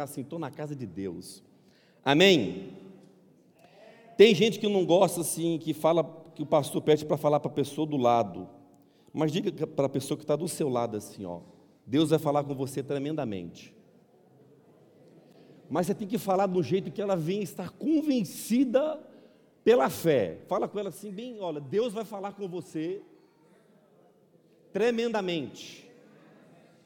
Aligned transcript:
assim, 0.00 0.20
estou 0.20 0.38
na 0.38 0.48
casa 0.48 0.76
de 0.76 0.86
Deus. 0.86 1.42
Amém? 2.04 2.72
Tem 4.16 4.32
gente 4.32 4.60
que 4.60 4.68
não 4.68 4.86
gosta 4.86 5.22
assim, 5.22 5.58
que 5.58 5.74
fala 5.74 6.04
que 6.36 6.42
o 6.44 6.46
pastor 6.46 6.80
pede 6.82 7.04
para 7.04 7.16
falar 7.16 7.40
para 7.40 7.50
a 7.50 7.54
pessoa 7.54 7.84
do 7.84 7.96
lado. 7.96 8.48
Mas 9.12 9.32
diga 9.32 9.66
para 9.66 9.86
a 9.86 9.88
pessoa 9.88 10.16
que 10.16 10.22
está 10.22 10.36
do 10.36 10.46
seu 10.46 10.68
lado 10.68 10.96
assim, 10.96 11.24
ó. 11.24 11.40
Deus 11.84 12.10
vai 12.10 12.18
falar 12.20 12.44
com 12.44 12.54
você 12.54 12.80
tremendamente. 12.80 13.74
Mas 15.68 15.88
você 15.88 15.94
tem 15.96 16.06
que 16.06 16.16
falar 16.16 16.46
do 16.46 16.62
jeito 16.62 16.92
que 16.92 17.02
ela 17.02 17.16
vem 17.16 17.42
estar 17.42 17.70
convencida 17.70 19.00
pela 19.64 19.90
fé. 19.90 20.38
Fala 20.46 20.68
com 20.68 20.78
ela 20.78 20.90
assim, 20.90 21.10
bem, 21.10 21.40
olha, 21.40 21.60
Deus 21.60 21.92
vai 21.92 22.04
falar 22.04 22.34
com 22.34 22.46
você 22.46 23.02
tremendamente, 24.72 25.90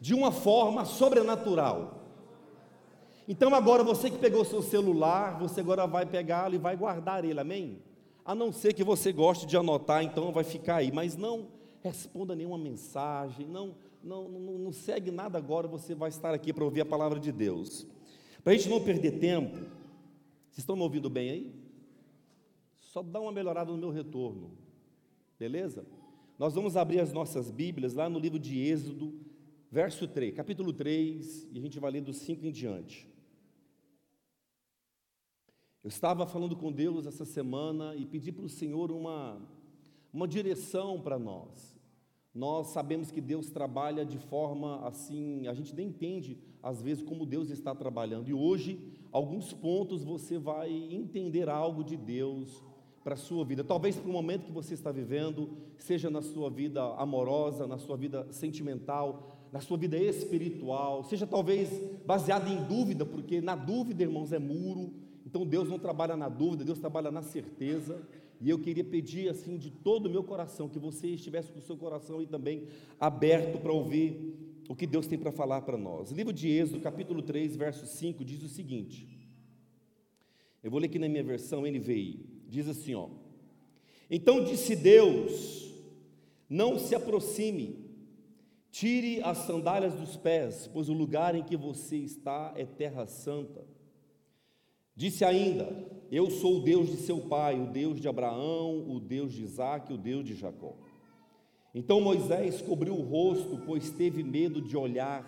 de 0.00 0.14
uma 0.14 0.32
forma 0.32 0.86
sobrenatural. 0.86 1.98
Então 3.29 3.54
agora 3.54 3.84
você 3.84 4.11
que 4.11 4.18
pegou 4.18 4.45
seu 4.45 4.62
celular, 4.62 5.39
você 5.39 5.61
agora 5.61 5.86
vai 5.86 6.04
pegá-lo 6.04 6.54
e 6.54 6.58
vai 6.58 6.76
guardar 6.76 7.25
ele, 7.25 7.39
amém? 7.39 7.79
A 8.25 8.35
não 8.35 8.53
ser 8.53 8.72
que 8.72 8.85
você 8.85 9.13
goste 9.13 9.46
de 9.46 9.57
anotar, 9.57 10.03
então 10.03 10.32
vai 10.32 10.44
ficar 10.44 10.76
aí, 10.76 10.93
mas 10.93 11.17
não 11.17 11.49
responda 11.82 12.35
nenhuma 12.35 12.58
mensagem, 12.58 13.46
não, 13.46 13.75
não, 14.03 14.29
não, 14.29 14.58
não 14.58 14.72
segue 14.72 15.11
nada 15.11 15.39
agora, 15.39 15.66
você 15.66 15.94
vai 15.94 16.08
estar 16.08 16.32
aqui 16.32 16.53
para 16.53 16.64
ouvir 16.64 16.80
a 16.80 16.86
palavra 16.86 17.18
de 17.18 17.32
Deus. 17.32 17.86
Para 18.43 18.53
a 18.53 18.57
gente 18.57 18.68
não 18.68 18.82
perder 18.82 19.18
tempo, 19.18 19.57
vocês 19.57 20.58
estão 20.58 20.77
me 20.77 20.82
ouvindo 20.82 21.11
bem 21.11 21.30
aí? 21.30 21.54
Só 22.79 23.02
dá 23.02 23.21
uma 23.21 23.32
melhorada 23.32 23.72
no 23.72 23.79
meu 23.79 23.91
retorno, 23.91 24.50
beleza? 25.39 25.85
Nós 26.39 26.54
vamos 26.54 26.77
abrir 26.77 27.00
as 27.00 27.13
nossas 27.13 27.50
Bíblias 27.50 27.94
lá 27.94 28.08
no 28.08 28.18
livro 28.18 28.39
de 28.39 28.58
Êxodo, 28.61 29.14
verso 29.71 30.07
3, 30.07 30.35
capítulo 30.35 30.72
3, 30.72 31.49
e 31.52 31.58
a 31.58 31.61
gente 31.61 31.79
vai 31.80 31.91
ler 31.91 32.02
do 32.02 32.12
5 32.12 32.44
em 32.47 32.50
diante. 32.52 33.11
Eu 35.84 35.89
estava 35.89 36.25
falando 36.28 36.55
com 36.55 36.70
Deus 36.70 37.06
essa 37.06 37.25
semana 37.25 37.97
e 37.97 38.06
pedi 38.06 38.30
para 38.30 38.44
o 38.44 38.48
Senhor 38.48 38.92
uma, 38.92 39.42
uma 40.12 40.28
direção 40.28 41.00
para 41.00 41.19
nós. 41.19 41.77
Nós 42.33 42.69
sabemos 42.69 43.11
que 43.11 43.20
Deus 43.20 43.50
trabalha 43.50 44.05
de 44.05 44.16
forma 44.16 44.86
assim, 44.86 45.48
a 45.48 45.55
gente 45.55 45.74
nem 45.74 45.89
entende 45.89 46.39
às 46.62 46.80
vezes 46.80 47.02
como 47.02 47.27
Deus 47.27 47.50
está 47.50 47.74
trabalhando. 47.74 48.28
E 48.28 48.33
hoje, 48.33 48.78
alguns 49.11 49.52
pontos 49.52 50.05
você 50.05 50.39
vai 50.39 50.70
entender 50.70 51.48
algo 51.48 51.83
de 51.83 51.96
Deus 51.96 52.62
para 53.02 53.14
a 53.14 53.17
sua 53.19 53.44
vida. 53.44 53.64
Talvez 53.64 53.96
para 53.96 54.08
o 54.08 54.12
momento 54.12 54.46
que 54.46 54.52
você 54.52 54.74
está 54.74 54.92
vivendo, 54.92 55.50
seja 55.78 56.08
na 56.08 56.22
sua 56.22 56.48
vida 56.48 56.80
amorosa, 56.94 57.67
na 57.67 57.77
sua 57.77 57.96
vida 57.96 58.28
sentimental, 58.30 59.48
na 59.50 59.61
sua 59.61 59.77
vida 59.77 59.98
espiritual, 59.98 61.02
seja 61.02 61.27
talvez 61.27 61.69
baseado 62.06 62.46
em 62.46 62.62
dúvida, 62.69 63.05
porque 63.05 63.41
na 63.41 63.56
dúvida, 63.56 64.05
irmãos, 64.05 64.33
é 64.33 64.39
muro, 64.39 65.02
então 65.26 65.46
Deus 65.46 65.68
não 65.68 65.78
trabalha 65.78 66.16
na 66.16 66.28
dúvida, 66.28 66.64
Deus 66.64 66.78
trabalha 66.78 67.10
na 67.10 67.22
certeza. 67.22 68.02
E 68.40 68.50
eu 68.50 68.58
queria 68.58 68.82
pedir 68.82 69.28
assim 69.28 69.56
de 69.56 69.70
todo 69.70 70.06
o 70.06 70.10
meu 70.10 70.24
coração 70.24 70.68
que 70.68 70.78
você 70.78 71.08
estivesse 71.08 71.52
com 71.52 71.60
o 71.60 71.62
seu 71.62 71.76
coração 71.76 72.18
aí 72.18 72.26
também 72.26 72.66
aberto 72.98 73.60
para 73.60 73.72
ouvir 73.72 74.34
o 74.68 74.74
que 74.74 74.86
Deus 74.86 75.06
tem 75.06 75.18
para 75.18 75.30
falar 75.30 75.62
para 75.62 75.76
nós. 75.76 76.10
Livro 76.10 76.32
de 76.32 76.48
Êxodo, 76.48 76.80
capítulo 76.80 77.22
3, 77.22 77.54
verso 77.56 77.86
5 77.86 78.24
diz 78.24 78.42
o 78.42 78.48
seguinte: 78.48 79.06
Eu 80.62 80.70
vou 80.70 80.80
ler 80.80 80.86
aqui 80.86 80.98
na 80.98 81.08
minha 81.08 81.22
versão 81.22 81.62
NVI. 81.62 82.42
Diz 82.48 82.66
assim, 82.68 82.94
ó: 82.94 83.08
Então 84.10 84.42
disse 84.42 84.74
Deus: 84.74 85.72
Não 86.48 86.78
se 86.80 86.96
aproxime, 86.96 87.86
tire 88.72 89.22
as 89.22 89.38
sandálias 89.38 89.94
dos 89.94 90.16
pés, 90.16 90.68
pois 90.72 90.88
o 90.88 90.92
lugar 90.92 91.36
em 91.36 91.44
que 91.44 91.56
você 91.56 91.98
está 91.98 92.52
é 92.56 92.64
terra 92.64 93.06
santa. 93.06 93.64
Disse 94.94 95.24
ainda: 95.24 95.68
Eu 96.10 96.30
sou 96.30 96.58
o 96.58 96.62
Deus 96.62 96.88
de 96.90 96.96
seu 96.96 97.20
pai, 97.20 97.60
o 97.60 97.66
Deus 97.66 98.00
de 98.00 98.08
Abraão, 98.08 98.88
o 98.88 99.00
Deus 99.00 99.32
de 99.32 99.42
Isaac, 99.42 99.92
o 99.92 99.98
Deus 99.98 100.24
de 100.24 100.34
Jacó. 100.34 100.74
Então 101.74 102.00
Moisés 102.00 102.61
cobriu 102.61 102.94
o 102.94 103.02
rosto, 103.02 103.58
pois 103.64 103.90
teve 103.90 104.22
medo 104.22 104.61
de 104.61 104.77
olhar 104.77 105.27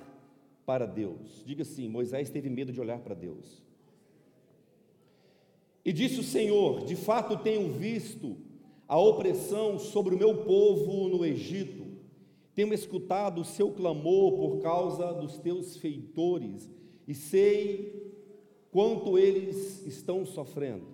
para 0.66 0.86
Deus. 0.86 1.42
Diga 1.46 1.62
assim: 1.62 1.88
Moisés 1.88 2.30
teve 2.30 2.50
medo 2.50 2.72
de 2.72 2.80
olhar 2.80 3.00
para 3.00 3.14
Deus. 3.14 3.62
E 5.84 5.92
disse 5.92 6.20
o 6.20 6.24
Senhor: 6.24 6.84
De 6.84 6.96
fato 6.96 7.38
tenho 7.38 7.72
visto 7.72 8.36
a 8.86 8.98
opressão 8.98 9.78
sobre 9.78 10.14
o 10.14 10.18
meu 10.18 10.44
povo 10.44 11.08
no 11.08 11.24
Egito, 11.24 11.84
tenho 12.54 12.72
escutado 12.72 13.40
o 13.40 13.44
seu 13.44 13.70
clamor 13.72 14.32
por 14.32 14.58
causa 14.60 15.12
dos 15.12 15.38
teus 15.38 15.76
feitores, 15.76 16.70
e 17.08 17.14
sei 17.14 18.03
quanto 18.74 19.16
eles 19.16 19.86
estão 19.86 20.26
sofrendo. 20.26 20.84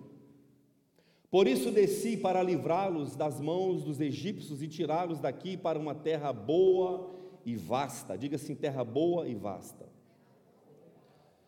Por 1.31 1.47
isso 1.47 1.71
desci 1.71 2.15
para 2.15 2.43
livrá-los 2.43 3.15
das 3.15 3.41
mãos 3.41 3.83
dos 3.83 3.99
egípcios 3.99 4.61
e 4.61 4.67
tirá-los 4.67 5.19
daqui 5.19 5.57
para 5.57 5.79
uma 5.79 5.95
terra 5.95 6.31
boa 6.31 7.09
e 7.43 7.55
vasta. 7.55 8.15
Diga 8.15 8.35
assim: 8.35 8.53
terra 8.53 8.83
boa 8.83 9.27
e 9.27 9.33
vasta. 9.33 9.89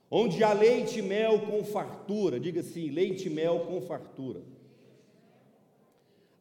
Onde 0.10 0.44
há 0.44 0.54
leite 0.54 1.00
e 1.00 1.02
mel 1.04 1.42
com 1.42 1.64
fartura. 1.64 2.40
Diga 2.40 2.62
assim: 2.62 2.90
leite 2.90 3.28
e 3.28 3.30
mel 3.30 3.68
com 3.68 3.80
fartura. 3.80 4.42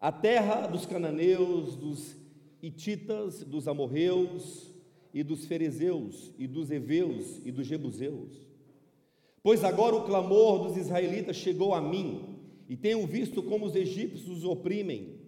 A 0.01 0.11
terra 0.11 0.69
dos 0.69 0.87
cananeus, 0.87 1.77
dos 1.77 2.17
hititas, 2.63 3.45
dos 3.45 3.69
amorreus 3.69 4.73
e 5.13 5.23
dos 5.23 5.45
ferezeus 5.45 6.33
e 6.39 6.47
dos 6.47 6.71
heveus 6.71 7.43
e 7.45 7.53
dos 7.53 7.67
jebuseus 7.67 8.52
Pois 9.43 9.65
agora 9.65 9.97
o 9.97 10.05
clamor 10.05 10.61
dos 10.61 10.77
israelitas 10.77 11.37
chegou 11.37 11.75
a 11.75 11.81
mim, 11.81 12.39
e 12.69 12.77
tenho 12.77 13.07
visto 13.07 13.43
como 13.43 13.67
os 13.67 13.75
egípcios 13.75 14.29
os 14.29 14.45
oprimem. 14.45 15.21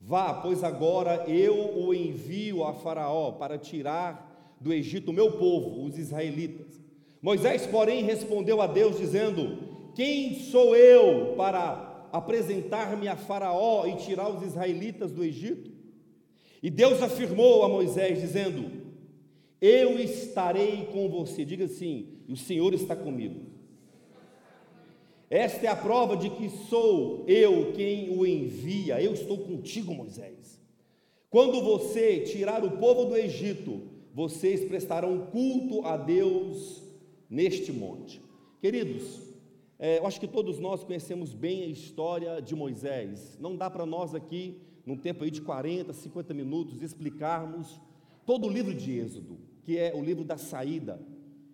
Vá, 0.00 0.34
pois 0.34 0.64
agora 0.64 1.24
eu 1.28 1.78
o 1.78 1.92
envio 1.92 2.64
a 2.64 2.72
Faraó 2.72 3.32
para 3.32 3.58
tirar 3.58 4.56
do 4.60 4.72
Egito 4.72 5.10
o 5.10 5.14
meu 5.14 5.32
povo, 5.32 5.84
os 5.84 5.98
israelitas. 5.98 6.80
Moisés, 7.20 7.66
porém, 7.66 8.04
respondeu 8.04 8.62
a 8.62 8.66
Deus, 8.66 8.98
dizendo: 8.98 9.92
Quem 9.94 10.34
sou 10.40 10.74
eu 10.74 11.34
para 11.36 12.08
apresentar-me 12.12 13.08
a 13.08 13.16
Faraó 13.16 13.86
e 13.86 13.96
tirar 13.96 14.28
os 14.28 14.42
israelitas 14.42 15.12
do 15.12 15.22
Egito? 15.22 15.70
E 16.62 16.70
Deus 16.70 17.02
afirmou 17.02 17.64
a 17.64 17.68
Moisés, 17.68 18.20
dizendo: 18.20 18.85
Eu 19.60 19.98
estarei 19.98 20.86
com 20.86 21.08
você. 21.08 21.44
Diga 21.44 21.64
assim: 21.64 22.08
o 22.28 22.36
Senhor 22.36 22.74
está 22.74 22.94
comigo. 22.94 23.56
Esta 25.28 25.66
é 25.66 25.68
a 25.68 25.76
prova 25.76 26.16
de 26.16 26.30
que 26.30 26.48
sou 26.48 27.24
eu 27.26 27.72
quem 27.72 28.16
o 28.16 28.24
envia. 28.24 29.02
Eu 29.02 29.12
estou 29.12 29.38
contigo, 29.38 29.92
Moisés. 29.92 30.60
Quando 31.28 31.60
você 31.60 32.20
tirar 32.20 32.64
o 32.64 32.78
povo 32.78 33.06
do 33.06 33.16
Egito, 33.16 33.82
vocês 34.14 34.64
prestarão 34.64 35.26
culto 35.26 35.84
a 35.84 35.96
Deus 35.96 36.82
neste 37.28 37.72
monte. 37.72 38.22
Queridos, 38.60 39.20
é, 39.78 39.98
eu 39.98 40.06
acho 40.06 40.20
que 40.20 40.28
todos 40.28 40.58
nós 40.58 40.84
conhecemos 40.84 41.34
bem 41.34 41.64
a 41.64 41.66
história 41.66 42.40
de 42.40 42.54
Moisés. 42.54 43.36
Não 43.40 43.56
dá 43.56 43.68
para 43.68 43.84
nós 43.84 44.14
aqui, 44.14 44.58
num 44.86 44.96
tempo 44.96 45.24
aí 45.24 45.30
de 45.30 45.42
40, 45.42 45.92
50 45.92 46.32
minutos, 46.32 46.82
explicarmos 46.82 47.80
todo 48.26 48.46
o 48.46 48.50
livro 48.50 48.74
de 48.74 48.98
Êxodo, 48.98 49.38
que 49.62 49.78
é 49.78 49.94
o 49.94 50.02
livro 50.02 50.24
da 50.24 50.36
saída, 50.36 51.00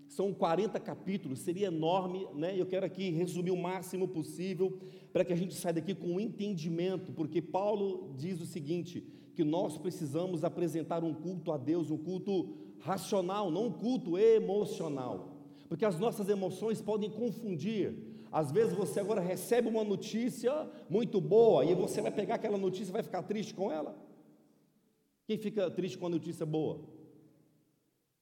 são 0.08 0.32
40 0.34 0.78
capítulos, 0.80 1.38
seria 1.38 1.68
enorme, 1.68 2.26
né? 2.34 2.54
Eu 2.54 2.66
quero 2.66 2.84
aqui 2.84 3.10
resumir 3.10 3.50
o 3.50 3.56
máximo 3.56 4.08
possível 4.08 4.78
para 5.12 5.24
que 5.24 5.32
a 5.32 5.36
gente 5.36 5.54
saia 5.54 5.74
daqui 5.74 5.94
com 5.94 6.08
um 6.08 6.20
entendimento, 6.20 7.12
porque 7.12 7.40
Paulo 7.40 8.14
diz 8.18 8.40
o 8.40 8.46
seguinte: 8.46 9.02
que 9.34 9.44
nós 9.44 9.78
precisamos 9.78 10.44
apresentar 10.44 11.02
um 11.02 11.14
culto 11.14 11.52
a 11.52 11.56
Deus, 11.56 11.90
um 11.90 11.96
culto 11.96 12.50
racional, 12.80 13.50
não 13.50 13.66
um 13.68 13.72
culto 13.72 14.18
emocional, 14.18 15.36
porque 15.68 15.84
as 15.84 15.98
nossas 15.98 16.28
emoções 16.28 16.82
podem 16.82 17.10
confundir. 17.10 17.94
Às 18.30 18.50
vezes 18.50 18.74
você 18.74 18.98
agora 18.98 19.20
recebe 19.20 19.68
uma 19.68 19.84
notícia 19.84 20.68
muito 20.88 21.20
boa 21.20 21.64
e 21.64 21.74
você 21.74 22.00
vai 22.00 22.10
pegar 22.10 22.36
aquela 22.36 22.56
notícia 22.56 22.90
e 22.90 22.92
vai 22.92 23.02
ficar 23.02 23.22
triste 23.22 23.54
com 23.54 23.70
ela. 23.70 23.94
Quem 25.26 25.38
fica 25.38 25.70
triste 25.70 25.98
com 25.98 26.06
a 26.06 26.10
notícia 26.10 26.44
boa? 26.44 26.80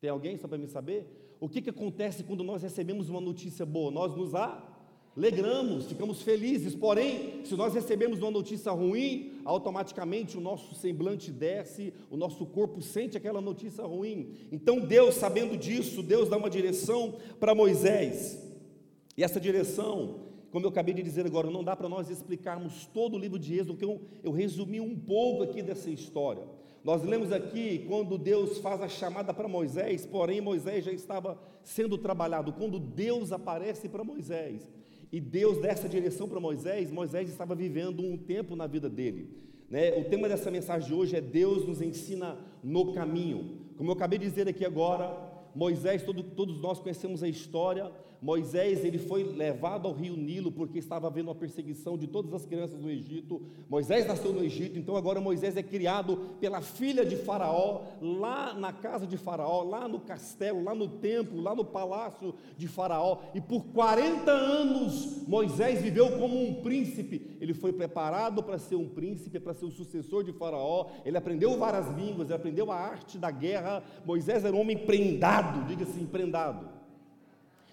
Tem 0.00 0.10
alguém 0.10 0.36
só 0.36 0.48
para 0.48 0.58
me 0.58 0.66
saber? 0.66 1.20
o 1.40 1.48
que, 1.48 1.62
que 1.62 1.70
acontece 1.70 2.22
quando 2.22 2.44
nós 2.44 2.62
recebemos 2.62 3.08
uma 3.08 3.20
notícia 3.20 3.64
boa? 3.64 3.90
Nós 3.90 4.14
nos 4.14 4.32
alegramos, 4.34 5.86
ficamos 5.86 6.20
felizes, 6.20 6.74
porém, 6.74 7.42
se 7.46 7.56
nós 7.56 7.72
recebemos 7.72 8.18
uma 8.20 8.30
notícia 8.30 8.70
ruim, 8.70 9.40
automaticamente 9.42 10.36
o 10.36 10.40
nosso 10.40 10.74
semblante 10.74 11.32
desce, 11.32 11.94
o 12.10 12.16
nosso 12.16 12.44
corpo 12.44 12.82
sente 12.82 13.16
aquela 13.16 13.40
notícia 13.40 13.82
ruim. 13.84 14.34
Então, 14.52 14.80
Deus, 14.80 15.14
sabendo 15.14 15.56
disso, 15.56 16.02
Deus 16.02 16.28
dá 16.28 16.36
uma 16.36 16.50
direção 16.50 17.16
para 17.40 17.54
Moisés, 17.54 18.46
e 19.16 19.24
essa 19.24 19.40
direção 19.40 20.28
como 20.50 20.66
eu 20.66 20.70
acabei 20.70 20.92
de 20.92 21.02
dizer 21.02 21.24
agora, 21.24 21.48
não 21.48 21.62
dá 21.62 21.76
para 21.76 21.88
nós 21.88 22.10
explicarmos 22.10 22.84
todo 22.86 23.14
o 23.14 23.18
livro 23.18 23.38
de 23.38 23.54
Êxodo, 23.54 23.74
porque 23.74 23.84
eu, 23.84 24.00
eu 24.20 24.32
resumi 24.32 24.80
um 24.80 24.98
pouco 24.98 25.44
aqui 25.44 25.62
dessa 25.62 25.88
história. 25.90 26.42
Nós 26.82 27.02
lemos 27.02 27.30
aqui 27.30 27.84
quando 27.86 28.16
Deus 28.16 28.58
faz 28.58 28.80
a 28.80 28.88
chamada 28.88 29.34
para 29.34 29.46
Moisés, 29.46 30.06
porém 30.06 30.40
Moisés 30.40 30.84
já 30.84 30.92
estava 30.92 31.38
sendo 31.62 31.98
trabalhado. 31.98 32.52
Quando 32.52 32.78
Deus 32.78 33.32
aparece 33.32 33.88
para 33.88 34.02
Moisés 34.02 34.66
e 35.12 35.20
Deus 35.20 35.60
dá 35.60 35.68
essa 35.68 35.88
direção 35.88 36.26
para 36.26 36.40
Moisés, 36.40 36.90
Moisés 36.90 37.28
estava 37.28 37.54
vivendo 37.54 38.02
um 38.02 38.16
tempo 38.16 38.56
na 38.56 38.66
vida 38.66 38.88
dele. 38.88 39.28
Né? 39.68 39.92
O 39.98 40.04
tema 40.04 40.28
dessa 40.28 40.50
mensagem 40.50 40.88
de 40.88 40.94
hoje 40.94 41.16
é 41.16 41.20
Deus 41.20 41.66
nos 41.66 41.82
ensina 41.82 42.38
no 42.62 42.92
caminho. 42.92 43.60
Como 43.76 43.90
eu 43.90 43.94
acabei 43.94 44.18
de 44.18 44.26
dizer 44.26 44.48
aqui 44.48 44.64
agora, 44.64 45.16
Moisés, 45.54 46.02
todo, 46.02 46.22
todos 46.22 46.60
nós 46.60 46.80
conhecemos 46.80 47.22
a 47.22 47.28
história. 47.28 47.92
Moisés 48.20 48.84
ele 48.84 48.98
foi 48.98 49.24
levado 49.24 49.88
ao 49.88 49.94
rio 49.94 50.16
Nilo 50.16 50.52
porque 50.52 50.78
estava 50.78 51.06
havendo 51.06 51.28
uma 51.28 51.34
perseguição 51.34 51.96
de 51.96 52.06
todas 52.06 52.34
as 52.34 52.44
crianças 52.44 52.78
no 52.78 52.90
Egito. 52.90 53.42
Moisés 53.68 54.06
nasceu 54.06 54.32
no 54.32 54.44
Egito, 54.44 54.78
então 54.78 54.96
agora 54.96 55.20
Moisés 55.20 55.56
é 55.56 55.62
criado 55.62 56.16
pela 56.40 56.60
filha 56.60 57.04
de 57.04 57.16
Faraó, 57.16 57.82
lá 58.00 58.52
na 58.54 58.72
casa 58.72 59.06
de 59.06 59.16
Faraó, 59.16 59.62
lá 59.62 59.88
no 59.88 60.00
castelo, 60.00 60.62
lá 60.62 60.74
no 60.74 60.88
templo, 60.88 61.40
lá 61.40 61.54
no 61.54 61.64
palácio 61.64 62.34
de 62.56 62.68
Faraó. 62.68 63.20
E 63.34 63.40
por 63.40 63.64
40 63.66 64.30
anos 64.30 65.26
Moisés 65.26 65.80
viveu 65.80 66.18
como 66.18 66.42
um 66.42 66.62
príncipe. 66.62 67.38
Ele 67.40 67.54
foi 67.54 67.72
preparado 67.72 68.42
para 68.42 68.58
ser 68.58 68.76
um 68.76 68.88
príncipe, 68.88 69.40
para 69.40 69.54
ser 69.54 69.64
o 69.64 69.70
sucessor 69.70 70.24
de 70.24 70.32
Faraó. 70.32 70.88
Ele 71.04 71.16
aprendeu 71.16 71.56
várias 71.56 71.88
línguas, 71.96 72.28
ele 72.28 72.36
aprendeu 72.36 72.70
a 72.70 72.76
arte 72.76 73.18
da 73.18 73.30
guerra. 73.30 73.82
Moisés 74.04 74.44
era 74.44 74.54
um 74.54 74.60
homem 74.60 74.76
prendado, 74.76 75.66
diga 75.66 75.84
assim, 75.84 76.04
prendado. 76.04 76.79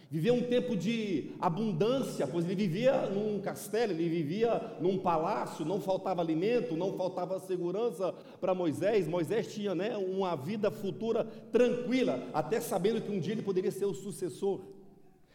Vivia 0.10 0.34
um 0.34 0.44
tempo 0.44 0.74
de 0.76 1.32
abundância, 1.38 2.26
pois 2.26 2.46
ele 2.46 2.56
vivia 2.56 3.10
num 3.10 3.42
castelo, 3.42 3.92
ele 3.92 4.08
vivia 4.08 4.78
num 4.80 4.98
palácio, 4.98 5.66
não 5.66 5.82
faltava 5.82 6.22
alimento, 6.22 6.78
não 6.78 6.96
faltava 6.96 7.38
segurança 7.42 8.14
para 8.40 8.56
Moisés. 8.56 9.06
Moisés 9.06 9.54
tinha 9.54 9.76
né, 9.76 9.98
uma 9.98 10.34
vida 10.36 10.72
futura 10.72 11.26
tranquila, 11.52 12.30
até 12.34 12.62
sabendo 12.62 13.02
que 13.02 13.12
um 13.12 13.20
dia 13.20 13.34
ele 13.34 13.42
poderia 13.42 13.70
ser 13.72 13.84
o 13.84 13.94
sucessor. 13.94 14.62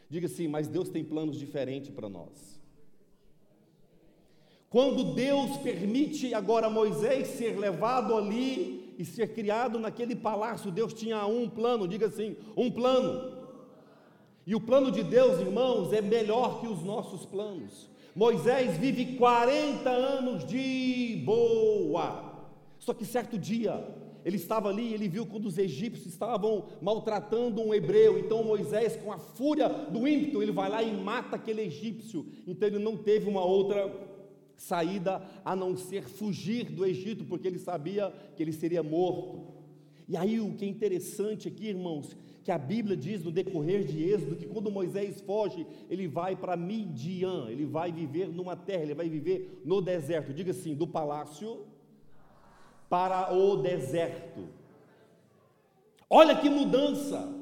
Diga 0.09 0.27
assim, 0.27 0.49
mas 0.49 0.69
Deus 0.69 0.89
tem 0.89 1.05
planos 1.05 1.39
diferentes 1.39 1.91
para 1.91 2.09
nós. 2.09 2.59
Quando 4.71 5.13
Deus 5.13 5.59
permite 5.59 6.33
agora 6.33 6.71
Moisés 6.71 7.29
ser 7.29 7.59
levado 7.59 8.17
ali 8.17 8.95
e 8.99 9.05
ser 9.05 9.35
criado 9.35 9.79
naquele 9.79 10.17
palácio, 10.17 10.71
Deus 10.71 10.95
tinha 10.95 11.27
um 11.27 11.47
plano, 11.47 11.87
diga 11.87 12.07
assim, 12.07 12.39
um 12.57 12.71
plano. 12.71 13.32
E 14.47 14.55
o 14.55 14.61
plano 14.61 14.91
de 14.91 15.03
Deus, 15.03 15.41
irmãos, 15.41 15.93
é 15.93 16.01
melhor 16.01 16.61
que 16.61 16.67
os 16.67 16.83
nossos 16.83 17.25
planos. 17.25 17.89
Moisés 18.15 18.77
vive 18.77 19.17
40 19.17 19.89
anos 19.89 20.45
de 20.45 21.23
boa. 21.25 22.31
Só 22.79 22.93
que 22.93 23.05
certo 23.05 23.39
dia, 23.39 23.83
ele 24.25 24.37
estava 24.37 24.69
ali, 24.69 24.93
ele 24.93 25.09
viu 25.09 25.25
quando 25.25 25.47
os 25.47 25.59
egípcios 25.59 26.07
estavam 26.07 26.67
maltratando 26.81 27.63
um 27.63 27.73
hebreu. 27.73 28.19
Então 28.19 28.43
Moisés, 28.43 28.97
com 28.97 29.13
a 29.13 29.19
fúria 29.19 29.69
do 29.69 30.07
ímpeto, 30.07 30.43
ele 30.43 30.53
vai 30.53 30.69
lá 30.69 30.83
e 30.83 30.93
mata 30.93 31.37
aquele 31.37 31.63
egípcio. 31.63 32.27
Então 32.47 32.69
ele 32.69 32.79
não 32.79 32.97
teve 32.97 33.29
uma 33.29 33.45
outra 33.45 33.91
saída 34.57 35.23
a 35.45 35.57
não 35.57 35.77
ser 35.77 36.05
fugir 36.05 36.71
do 36.71 36.87
Egito, 36.87 37.25
porque 37.25 37.49
ele 37.49 37.59
sabia 37.59 38.13
que 38.37 38.43
ele 38.43 38.53
seria 38.53 38.83
morto. 38.83 39.52
E 40.09 40.17
aí 40.17 40.41
o 40.41 40.55
que 40.55 40.65
é 40.65 40.69
interessante 40.69 41.49
aqui, 41.49 41.69
irmãos, 41.69 42.17
que 42.45 42.51
a 42.51 42.59
Bíblia 42.59 42.97
diz 42.97 43.23
no 43.23 43.31
decorrer 43.31 43.85
de 43.85 44.03
Êxodo 44.03 44.37
que 44.37 44.47
quando 44.47 44.71
Moisés 44.71 45.21
foge, 45.21 45.67
ele 45.89 46.09
vai 46.09 46.35
para 46.35 46.57
Midian, 46.57 47.49
ele 47.49 47.65
vai 47.65 47.93
viver 47.93 48.29
numa 48.29 48.57
terra, 48.57 48.83
ele 48.83 48.95
vai 48.95 49.09
viver 49.09 49.63
no 49.65 49.81
deserto. 49.81 50.35
Diga 50.35 50.51
assim, 50.51 50.75
do 50.75 50.87
palácio 50.87 51.65
para 52.89 53.33
o 53.33 53.57
deserto. 53.57 54.49
Olha 56.11 56.37
que 56.37 56.51
mudança! 56.51 57.41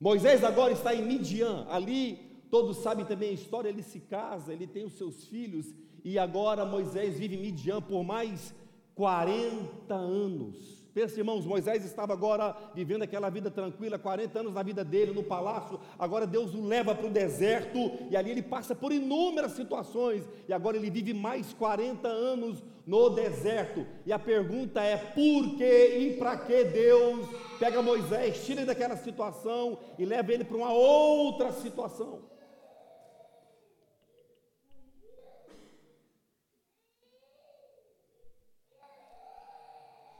Moisés 0.00 0.44
agora 0.44 0.72
está 0.72 0.94
em 0.94 1.04
Midian, 1.04 1.66
ali 1.68 2.18
todos 2.50 2.76
sabem 2.78 3.04
também 3.04 3.30
a 3.30 3.32
história, 3.32 3.68
ele 3.68 3.82
se 3.82 4.00
casa, 4.00 4.52
ele 4.52 4.66
tem 4.66 4.84
os 4.84 4.92
seus 4.92 5.26
filhos, 5.26 5.74
e 6.04 6.18
agora 6.18 6.64
Moisés 6.64 7.18
vive 7.18 7.36
em 7.36 7.40
Midian 7.40 7.80
por 7.80 8.04
mais 8.04 8.54
40 8.94 9.94
anos. 9.94 10.84
Pensa, 10.94 11.18
irmãos, 11.18 11.44
Moisés 11.44 11.84
estava 11.84 12.12
agora 12.12 12.56
vivendo 12.72 13.02
aquela 13.02 13.28
vida 13.28 13.50
tranquila, 13.50 13.98
40 13.98 14.38
anos 14.38 14.54
na 14.54 14.62
vida 14.62 14.84
dele, 14.84 15.10
no 15.10 15.24
palácio. 15.24 15.80
Agora 15.98 16.24
Deus 16.24 16.54
o 16.54 16.64
leva 16.64 16.94
para 16.94 17.08
o 17.08 17.10
deserto 17.10 17.78
e 18.08 18.16
ali 18.16 18.30
ele 18.30 18.42
passa 18.42 18.76
por 18.76 18.92
inúmeras 18.92 19.52
situações. 19.52 20.22
E 20.48 20.52
agora 20.52 20.76
ele 20.76 20.90
vive 20.90 21.12
mais 21.12 21.52
40 21.52 22.06
anos 22.06 22.62
no 22.86 23.10
deserto. 23.10 23.84
E 24.06 24.12
a 24.12 24.20
pergunta 24.20 24.80
é: 24.82 24.96
por 24.96 25.56
que 25.56 25.98
e 25.98 26.16
para 26.16 26.36
que 26.36 26.62
Deus 26.62 27.26
pega 27.58 27.82
Moisés, 27.82 28.46
tira 28.46 28.60
ele 28.60 28.66
daquela 28.66 28.96
situação 28.96 29.76
e 29.98 30.04
leva 30.04 30.32
ele 30.32 30.44
para 30.44 30.56
uma 30.56 30.72
outra 30.72 31.50
situação? 31.50 32.33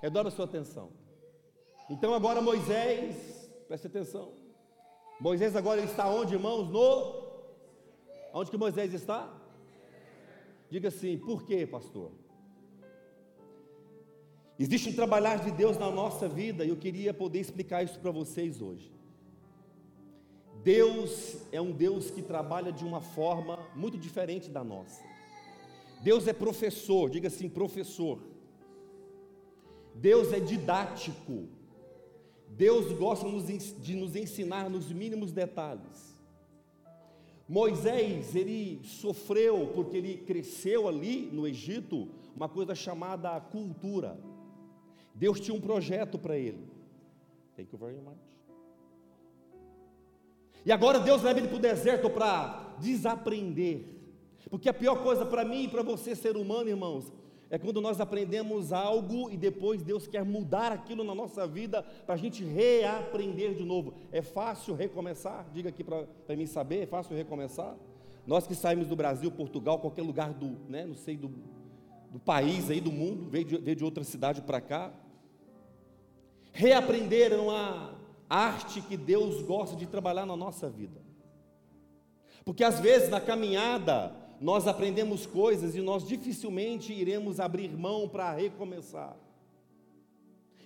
Redora 0.05 0.29
a 0.29 0.31
sua 0.31 0.45
atenção. 0.45 0.91
Então 1.89 2.12
agora 2.12 2.43
Moisés, 2.43 3.51
preste 3.67 3.87
atenção. 3.87 4.33
Moisés 5.19 5.56
agora 5.56 5.81
está 5.81 6.06
onde, 6.06 6.35
irmãos? 6.35 6.69
No 6.69 7.25
Onde 8.35 8.51
que 8.51 8.59
Moisés 8.59 8.93
está? 8.93 9.33
Diga 10.69 10.89
assim, 10.89 11.17
por 11.17 11.45
quê, 11.45 11.67
pastor? 11.67 12.11
Existe 14.59 14.91
um 14.91 14.93
trabalhar 14.93 15.37
de 15.37 15.51
Deus 15.51 15.79
na 15.79 15.91
nossa 15.91 16.29
vida 16.29 16.67
e 16.67 16.69
eu 16.69 16.77
queria 16.77 17.15
poder 17.15 17.41
explicar 17.41 17.83
isso 17.83 17.99
para 17.99 18.11
vocês 18.11 18.61
hoje. 18.61 18.93
Deus 20.62 21.39
é 21.50 21.62
um 21.62 21.73
Deus 21.73 22.11
que 22.11 22.21
trabalha 22.21 22.71
de 22.71 22.85
uma 22.85 23.00
forma 23.00 23.59
muito 23.75 23.97
diferente 23.97 24.50
da 24.50 24.62
nossa. 24.62 25.03
Deus 26.03 26.29
é 26.29 26.35
professor, 26.35 27.09
diga 27.09 27.29
assim, 27.29 27.49
professor. 27.49 28.34
Deus 29.94 30.32
é 30.32 30.41
didático. 30.41 31.49
Deus 32.49 32.93
gosta 32.93 33.26
de 33.81 33.94
nos 33.94 34.14
ensinar 34.14 34.69
nos 34.69 34.93
mínimos 34.93 35.32
detalhes. 35.32 36.14
Moisés, 37.49 38.35
ele 38.35 38.81
sofreu 38.85 39.70
porque 39.75 39.96
ele 39.96 40.17
cresceu 40.19 40.88
ali 40.88 41.29
no 41.32 41.46
Egito, 41.46 42.08
uma 42.35 42.49
coisa 42.49 42.75
chamada 42.75 43.38
cultura. 43.41 44.19
Deus 45.14 45.38
tinha 45.41 45.55
um 45.55 45.61
projeto 45.61 46.19
para 46.19 46.37
ele. 46.37 46.67
Thank 47.56 47.73
you 47.73 47.79
very 47.79 48.00
much. 48.00 48.35
E 50.64 50.73
agora 50.73 50.99
Deus 50.99 51.23
leva 51.23 51.38
ele 51.38 51.49
para 51.49 51.57
o 51.57 51.61
deserto 51.61 52.09
para 52.09 52.76
desaprender. 52.80 53.85
Porque 54.49 54.69
a 54.69 54.75
pior 54.75 55.02
coisa 55.02 55.26
para 55.26 55.45
mim 55.45 55.64
e 55.64 55.69
para 55.69 55.83
você, 55.83 56.14
ser 56.14 56.37
humano, 56.37 56.71
irmãos, 56.71 57.12
é 57.51 57.59
quando 57.59 57.81
nós 57.81 58.01
aprendemos 58.01 58.73
algo 58.73 59.31
e 59.31 59.37
depois 59.37 59.83
Deus 59.83 60.07
quer 60.07 60.25
mudar 60.25 60.73
aquilo 60.73 61.05
na 61.05 61.15
nossa 61.15 61.47
vida 61.47 61.83
para 61.83 62.15
a 62.15 62.19
gente 62.19 62.43
reaprender 62.43 63.55
de 63.55 63.65
novo. 63.65 63.95
É 64.11 64.23
fácil 64.23 64.75
recomeçar? 64.75 65.47
Diga 65.53 65.69
aqui 65.69 65.85
para 65.85 66.37
mim 66.37 66.47
saber, 66.47 66.83
é 66.83 66.87
fácil 66.87 67.15
recomeçar? 67.17 67.77
Nós 68.27 68.47
que 68.47 68.55
saímos 68.55 68.89
do 68.89 68.97
Brasil, 68.97 69.31
Portugal, 69.31 69.79
qualquer 69.79 70.03
lugar 70.03 70.33
do, 70.33 70.59
né, 70.69 70.87
não 70.87 70.95
sei, 70.95 71.17
do, 71.17 71.31
do 72.11 72.19
país 72.19 72.71
aí, 72.71 72.81
do 72.81 72.91
mundo, 72.91 73.29
veio 73.29 73.45
de, 73.45 73.59
veio 73.59 73.77
de 73.77 73.85
outra 73.85 74.03
cidade 74.03 74.41
para 74.41 74.61
cá. 74.61 74.93
Reaprender 76.53 77.33
é 77.33 77.37
uma 77.37 77.95
arte 78.29 78.81
que 78.81 78.97
Deus 78.97 79.43
gosta 79.43 79.77
de 79.77 79.87
trabalhar 79.87 80.25
na 80.25 80.37
nossa 80.37 80.71
vida. 80.71 81.03
Porque 82.45 82.65
às 82.65 82.81
vezes 82.81 83.09
na 83.11 83.21
caminhada, 83.21 84.24
nós 84.45 84.67
aprendemos 84.67 85.25
coisas 85.25 85.75
e 85.75 85.81
nós 85.81 86.07
dificilmente 86.07 86.93
iremos 86.93 87.41
abrir 87.41 87.71
mão 87.71 88.07
para 88.07 88.31
recomeçar. 88.31 89.17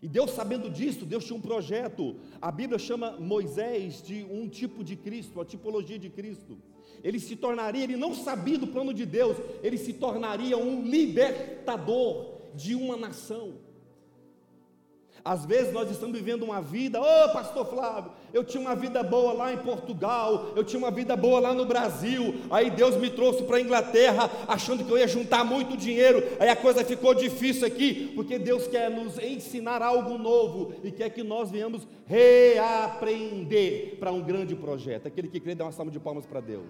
E 0.02 0.08
Deus, 0.08 0.32
sabendo 0.32 0.68
disso, 0.68 1.06
Deus 1.06 1.24
tinha 1.24 1.36
um 1.36 1.40
projeto. 1.40 2.16
A 2.42 2.50
Bíblia 2.50 2.76
chama 2.76 3.12
Moisés 3.20 4.02
de 4.02 4.24
um 4.24 4.48
tipo 4.48 4.82
de 4.82 4.96
Cristo, 4.96 5.40
a 5.40 5.44
tipologia 5.44 5.96
de 5.96 6.10
Cristo. 6.10 6.58
Ele 7.04 7.20
se 7.20 7.36
tornaria, 7.36 7.84
ele 7.84 7.96
não 7.96 8.16
sabia 8.16 8.58
do 8.58 8.66
plano 8.66 8.92
de 8.92 9.06
Deus, 9.06 9.36
ele 9.62 9.78
se 9.78 9.92
tornaria 9.92 10.58
um 10.58 10.82
libertador 10.82 12.34
de 12.56 12.74
uma 12.74 12.96
nação. 12.96 13.54
Às 15.28 15.44
vezes 15.44 15.74
nós 15.74 15.90
estamos 15.90 16.16
vivendo 16.16 16.42
uma 16.42 16.62
vida, 16.62 16.98
ô 16.98 17.04
oh, 17.04 17.28
pastor 17.34 17.66
Flávio, 17.66 18.12
eu 18.32 18.42
tinha 18.42 18.62
uma 18.62 18.74
vida 18.74 19.02
boa 19.02 19.34
lá 19.34 19.52
em 19.52 19.58
Portugal, 19.58 20.54
eu 20.56 20.64
tinha 20.64 20.78
uma 20.78 20.90
vida 20.90 21.14
boa 21.14 21.38
lá 21.38 21.52
no 21.52 21.66
Brasil, 21.66 22.36
aí 22.50 22.70
Deus 22.70 22.96
me 22.96 23.10
trouxe 23.10 23.42
para 23.42 23.58
a 23.58 23.60
Inglaterra, 23.60 24.30
achando 24.48 24.82
que 24.82 24.90
eu 24.90 24.96
ia 24.96 25.06
juntar 25.06 25.44
muito 25.44 25.76
dinheiro, 25.76 26.24
aí 26.40 26.48
a 26.48 26.56
coisa 26.56 26.82
ficou 26.82 27.12
difícil 27.12 27.66
aqui, 27.66 28.10
porque 28.14 28.38
Deus 28.38 28.66
quer 28.68 28.90
nos 28.90 29.18
ensinar 29.18 29.82
algo 29.82 30.16
novo 30.16 30.72
e 30.82 30.90
quer 30.90 31.10
que 31.10 31.22
nós 31.22 31.50
venhamos 31.50 31.86
reaprender 32.06 33.98
para 34.00 34.10
um 34.10 34.22
grande 34.22 34.56
projeto. 34.56 35.08
Aquele 35.08 35.28
que 35.28 35.40
crê, 35.40 35.54
dá 35.54 35.66
uma 35.66 35.72
salva 35.72 35.90
de 35.90 36.00
palmas 36.00 36.24
para 36.24 36.40
Deus. 36.40 36.64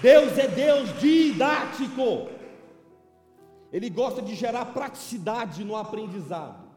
Deus 0.00 0.38
é 0.38 0.48
Deus 0.48 0.98
didático. 0.98 2.39
Ele 3.72 3.88
gosta 3.88 4.20
de 4.20 4.34
gerar 4.34 4.66
praticidade 4.66 5.64
no 5.64 5.76
aprendizado. 5.76 6.68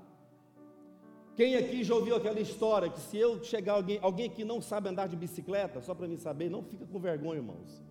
Quem 1.35 1.55
aqui 1.55 1.83
já 1.83 1.95
ouviu 1.95 2.15
aquela 2.15 2.39
história 2.39 2.89
que 2.89 2.99
se 2.99 3.17
eu 3.17 3.43
chegar 3.43 3.73
alguém, 3.73 3.97
alguém 4.01 4.29
que 4.29 4.45
não 4.45 4.61
sabe 4.61 4.89
andar 4.89 5.07
de 5.07 5.15
bicicleta, 5.15 5.81
só 5.81 5.95
para 5.95 6.07
mim 6.07 6.17
saber, 6.17 6.49
não 6.49 6.61
fica 6.61 6.85
com 6.85 6.99
vergonha, 6.99 7.39
irmãos. 7.39 7.83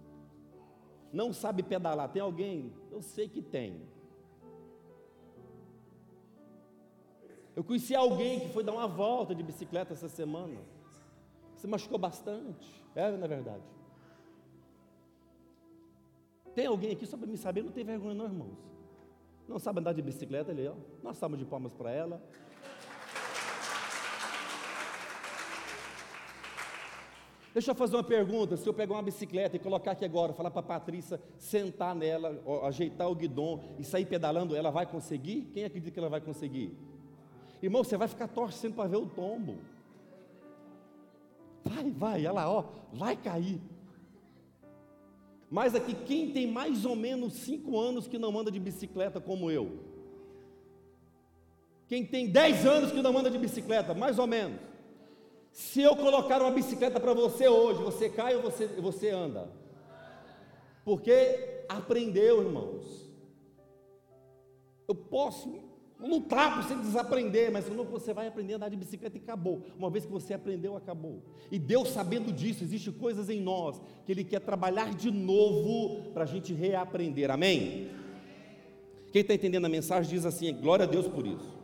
Não 1.13 1.33
sabe 1.33 1.63
pedalar. 1.63 2.09
Tem 2.09 2.23
alguém? 2.23 2.73
Eu 2.91 3.03
sei 3.03 3.29
que 3.29 3.43
tem. 3.43 3.83
Eu 7.55 7.65
conheci 7.65 7.95
alguém 7.95 8.41
que 8.41 8.49
foi 8.49 8.63
dar 8.63 8.73
uma 8.73 8.87
volta 8.87 9.35
de 9.35 9.43
bicicleta 9.43 9.93
essa 9.93 10.09
semana. 10.09 10.61
Se 11.57 11.67
machucou 11.67 11.99
bastante. 11.99 12.67
É, 12.95 13.11
na 13.11 13.27
verdade. 13.27 13.65
Tem 16.55 16.67
alguém 16.67 16.93
aqui, 16.93 17.07
só 17.07 17.17
para 17.17 17.27
me 17.27 17.37
saber, 17.37 17.63
não 17.63 17.73
tem 17.73 17.85
vergonha, 17.85 18.15
não, 18.15 18.27
irmãos. 18.27 18.72
Não 19.49 19.59
sabe 19.59 19.81
andar 19.81 19.93
de 19.93 20.03
bicicleta 20.03 20.51
ali, 20.51 20.67
ó. 20.67 20.75
Nós 21.03 21.17
estamos 21.17 21.39
de 21.39 21.45
palmas 21.45 21.75
para 21.75 21.91
ela. 21.91 22.23
Deixa 27.53 27.71
eu 27.71 27.75
fazer 27.75 27.97
uma 27.97 28.03
pergunta. 28.03 28.57
Se 28.57 28.67
eu 28.67 28.73
pegar 28.73 28.95
uma 28.95 29.03
bicicleta 29.03 29.57
e 29.57 29.59
colocar 29.59 29.93
aqui 29.93 30.05
agora, 30.05 30.33
falar 30.33 30.51
para 30.51 30.61
a 30.61 30.65
Patrícia 30.65 31.21
sentar 31.39 31.95
nela, 31.95 32.41
ajeitar 32.67 33.11
o 33.11 33.15
guidão 33.15 33.61
e 33.79 33.85
sair 33.85 34.07
pedalando, 34.07 34.57
ela 34.57 34.71
vai 34.71 34.87
conseguir? 34.87 35.51
Quem 35.53 35.65
acredita 35.65 35.91
que 35.91 35.99
ela 35.99 36.09
vai 36.09 36.21
conseguir? 36.21 36.75
Irmão, 37.63 37.85
você 37.85 37.97
vai 37.97 38.09
ficar 38.09 38.29
torcendo 38.29 38.75
para 38.75 38.89
ver 38.89 38.97
o 38.97 39.07
tombo. 39.07 39.59
Vai, 41.63 41.91
vai, 41.91 42.21
olha 42.21 42.33
lá, 42.33 42.51
ó, 42.51 42.65
vai 42.93 43.17
cair. 43.17 43.61
Mas 45.53 45.75
aqui, 45.75 45.95
quem 45.95 46.31
tem 46.33 46.47
mais 46.47 46.87
ou 46.87 46.97
menos 46.97 47.35
cinco 47.35 47.79
anos 47.79 48.09
que 48.09 48.19
não 48.19 48.39
anda 48.39 48.51
de 48.51 48.59
bicicleta 48.59 49.21
como 49.21 49.51
eu? 49.51 49.81
Quem 51.87 52.07
tem 52.07 52.27
dez 52.27 52.65
anos 52.65 52.91
que 52.91 53.03
não 53.03 53.19
anda 53.19 53.31
de 53.31 53.37
bicicleta, 53.37 53.93
mais 53.93 54.19
ou 54.19 54.27
menos. 54.27 54.59
Se 55.51 55.83
eu 55.83 55.95
colocar 55.95 56.41
uma 56.41 56.51
bicicleta 56.51 56.99
para 56.99 57.13
você 57.13 57.49
hoje, 57.49 57.83
você 57.83 58.09
cai 58.09 58.35
ou 58.35 58.41
você, 58.41 58.67
você 58.67 59.11
anda? 59.11 59.47
Porque 60.87 61.67
aprendeu, 61.69 62.43
irmãos. 62.43 63.13
Eu 64.89 64.95
posso 64.95 65.53
lutar 66.03 66.53
para 66.53 66.63
você 66.63 66.75
desaprender, 66.75 67.51
mas 67.51 67.69
não 67.69 67.85
você 67.85 68.13
vai 68.13 68.27
aprender 68.27 68.55
a 68.55 68.57
andar 68.57 68.69
de 68.69 68.77
bicicleta 68.77 69.17
e 69.17 69.21
acabou. 69.21 69.63
Uma 69.79 69.91
vez 69.91 70.05
que 70.05 70.13
você 70.13 70.35
aprendeu, 70.35 70.77
acabou. 70.77 71.23
E 71.51 71.59
Deus, 71.59 71.89
sabendo 71.89 72.33
disso, 72.33 72.65
existem 72.65 72.93
coisas 72.93 73.29
em 73.29 73.41
nós 73.41 73.81
que 74.05 74.13
Ele 74.13 74.25
quer 74.25 74.41
trabalhar 74.41 74.95
de 74.95 75.11
novo 75.11 76.13
para 76.13 76.25
a 76.25 76.27
gente 76.27 76.53
reaprender. 76.53 77.31
Amém? 77.31 77.91
Quem 79.13 79.21
está 79.23 79.35
entendendo 79.35 79.67
a 79.67 79.69
mensagem 79.69 80.11
diz 80.11 80.25
assim: 80.25 80.53
glória 80.55 80.85
a 80.85 80.89
Deus 80.89 81.07
por 81.07 81.27
isso. 81.27 81.63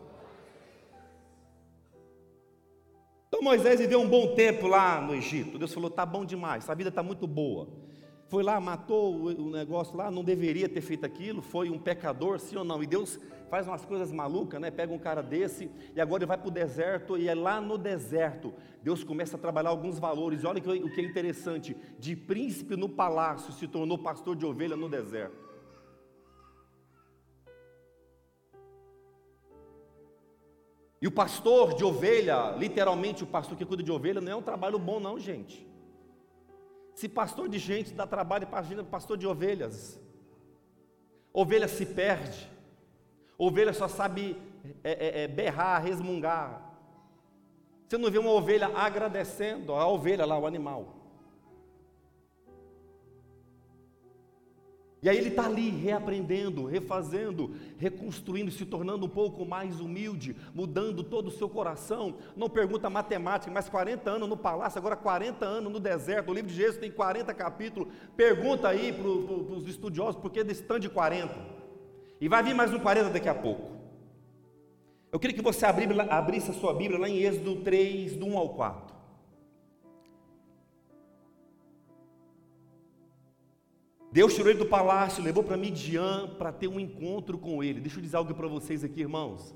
Então 3.29 3.43
Moisés 3.43 3.81
viveu 3.81 4.01
um 4.01 4.09
bom 4.09 4.35
tempo 4.35 4.67
lá 4.67 5.01
no 5.01 5.15
Egito. 5.15 5.59
Deus 5.59 5.73
falou: 5.73 5.91
tá 5.91 6.05
bom 6.05 6.25
demais, 6.25 6.69
a 6.69 6.75
vida 6.75 6.91
está 6.91 7.03
muito 7.03 7.27
boa. 7.27 7.88
Foi 8.29 8.43
lá, 8.43 8.61
matou 8.61 9.15
o 9.15 9.51
negócio 9.51 9.97
lá, 9.97 10.11
não 10.11 10.23
deveria 10.23 10.69
ter 10.69 10.83
feito 10.83 11.07
aquilo, 11.07 11.41
foi 11.41 11.71
um 11.71 11.79
pecador, 11.79 12.39
sim 12.39 12.57
ou 12.57 12.65
não? 12.65 12.83
E 12.83 12.87
Deus 12.87 13.19
faz 13.49 13.67
umas 13.67 13.87
coisas 13.87 14.13
malucas, 14.13 14.61
né? 14.61 14.71
Pega 14.71 14.93
um 14.93 14.99
cara 14.99 15.23
desse 15.23 15.71
e 15.97 16.01
agora 16.01 16.23
ele 16.23 16.29
vai 16.29 16.37
para 16.37 16.49
o 16.49 16.51
deserto, 16.51 17.17
e 17.17 17.27
é 17.27 17.35
lá 17.35 17.59
no 17.59 17.79
deserto, 17.79 18.53
Deus 18.83 19.03
começa 19.03 19.37
a 19.37 19.41
trabalhar 19.41 19.71
alguns 19.71 19.99
valores. 19.99 20.43
E 20.43 20.47
olha 20.47 20.59
o 20.59 20.91
que 20.91 21.01
é 21.01 21.05
interessante: 21.05 21.75
de 21.99 22.15
príncipe 22.15 22.77
no 22.77 22.89
palácio 22.89 23.51
se 23.55 23.67
tornou 23.67 23.97
pastor 23.97 24.37
de 24.37 24.45
ovelha 24.45 24.77
no 24.77 24.91
deserto. 24.91 25.49
E 31.01 31.07
o 31.07 31.13
pastor 31.13 31.75
de 31.75 31.85
ovelha, 31.85 32.57
literalmente 32.59 33.23
o 33.23 33.27
pastor 33.27 33.57
que 33.57 33.65
cuida 33.65 33.83
de 33.83 33.93
ovelha, 33.93 34.21
não 34.21 34.33
é 34.33 34.37
um 34.37 34.43
trabalho 34.43 34.79
bom, 34.79 34.99
não, 34.99 35.19
gente. 35.19 35.68
Se 36.99 37.09
pastor 37.09 37.49
de 37.49 37.61
gente 37.61 37.95
dá 37.95 38.09
trabalho, 38.09 38.49
imagina 38.49 38.83
pastor 38.83 39.17
de 39.17 39.25
ovelhas. 39.25 40.01
Ovelha 41.33 41.69
se 41.69 41.87
perde, 41.87 42.51
ovelha 43.39 43.73
só 43.73 43.87
sabe 43.87 44.37
é, 44.83 44.91
é, 44.91 45.23
é, 45.23 45.29
berrar, 45.29 45.81
resmungar. 45.81 46.75
Você 47.87 47.97
não 47.97 48.11
vê 48.11 48.19
uma 48.19 48.33
ovelha 48.33 48.67
agradecendo 48.77 49.75
a 49.75 49.87
ovelha 49.87 50.27
lá, 50.27 50.37
o 50.37 50.45
animal. 50.45 50.98
E 55.01 55.09
aí 55.09 55.17
ele 55.17 55.29
está 55.29 55.47
ali 55.47 55.71
reaprendendo, 55.71 56.65
refazendo, 56.65 57.55
reconstruindo, 57.79 58.51
se 58.51 58.65
tornando 58.65 59.07
um 59.07 59.09
pouco 59.09 59.45
mais 59.45 59.79
humilde, 59.79 60.35
mudando 60.53 61.05
todo 61.05 61.29
o 61.29 61.31
seu 61.31 61.49
coração. 61.49 62.17
Não 62.37 62.51
pergunta 62.51 62.91
matemática, 62.91 63.53
mas 63.53 63.69
40 63.69 64.11
anos 64.11 64.29
no 64.29 64.37
palácio, 64.37 64.77
agora 64.77 64.97
40 64.97 65.45
anos 65.45 65.73
no 65.73 65.79
deserto. 65.79 66.31
O 66.31 66.35
livro 66.35 66.51
de 66.51 66.57
Jesus 66.57 66.79
tem 66.79 66.91
40 66.91 67.33
capítulos. 67.33 67.89
Pergunta 68.17 68.69
aí 68.69 68.93
para 68.93 69.07
os 69.07 69.69
estudiosos 69.69 70.21
por 70.21 70.33
que 70.33 70.43
desse 70.43 70.65
tanto 70.65 70.81
de 70.81 70.89
40. 70.89 71.33
E 72.21 72.29
vai 72.29 72.43
vir 72.43 72.55
mais 72.55 72.75
um 72.75 72.81
40 72.81 73.11
daqui 73.11 73.29
a 73.29 73.35
pouco. 73.35 73.79
Eu 75.13 75.21
queria 75.21 75.37
que 75.37 75.43
você 75.43 75.65
abrisse 75.65 76.51
a 76.51 76.55
sua 76.55 76.75
Bíblia 76.75 76.99
lá 76.99 77.09
em 77.09 77.23
Êxodo 77.23 77.57
3, 77.63 78.17
do 78.17 78.27
1 78.27 78.37
ao 78.37 78.49
4. 78.51 78.98
Deus 84.11 84.35
tirou 84.35 84.51
ele 84.51 84.59
do 84.59 84.67
palácio, 84.67 85.23
levou 85.23 85.45
para 85.45 85.57
Midian 85.57 86.29
para 86.39 86.51
ter 86.51 86.67
um 86.67 86.81
encontro 86.81 87.37
com 87.39 87.63
ele. 87.63 87.81
Deixa 87.81 87.99
eu 87.99 88.03
dizer 88.03 88.17
algo 88.17 88.35
para 88.35 88.49
vocês 88.49 88.83
aqui, 88.83 89.01
irmãos. 89.01 89.55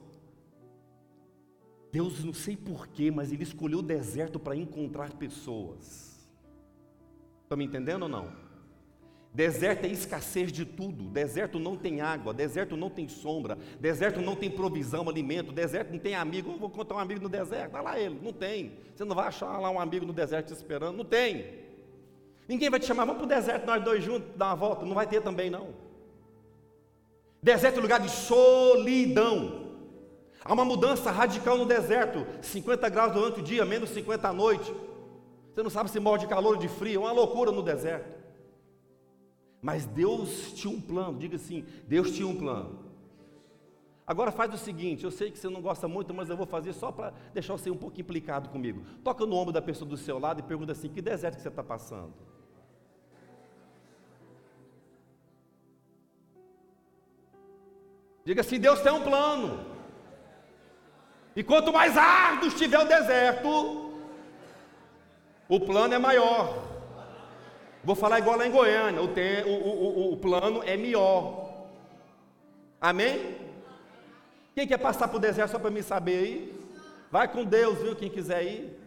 Deus, 1.91 2.25
não 2.25 2.33
sei 2.33 2.57
porquê, 2.57 3.11
mas 3.11 3.33
Ele 3.33 3.43
escolheu 3.43 3.81
o 3.81 3.83
deserto 3.83 4.39
para 4.39 4.57
encontrar 4.57 5.13
pessoas. 5.13 6.27
Estão 7.43 7.59
me 7.59 7.65
entendendo 7.65 8.05
ou 8.05 8.09
não? 8.09 8.33
Deserto 9.35 9.87
é 9.87 9.89
escassez 9.89 10.53
de 10.53 10.65
tudo. 10.65 11.05
Deserto 11.05 11.59
não 11.59 11.77
tem 11.77 12.01
água, 12.01 12.33
deserto 12.33 12.77
não 12.77 12.91
tem 12.91 13.09
sombra, 13.09 13.59
deserto 13.79 14.21
não 14.21 14.35
tem 14.35 14.51
provisão, 14.51 15.09
alimento, 15.09 15.53
deserto 15.53 15.93
não 15.93 15.99
tem 15.99 16.15
amigo. 16.15 16.51
Eu 16.51 16.59
vou 16.59 16.71
contar 16.71 16.95
um 16.95 16.99
amigo 16.99 17.21
no 17.21 17.29
deserto, 17.29 17.75
olha 17.75 17.83
lá 17.83 17.99
ele, 17.99 18.19
não 18.23 18.33
tem. 18.33 18.73
Você 18.95 19.05
não 19.05 19.15
vai 19.15 19.29
achar 19.29 19.59
lá 19.59 19.71
um 19.71 19.81
amigo 19.81 20.05
no 20.05 20.13
deserto 20.13 20.49
te 20.49 20.55
esperando, 20.55 20.97
não 20.97 21.05
tem. 21.05 21.63
Ninguém 22.49 22.71
vai 22.71 22.81
te 22.81 22.87
chamar, 22.87 23.05
vamos 23.05 23.19
para 23.19 23.27
o 23.27 23.41
deserto, 23.41 23.67
nós 23.67 23.83
dois 23.83 24.03
juntos, 24.03 24.29
dar 24.37 24.47
uma 24.47 24.57
volta. 24.57 24.85
Não 24.85 24.95
vai 24.95 25.07
ter 25.07 25.23
também, 25.23 25.51
não. 25.51 25.69
Deserto 27.43 27.79
é 27.79 27.83
lugar 27.83 28.01
de 28.01 28.09
solidão. 28.09 29.63
Há 30.45 30.53
uma 30.53 30.65
mudança 30.65 31.11
radical 31.11 31.57
no 31.57 31.67
deserto. 31.67 32.27
50 32.41 32.89
graus 32.89 33.13
durante 33.13 33.41
o 33.41 33.43
dia, 33.43 33.65
menos 33.65 33.91
50 33.91 34.29
à 34.29 34.33
noite. 34.33 34.75
Você 35.55 35.63
não 35.63 35.71
sabe 35.71 35.91
se 35.91 36.01
morre 36.01 36.21
de 36.21 36.27
calor 36.27 36.55
ou 36.55 36.61
de 36.61 36.69
frio. 36.69 37.03
É 37.03 37.05
uma 37.05 37.13
loucura 37.13 37.53
no 37.53 37.63
deserto. 37.63 38.09
Mas 39.61 39.87
Deus 39.87 40.53
tinha 40.53 40.73
um 40.73 40.81
plano. 40.81 41.19
Diga 41.19 41.37
assim: 41.37 41.65
Deus 41.87 42.11
tinha 42.11 42.27
um 42.27 42.37
plano. 42.37 42.92
Agora 44.07 44.33
faz 44.33 44.53
o 44.53 44.59
seguinte: 44.59 45.05
eu 45.05 45.11
sei 45.11 45.31
que 45.31 45.39
você 45.39 45.49
não 45.49 45.61
gosta 45.61 45.87
muito, 45.87 46.13
mas 46.13 46.29
eu 46.29 46.37
vou 46.37 46.47
fazer 46.47 46.73
só 46.73 46.91
para 46.91 47.13
deixar 47.33 47.53
você 47.53 47.71
um 47.71 47.77
pouco 47.77 48.01
implicado 48.01 48.49
comigo. 48.49 48.83
Toca 49.03 49.25
no 49.25 49.37
ombro 49.37 49.53
da 49.53 49.63
pessoa 49.63 49.89
do 49.89 49.97
seu 49.97 50.19
lado 50.19 50.41
e 50.41 50.43
pergunta 50.43 50.73
assim: 50.73 50.89
que 50.89 51.01
deserto 51.01 51.37
que 51.37 51.43
você 51.43 51.49
está 51.49 51.63
passando? 51.63 52.13
Diga 58.25 58.41
assim: 58.41 58.59
Deus 58.59 58.81
tem 58.81 58.93
um 58.93 59.03
plano. 59.03 59.73
E 61.35 61.43
quanto 61.43 61.73
mais 61.73 61.97
árduo 61.97 62.49
estiver 62.49 62.79
o 62.79 62.85
deserto, 62.85 63.93
o 65.49 65.61
plano 65.61 65.95
é 65.95 65.99
maior. 65.99 66.71
Vou 67.85 67.97
falar 67.97 68.19
igual 68.19 68.37
lá 68.37 68.47
em 68.47 68.51
Goiânia: 68.51 69.01
o, 69.01 69.09
tem, 69.09 69.45
o, 69.45 69.49
o, 69.49 70.13
o 70.13 70.17
plano 70.17 70.61
é 70.65 70.77
melhor. 70.77 71.69
Amém? 72.81 73.42
Quem 74.55 74.67
quer 74.67 74.79
passar 74.79 75.09
para 75.09 75.17
o 75.17 75.21
deserto 75.21 75.53
só 75.53 75.59
para 75.59 75.71
me 75.71 75.83
saber 75.83 76.19
aí? 76.19 76.63
Vai 77.11 77.27
com 77.27 77.45
Deus, 77.45 77.79
viu? 77.79 77.97
Quem 77.97 78.11
quiser 78.11 78.45
ir. 78.45 78.79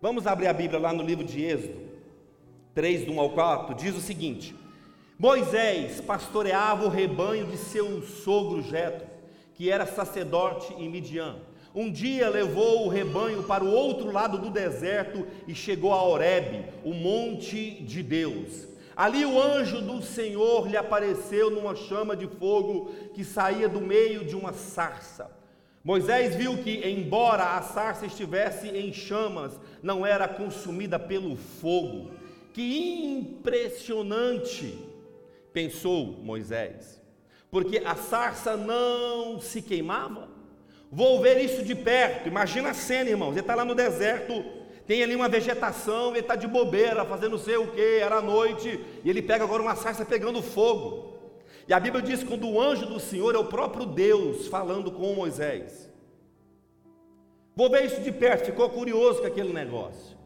Vamos 0.00 0.26
abrir 0.26 0.46
a 0.46 0.52
Bíblia 0.52 0.80
lá 0.80 0.92
no 0.92 1.02
livro 1.02 1.24
de 1.24 1.42
Êxodo, 1.42 1.78
3, 2.74 3.04
do 3.04 3.12
1 3.12 3.20
ao 3.20 3.30
4, 3.30 3.74
diz 3.74 3.94
o 3.94 4.00
seguinte: 4.00 4.54
Moisés 5.18 6.00
pastoreava 6.00 6.86
o 6.86 6.88
rebanho 6.88 7.46
de 7.46 7.58
seu 7.58 8.00
sogro 8.02 8.62
Jetro, 8.62 9.06
que 9.54 9.70
era 9.70 9.84
sacerdote 9.84 10.72
em 10.74 10.88
Midian. 10.88 11.36
Um 11.74 11.92
dia 11.92 12.28
levou 12.28 12.86
o 12.86 12.88
rebanho 12.88 13.42
para 13.42 13.62
o 13.62 13.70
outro 13.70 14.10
lado 14.10 14.38
do 14.38 14.50
deserto 14.50 15.26
e 15.46 15.54
chegou 15.54 15.92
a 15.92 16.02
Horebe, 16.02 16.64
o 16.82 16.92
monte 16.94 17.82
de 17.82 18.02
Deus. 18.02 18.69
Ali 19.00 19.24
o 19.24 19.40
anjo 19.40 19.80
do 19.80 20.02
Senhor 20.02 20.68
lhe 20.68 20.76
apareceu 20.76 21.50
numa 21.50 21.74
chama 21.74 22.14
de 22.14 22.26
fogo 22.26 22.92
que 23.14 23.24
saía 23.24 23.66
do 23.66 23.80
meio 23.80 24.26
de 24.26 24.36
uma 24.36 24.52
sarça. 24.52 25.34
Moisés 25.82 26.34
viu 26.34 26.58
que, 26.58 26.86
embora 26.86 27.56
a 27.56 27.62
sarça 27.62 28.04
estivesse 28.04 28.68
em 28.68 28.92
chamas, 28.92 29.58
não 29.82 30.04
era 30.04 30.28
consumida 30.28 30.98
pelo 30.98 31.34
fogo 31.34 32.10
Que 32.52 33.06
impressionante, 33.16 34.78
pensou 35.50 36.18
Moisés, 36.22 37.00
porque 37.50 37.78
a 37.78 37.94
sarça 37.94 38.54
não 38.54 39.40
se 39.40 39.62
queimava. 39.62 40.28
Vou 40.92 41.22
ver 41.22 41.42
isso 41.42 41.64
de 41.64 41.74
perto. 41.74 42.28
Imagina 42.28 42.68
a 42.68 42.74
cena, 42.74 43.08
irmãos. 43.08 43.30
Ele 43.30 43.40
está 43.40 43.54
lá 43.54 43.64
no 43.64 43.74
deserto, 43.74 44.44
tem 44.90 45.04
ali 45.04 45.14
uma 45.14 45.28
vegetação, 45.28 46.08
ele 46.08 46.18
está 46.18 46.34
de 46.34 46.48
bobeira, 46.48 47.04
fazendo 47.04 47.30
não 47.30 47.38
sei 47.38 47.56
o 47.56 47.68
que, 47.68 48.00
era 48.00 48.20
noite, 48.20 48.84
e 49.04 49.08
ele 49.08 49.22
pega 49.22 49.44
agora 49.44 49.62
uma 49.62 49.76
sarça 49.76 50.04
pegando 50.04 50.42
fogo. 50.42 51.14
E 51.68 51.72
a 51.72 51.78
Bíblia 51.78 52.02
diz 52.02 52.24
que 52.24 52.28
quando 52.28 52.48
o 52.48 52.60
anjo 52.60 52.86
do 52.86 52.98
Senhor 52.98 53.32
é 53.36 53.38
o 53.38 53.44
próprio 53.44 53.86
Deus 53.86 54.48
falando 54.48 54.90
com 54.90 55.14
Moisés. 55.14 55.88
Vou 57.54 57.70
ver 57.70 57.84
isso 57.84 58.00
de 58.00 58.10
perto, 58.10 58.46
ficou 58.46 58.68
curioso 58.68 59.20
com 59.20 59.28
aquele 59.28 59.52
negócio. 59.52 60.18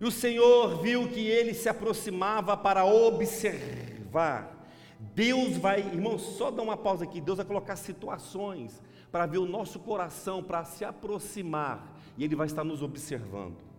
E 0.00 0.04
o 0.04 0.10
Senhor 0.10 0.82
viu 0.82 1.06
que 1.06 1.24
ele 1.24 1.54
se 1.54 1.68
aproximava 1.68 2.56
para 2.56 2.84
observar. 2.84 4.66
Deus 4.98 5.56
vai, 5.58 5.78
irmãos, 5.78 6.22
só 6.22 6.50
dá 6.50 6.60
uma 6.60 6.76
pausa 6.76 7.04
aqui. 7.04 7.20
Deus 7.20 7.36
vai 7.36 7.46
colocar 7.46 7.76
situações 7.76 8.82
para 9.12 9.26
ver 9.26 9.38
o 9.38 9.46
nosso 9.46 9.78
coração, 9.78 10.42
para 10.42 10.64
se 10.64 10.84
aproximar, 10.84 11.96
e 12.18 12.24
Ele 12.24 12.34
vai 12.34 12.46
estar 12.48 12.64
nos 12.64 12.82
observando. 12.82 13.70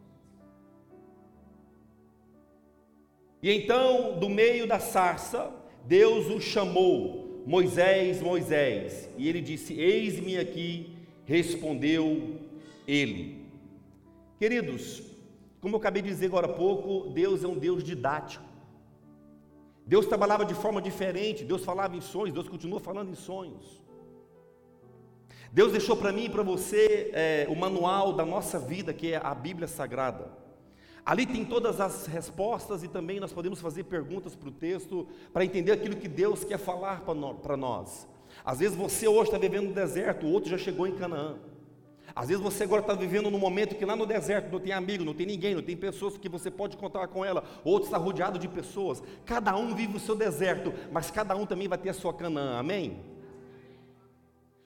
E 3.44 3.52
então, 3.52 4.18
do 4.18 4.30
meio 4.30 4.66
da 4.66 4.80
sarça, 4.80 5.52
Deus 5.84 6.28
o 6.28 6.40
chamou, 6.40 7.44
Moisés, 7.46 8.22
Moisés, 8.22 9.10
e 9.18 9.28
ele 9.28 9.42
disse: 9.42 9.74
Eis-me 9.74 10.38
aqui, 10.38 10.96
respondeu 11.26 12.40
ele. 12.88 13.46
Queridos, 14.40 15.04
como 15.60 15.76
eu 15.76 15.80
acabei 15.80 16.02
de 16.02 16.08
dizer 16.08 16.28
agora 16.28 16.48
há 16.48 16.54
pouco, 16.54 17.10
Deus 17.10 17.44
é 17.44 17.48
um 17.48 17.58
Deus 17.58 17.84
didático. 17.84 18.46
Deus 19.86 20.06
trabalhava 20.06 20.46
de 20.46 20.54
forma 20.54 20.82
diferente, 20.82 21.44
Deus 21.44 21.66
falava 21.66 21.98
em 21.98 22.02
sonhos, 22.02 22.34
Deus 22.34 22.48
continua 22.48 22.80
falando 22.80 23.12
em 23.12 23.16
sonhos. 23.16 23.84
Deus 25.52 25.74
deixou 25.74 25.98
para 25.98 26.14
mim 26.14 26.26
e 26.26 26.30
para 26.30 26.44
você 26.44 27.12
é, 27.14 27.46
o 27.50 27.56
manual 27.58 28.14
da 28.14 28.26
nossa 28.26 28.58
vida, 28.58 28.94
que 28.94 29.12
é 29.12 29.18
a 29.22 29.36
Bíblia 29.36 29.68
Sagrada. 29.68 30.43
Ali 31.06 31.26
tem 31.26 31.44
todas 31.44 31.82
as 31.82 32.06
respostas 32.06 32.82
e 32.84 32.88
também 32.88 33.20
nós 33.20 33.34
podemos 33.34 33.60
fazer 33.60 33.84
perguntas 33.84 34.36
para 34.36 34.48
o 34.48 34.52
texto, 34.52 35.06
para 35.34 35.44
entender 35.44 35.74
aquilo 35.74 35.98
que 35.98 36.08
Deus 36.08 36.46
quer 36.46 36.58
falar 36.58 37.02
para 37.02 37.58
nós. 37.58 38.08
Às 38.44 38.60
vezes 38.60 38.76
você 38.76 39.08
hoje 39.08 39.26
está 39.26 39.38
vivendo 39.38 39.68
no 39.68 39.74
deserto, 39.74 40.26
o 40.26 40.32
outro 40.32 40.50
já 40.50 40.58
chegou 40.58 40.88
em 40.88 40.96
Canaã. 40.96 41.36
Às 42.16 42.30
vezes 42.30 42.44
você 42.44 42.64
agora 42.64 42.82
está 42.82 42.94
vivendo 42.94 43.30
num 43.30 43.40
momento 43.40 43.76
que 43.76 43.86
lá 43.86 43.96
no 43.96 44.06
deserto 44.06 44.52
não 44.52 44.60
tem 44.60 44.72
amigo, 44.72 45.04
não 45.04 45.14
tem 45.14 45.26
ninguém, 45.26 45.56
não 45.56 45.64
tem 45.64 45.76
pessoas 45.76 46.18
que 46.18 46.30
você 46.30 46.52
pode 46.52 46.78
contar 46.78 47.08
com 47.08 47.26
ela, 47.26 47.44
outro 47.64 47.86
está 47.86 47.98
rodeado 47.98 48.38
de 48.38 48.48
pessoas. 48.48 49.02
Cada 49.26 49.56
um 49.56 49.74
vive 49.76 49.98
o 49.98 50.00
seu 50.00 50.16
deserto, 50.16 50.74
mas 50.92 51.12
cada 51.12 51.36
um 51.36 51.46
também 51.46 51.68
vai 51.68 51.78
ter 51.78 51.90
a 51.90 51.94
sua 51.94 52.14
Canaã, 52.14 52.60
amém? 52.60 53.13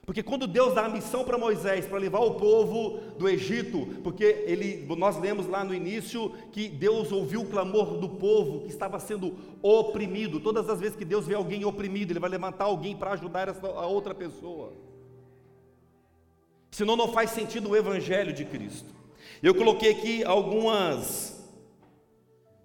Porque 0.08 0.24
quando 0.24 0.48
Deus 0.48 0.74
dá 0.74 0.86
a 0.86 0.90
missão 0.90 1.26
para 1.26 1.38
Moisés 1.38 1.86
para 1.86 1.98
levar 1.98 2.22
o 2.22 2.36
povo 2.36 2.98
do 3.20 3.28
Egito, 3.28 3.86
porque 4.02 4.24
ele, 4.24 4.88
nós 4.96 5.20
lemos 5.20 5.48
lá 5.48 5.66
no 5.66 5.76
início 5.76 6.32
que 6.54 6.70
Deus 6.70 7.12
ouviu 7.12 7.42
o 7.42 7.50
clamor 7.50 7.98
do 7.98 8.08
povo 8.08 8.62
que 8.62 8.70
estava 8.70 9.02
sendo 9.02 9.36
oprimido. 9.62 10.40
Todas 10.40 10.70
as 10.70 10.80
vezes 10.80 10.96
que 10.96 11.04
Deus 11.04 11.28
vê 11.28 11.36
alguém 11.36 11.66
oprimido, 11.66 12.14
Ele 12.14 12.22
vai 12.22 12.30
levantar 12.30 12.64
alguém 12.64 12.96
para 12.96 13.12
ajudar 13.12 13.50
essa, 13.50 13.68
a 13.68 13.86
outra 13.86 14.16
pessoa. 14.16 14.72
Senão 16.72 16.96
não 16.96 17.12
faz 17.12 17.32
sentido 17.32 17.72
o 17.72 17.76
Evangelho 17.76 18.32
de 18.32 18.46
Cristo. 18.46 18.96
Eu 19.44 19.54
coloquei 19.54 19.92
aqui 19.92 20.24
algumas 20.24 21.36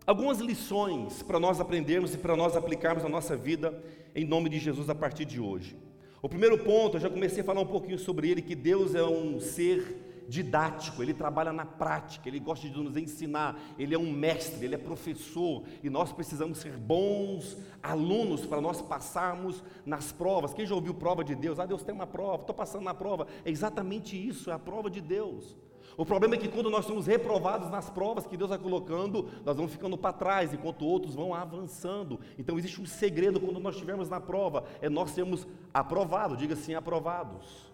algumas 0.07 0.39
lições 0.39 1.25
para 1.25 1.41
nós 1.41 1.61
aprendermos 1.61 2.15
e 2.15 2.19
para 2.19 2.37
nós 2.37 2.55
aplicarmos 2.57 3.03
na 3.03 3.09
nossa 3.09 3.37
vida 3.37 3.83
em 4.15 4.25
nome 4.25 4.49
de 4.49 4.61
Jesus 4.61 4.89
a 4.89 4.95
partir 4.95 5.25
de 5.25 5.41
hoje. 5.41 5.77
O 6.23 6.29
primeiro 6.29 6.57
ponto, 6.57 6.97
eu 6.97 7.01
já 7.01 7.11
comecei 7.11 7.43
a 7.43 7.45
falar 7.45 7.61
um 7.61 7.67
pouquinho 7.67 7.99
sobre 7.99 8.31
ele, 8.31 8.41
que 8.41 8.55
Deus 8.55 8.95
é 8.95 9.03
um 9.03 9.41
ser 9.41 10.25
didático, 10.29 11.03
ele 11.03 11.13
trabalha 11.13 11.53
na 11.53 11.67
prática, 11.67 12.29
ele 12.29 12.39
gosta 12.39 12.69
de 12.69 12.81
nos 12.81 12.97
ensinar, 12.97 13.61
ele 13.77 13.93
é 13.93 13.99
um 13.99 14.13
mestre, 14.13 14.65
ele 14.65 14.77
é 14.77 14.79
professor, 14.79 15.65
e 15.83 15.91
nós 15.91 16.13
precisamos 16.13 16.59
ser 16.59 16.77
bons 16.77 17.59
alunos 17.83 18.47
para 18.47 18.61
nós 18.61 18.81
passarmos 18.81 19.65
nas 19.85 20.13
provas. 20.13 20.55
Quem 20.55 20.65
já 20.65 20.77
ouviu 20.77 20.95
prova 20.95 21.25
de 21.25 21.35
Deus? 21.35 21.59
Ah, 21.59 21.67
Deus 21.67 21.83
tem 21.83 21.93
uma 21.93 22.07
prova, 22.07 22.43
estou 22.43 22.55
passando 22.55 22.85
na 22.85 22.95
prova. 22.95 23.27
É 23.45 23.51
exatamente 23.51 24.17
isso, 24.17 24.49
é 24.49 24.53
a 24.53 24.61
prova 24.61 24.89
de 24.89 25.01
Deus. 25.01 25.57
O 25.97 26.07
problema 26.07 26.35
é 26.35 26.39
que 26.39 26.49
quando 26.49 26.71
nós 26.71 26.85
somos 26.85 27.07
reprovados 27.07 27.71
nas 27.71 27.91
provas 27.91 28.27
que 28.27 28.37
Deus 28.37 28.51
vai 28.51 28.59
colocando, 28.59 29.29
nós 29.45 29.57
vamos 29.57 29.73
ficando 29.73 29.97
para 29.99 30.13
trás, 30.13 30.55
enquanto 30.55 30.87
outros 30.87 31.15
vão 31.15 31.35
avançando. 31.35 32.19
Então 32.39 32.59
existe 32.59 32.81
um 32.81 32.87
segredo 32.87 33.39
quando 33.39 33.61
nós 33.61 33.75
estivermos 33.75 34.09
na 34.09 34.21
prova, 34.21 34.65
é 34.81 34.89
nós 34.89 35.11
sermos 35.11 35.47
aprovados, 35.73 36.39
diga 36.39 36.55
assim, 36.55 36.75
aprovados. 36.75 37.71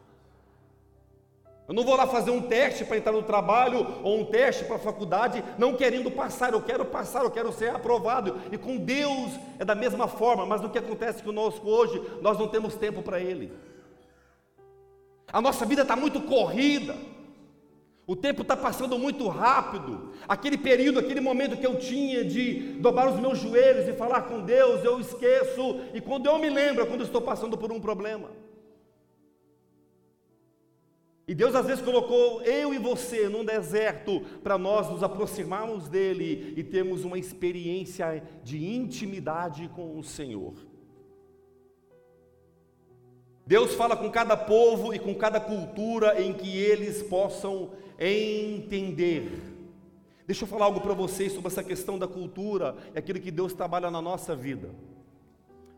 Eu 1.69 1.75
não 1.75 1.85
vou 1.85 1.95
lá 1.95 2.07
fazer 2.07 2.31
um 2.31 2.41
teste 2.41 2.83
para 2.83 2.97
entrar 2.97 3.13
no 3.13 3.23
trabalho 3.23 3.87
ou 4.03 4.21
um 4.21 4.25
teste 4.25 4.65
para 4.65 4.77
a 4.77 4.81
faculdade, 4.81 5.45
não 5.59 5.77
querendo 5.77 6.11
passar, 6.11 6.55
eu 6.55 6.63
quero 6.63 6.85
passar, 6.87 7.23
eu 7.23 7.31
quero 7.31 7.53
ser 7.53 7.69
aprovado. 7.69 8.41
E 8.51 8.57
com 8.57 8.79
Deus 8.79 9.33
é 9.59 9.67
da 9.67 9.75
mesma 9.75 10.09
forma, 10.09 10.47
mas 10.47 10.65
o 10.65 10.71
que 10.71 10.79
acontece 10.79 11.23
conosco 11.23 11.69
hoje, 11.69 12.03
nós 12.23 12.39
não 12.39 12.49
temos 12.49 12.75
tempo 12.75 13.03
para 13.03 13.21
Ele. 13.21 13.53
A 15.31 15.43
nossa 15.43 15.67
vida 15.67 15.83
está 15.83 15.95
muito 15.95 16.23
corrida. 16.23 16.97
O 18.09 18.17
tempo 18.17 18.41
está 18.41 18.57
passando 18.57 18.99
muito 18.99 19.29
rápido. 19.29 20.15
Aquele 20.27 20.57
período, 20.57 20.99
aquele 20.99 21.21
momento 21.21 21.59
que 21.59 21.67
eu 21.67 21.79
tinha 21.79 22.25
de 22.25 22.73
dobrar 22.81 23.13
os 23.13 23.21
meus 23.21 23.39
joelhos 23.39 23.87
e 23.87 23.93
falar 23.93 24.23
com 24.23 24.41
Deus, 24.41 24.83
eu 24.83 24.99
esqueço. 24.99 25.79
E 25.93 26.01
quando 26.01 26.25
eu 26.25 26.39
me 26.39 26.49
lembro, 26.49 26.83
é 26.83 26.87
quando 26.87 27.05
estou 27.05 27.21
passando 27.21 27.59
por 27.59 27.71
um 27.71 27.79
problema. 27.79 28.31
E 31.27 31.35
Deus 31.35 31.55
às 31.55 31.67
vezes 31.67 31.85
colocou 31.85 32.41
eu 32.45 32.73
e 32.73 32.79
você 32.79 33.29
num 33.29 33.45
deserto 33.45 34.23
para 34.43 34.57
nós 34.57 34.89
nos 34.89 35.03
aproximarmos 35.03 35.87
dele 35.87 36.55
e 36.57 36.65
termos 36.65 37.05
uma 37.05 37.19
experiência 37.19 38.23
de 38.43 38.75
intimidade 38.75 39.69
com 39.77 39.99
o 39.99 40.03
Senhor. 40.03 40.55
Deus 43.47 43.75
fala 43.75 43.95
com 43.95 44.11
cada 44.11 44.37
povo 44.37 44.95
e 44.95 44.99
com 44.99 45.15
cada 45.15 45.39
cultura 45.41 46.21
em 46.21 46.33
que 46.33 46.57
eles 46.57 47.03
possam 47.03 47.71
entender. 47.99 49.31
Deixa 50.27 50.45
eu 50.45 50.49
falar 50.49 50.67
algo 50.67 50.81
para 50.81 50.95
vocês 50.95 51.33
sobre 51.33 51.49
essa 51.49 51.65
questão 51.65 51.99
da 51.99 52.07
cultura 52.07 52.77
e 52.95 52.99
aquilo 52.99 53.19
que 53.19 53.31
Deus 53.31 53.53
trabalha 53.53 53.91
na 53.91 54.01
nossa 54.01 54.37
vida. 54.37 54.71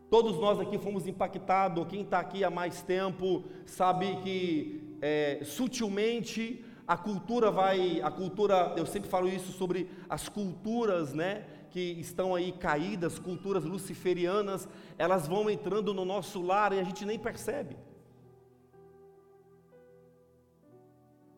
Todos 0.09 0.37
nós 0.37 0.59
aqui 0.59 0.77
fomos 0.77 1.07
impactados, 1.07 1.87
quem 1.87 2.01
está 2.01 2.19
aqui 2.19 2.43
há 2.43 2.49
mais 2.49 2.81
tempo 2.81 3.45
sabe 3.65 4.17
que 4.17 4.97
é, 5.01 5.39
sutilmente 5.43 6.65
a 6.85 6.97
cultura 6.97 7.49
vai, 7.49 8.01
a 8.01 8.11
cultura, 8.11 8.73
eu 8.75 8.85
sempre 8.85 9.09
falo 9.09 9.29
isso 9.29 9.53
sobre 9.53 9.89
as 10.09 10.27
culturas, 10.27 11.13
né, 11.13 11.45
que 11.69 11.79
estão 11.79 12.35
aí 12.35 12.51
caídas, 12.51 13.17
culturas 13.17 13.63
luciferianas, 13.63 14.67
elas 14.97 15.25
vão 15.25 15.49
entrando 15.49 15.93
no 15.93 16.03
nosso 16.03 16.41
lar 16.41 16.73
e 16.73 16.79
a 16.79 16.83
gente 16.83 17.05
nem 17.05 17.17
percebe. 17.17 17.77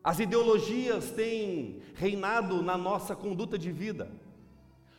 As 0.04 0.18
ideologias 0.18 1.10
têm 1.12 1.80
reinado 1.94 2.62
na 2.62 2.76
nossa 2.76 3.16
conduta 3.16 3.58
de 3.58 3.72
vida. 3.72 4.10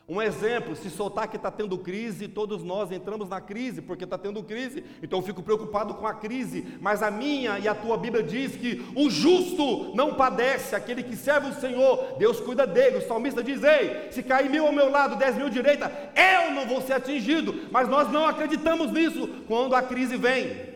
Um 0.07 0.21
exemplo, 0.21 0.75
se 0.75 0.89
soltar 0.89 1.27
que 1.27 1.35
está 1.35 1.49
tendo 1.49 1.77
crise, 1.79 2.27
todos 2.27 2.63
nós 2.63 2.91
entramos 2.91 3.29
na 3.29 3.41
crise, 3.41 3.81
porque 3.81 4.03
está 4.03 4.19
tendo 4.19 4.43
crise, 4.43 4.83
então 5.01 5.17
eu 5.17 5.23
fico 5.23 5.41
preocupado 5.41 5.95
com 5.95 6.05
a 6.05 6.13
crise, 6.13 6.77
mas 6.79 7.01
a 7.01 7.09
minha 7.09 7.57
e 7.57 7.67
a 7.67 7.73
tua 7.73 7.97
Bíblia 7.97 8.21
diz 8.23 8.55
que 8.55 8.83
o 8.95 9.09
justo 9.09 9.95
não 9.95 10.13
padece, 10.13 10.75
aquele 10.75 11.01
que 11.01 11.15
serve 11.15 11.49
o 11.49 11.55
Senhor, 11.55 12.17
Deus 12.19 12.39
cuida 12.39 12.67
dele. 12.67 12.97
O 12.97 13.07
salmista 13.07 13.43
diz: 13.43 13.63
Ei, 13.63 14.11
se 14.11 14.21
cair 14.21 14.49
mil 14.49 14.67
ao 14.67 14.73
meu 14.73 14.89
lado, 14.91 15.15
dez 15.17 15.35
mil 15.35 15.47
à 15.47 15.49
direita, 15.49 15.91
eu 16.15 16.51
não 16.51 16.67
vou 16.67 16.81
ser 16.81 16.93
atingido, 16.93 17.67
mas 17.71 17.89
nós 17.89 18.11
não 18.11 18.27
acreditamos 18.27 18.91
nisso 18.91 19.27
quando 19.47 19.75
a 19.75 19.81
crise 19.81 20.17
vem. 20.17 20.75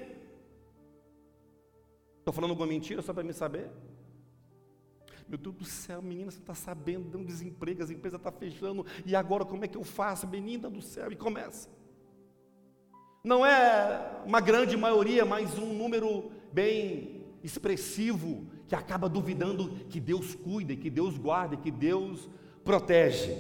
Estou 2.18 2.34
falando 2.34 2.52
alguma 2.52 2.68
mentira 2.68 3.04
só 3.04 3.14
para 3.14 3.24
me 3.24 3.34
saber? 3.34 3.70
Meu 5.30 5.38
Deus 5.38 5.56
do 5.56 5.64
céu, 5.64 6.02
menina, 6.02 6.32
você 6.32 6.40
está 6.40 6.56
sabendo, 6.56 7.16
um 7.16 7.24
desemprego, 7.24 7.84
as 7.84 7.92
empresas 7.92 8.20
estão 8.20 8.32
tá 8.32 8.38
fechando, 8.38 8.84
e 9.06 9.16
agora 9.16 9.46
como 9.46 9.64
é 9.64 9.68
que 9.68 9.78
eu 9.78 9.84
faço? 9.84 10.28
Menina 10.28 10.68
do 10.72 10.82
céu, 10.82 11.12
e 11.12 11.16
começa. 11.16 11.70
Não 13.24 13.46
é 13.46 14.24
uma 14.26 14.42
grande 14.42 14.76
maioria, 14.76 15.26
mas 15.26 15.56
um 15.60 15.72
número 15.72 16.32
bem 16.52 17.26
expressivo 17.44 18.48
que 18.68 18.74
acaba 18.74 19.08
duvidando 19.08 19.70
que 19.88 20.00
Deus 20.00 20.34
cuida, 20.34 20.76
que 20.76 20.90
Deus 20.90 21.16
guarda, 21.16 21.56
que 21.56 21.70
Deus 21.70 22.28
protege. 22.64 23.36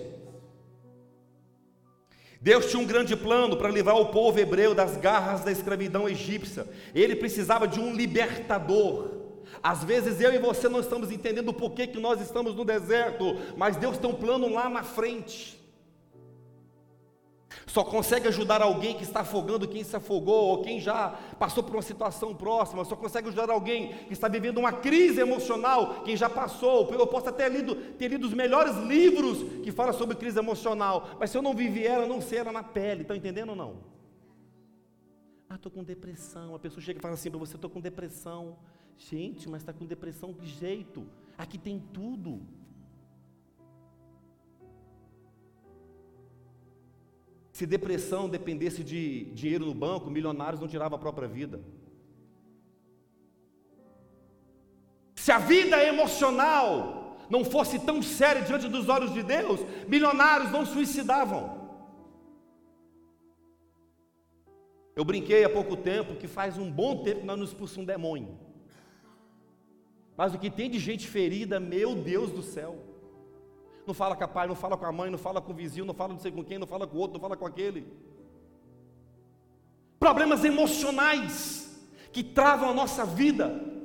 Deus 2.39 2.67
tinha 2.67 2.81
um 2.81 2.85
grande 2.85 3.15
plano 3.15 3.57
para 3.57 3.69
livrar 3.69 3.97
o 3.97 4.11
povo 4.11 4.39
hebreu 4.39 4.75
das 4.75 4.95
garras 4.95 5.43
da 5.43 5.51
escravidão 5.51 6.07
egípcia. 6.07 6.67
Ele 6.93 7.15
precisava 7.15 7.67
de 7.67 7.79
um 7.79 7.93
libertador. 7.93 9.18
Às 9.61 9.83
vezes 9.83 10.19
eu 10.21 10.33
e 10.33 10.39
você 10.39 10.69
não 10.69 10.79
estamos 10.79 11.11
entendendo 11.11 11.49
o 11.49 11.53
porquê 11.53 11.87
que 11.87 11.99
nós 11.99 12.21
estamos 12.21 12.55
no 12.55 12.63
deserto, 12.63 13.35
mas 13.57 13.75
Deus 13.75 13.97
tem 13.97 14.09
um 14.09 14.13
plano 14.13 14.51
lá 14.53 14.69
na 14.69 14.83
frente. 14.83 15.57
só 17.67 17.83
consegue 17.83 18.27
ajudar 18.27 18.61
alguém 18.61 18.95
que 18.95 19.03
está 19.03 19.21
afogando 19.21 19.67
quem 19.67 19.83
se 19.83 19.95
afogou, 19.95 20.49
ou 20.49 20.61
quem 20.61 20.79
já 20.79 21.09
passou 21.37 21.63
por 21.63 21.75
uma 21.75 21.81
situação 21.81 22.33
próxima, 22.33 22.83
só 22.85 22.95
consegue 22.95 23.27
ajudar 23.27 23.49
alguém 23.49 23.93
que 24.07 24.13
está 24.13 24.27
vivendo 24.27 24.57
uma 24.57 24.71
crise 24.71 25.19
emocional, 25.19 26.01
quem 26.03 26.15
já 26.17 26.29
passou. 26.29 26.91
Eu 26.91 27.07
posso 27.07 27.29
até 27.29 27.47
lido, 27.47 27.75
ter 27.75 28.07
lido 28.07 28.25
os 28.25 28.33
melhores 28.33 28.75
livros 28.77 29.43
que 29.63 29.71
falam 29.71 29.93
sobre 29.93 30.15
crise 30.15 30.39
emocional, 30.39 31.09
mas 31.19 31.29
se 31.29 31.37
eu 31.37 31.41
não 31.41 31.53
vivi 31.53 31.85
ela, 31.85 32.07
não 32.07 32.21
sei 32.21 32.39
ela 32.39 32.51
na 32.51 32.63
pele, 32.63 33.01
estão 33.01 33.15
entendendo 33.15 33.49
ou 33.49 33.55
não? 33.55 33.99
Ah, 35.49 35.55
estou 35.55 35.71
com 35.71 35.83
depressão. 35.83 36.53
A 36.53 36.59
pessoa 36.59 36.79
chega 36.79 36.99
e 36.99 37.01
fala 37.01 37.15
assim 37.15 37.31
para 37.31 37.39
você: 37.39 37.55
estou 37.55 37.71
com 37.71 37.81
depressão. 37.81 38.55
Gente, 38.99 39.47
mas 39.49 39.61
está 39.61 39.71
com 39.71 39.85
depressão 39.85 40.33
que 40.33 40.45
jeito? 40.45 41.07
Aqui 41.37 41.57
tem 41.57 41.79
tudo. 41.93 42.41
Se 47.53 47.65
depressão 47.65 48.27
dependesse 48.27 48.83
de 48.83 49.25
dinheiro 49.31 49.65
no 49.65 49.73
banco, 49.73 50.11
milionários 50.11 50.59
não 50.59 50.67
tiravam 50.67 50.97
a 50.97 50.99
própria 50.99 51.29
vida. 51.29 51.61
Se 55.15 55.31
a 55.31 55.39
vida 55.39 55.81
emocional 55.83 57.17
não 57.29 57.45
fosse 57.45 57.79
tão 57.79 58.01
séria 58.01 58.41
diante 58.41 58.67
dos 58.67 58.89
olhos 58.89 59.13
de 59.13 59.23
Deus, 59.23 59.61
milionários 59.87 60.51
não 60.51 60.65
suicidavam. 60.65 61.57
Eu 64.93 65.05
brinquei 65.05 65.45
há 65.45 65.49
pouco 65.49 65.77
tempo 65.77 66.15
que 66.15 66.27
faz 66.27 66.57
um 66.57 66.69
bom 66.69 67.01
tempo 67.03 67.21
que 67.21 67.25
nós 67.25 67.39
nos 67.39 67.49
expulsamos 67.51 67.83
um 67.83 67.85
demônio. 67.85 68.48
Mas 70.19 70.33
o 70.33 70.37
que 70.37 70.49
tem 70.49 70.69
de 70.69 70.77
gente 70.79 71.07
ferida, 71.07 71.61
meu 71.61 71.95
Deus 71.95 72.29
do 72.29 72.43
céu 72.43 72.77
não 73.87 73.93
fala 73.93 74.17
com 74.17 74.23
a 74.25 74.27
pai, 74.27 74.47
não 74.47 74.53
fala 74.53 74.75
com 74.77 74.85
a 74.85 74.91
mãe, 74.91 75.09
não 75.09 75.17
fala 75.17 75.39
com 75.39 75.53
o 75.53 75.55
vizinho, 75.55 75.85
não 75.85 75.93
fala 75.93 76.11
não 76.11 76.19
sei 76.19 76.29
com 76.29 76.43
quem, 76.43 76.59
não 76.59 76.67
fala 76.67 76.85
com 76.85 76.97
o 76.97 76.99
outro, 76.99 77.13
não 77.13 77.21
fala 77.21 77.37
com 77.37 77.45
aquele. 77.45 77.87
Problemas 79.97 80.43
emocionais 80.43 81.81
que 82.11 82.21
travam 82.21 82.69
a 82.69 82.73
nossa 82.73 83.05
vida. 83.05 83.78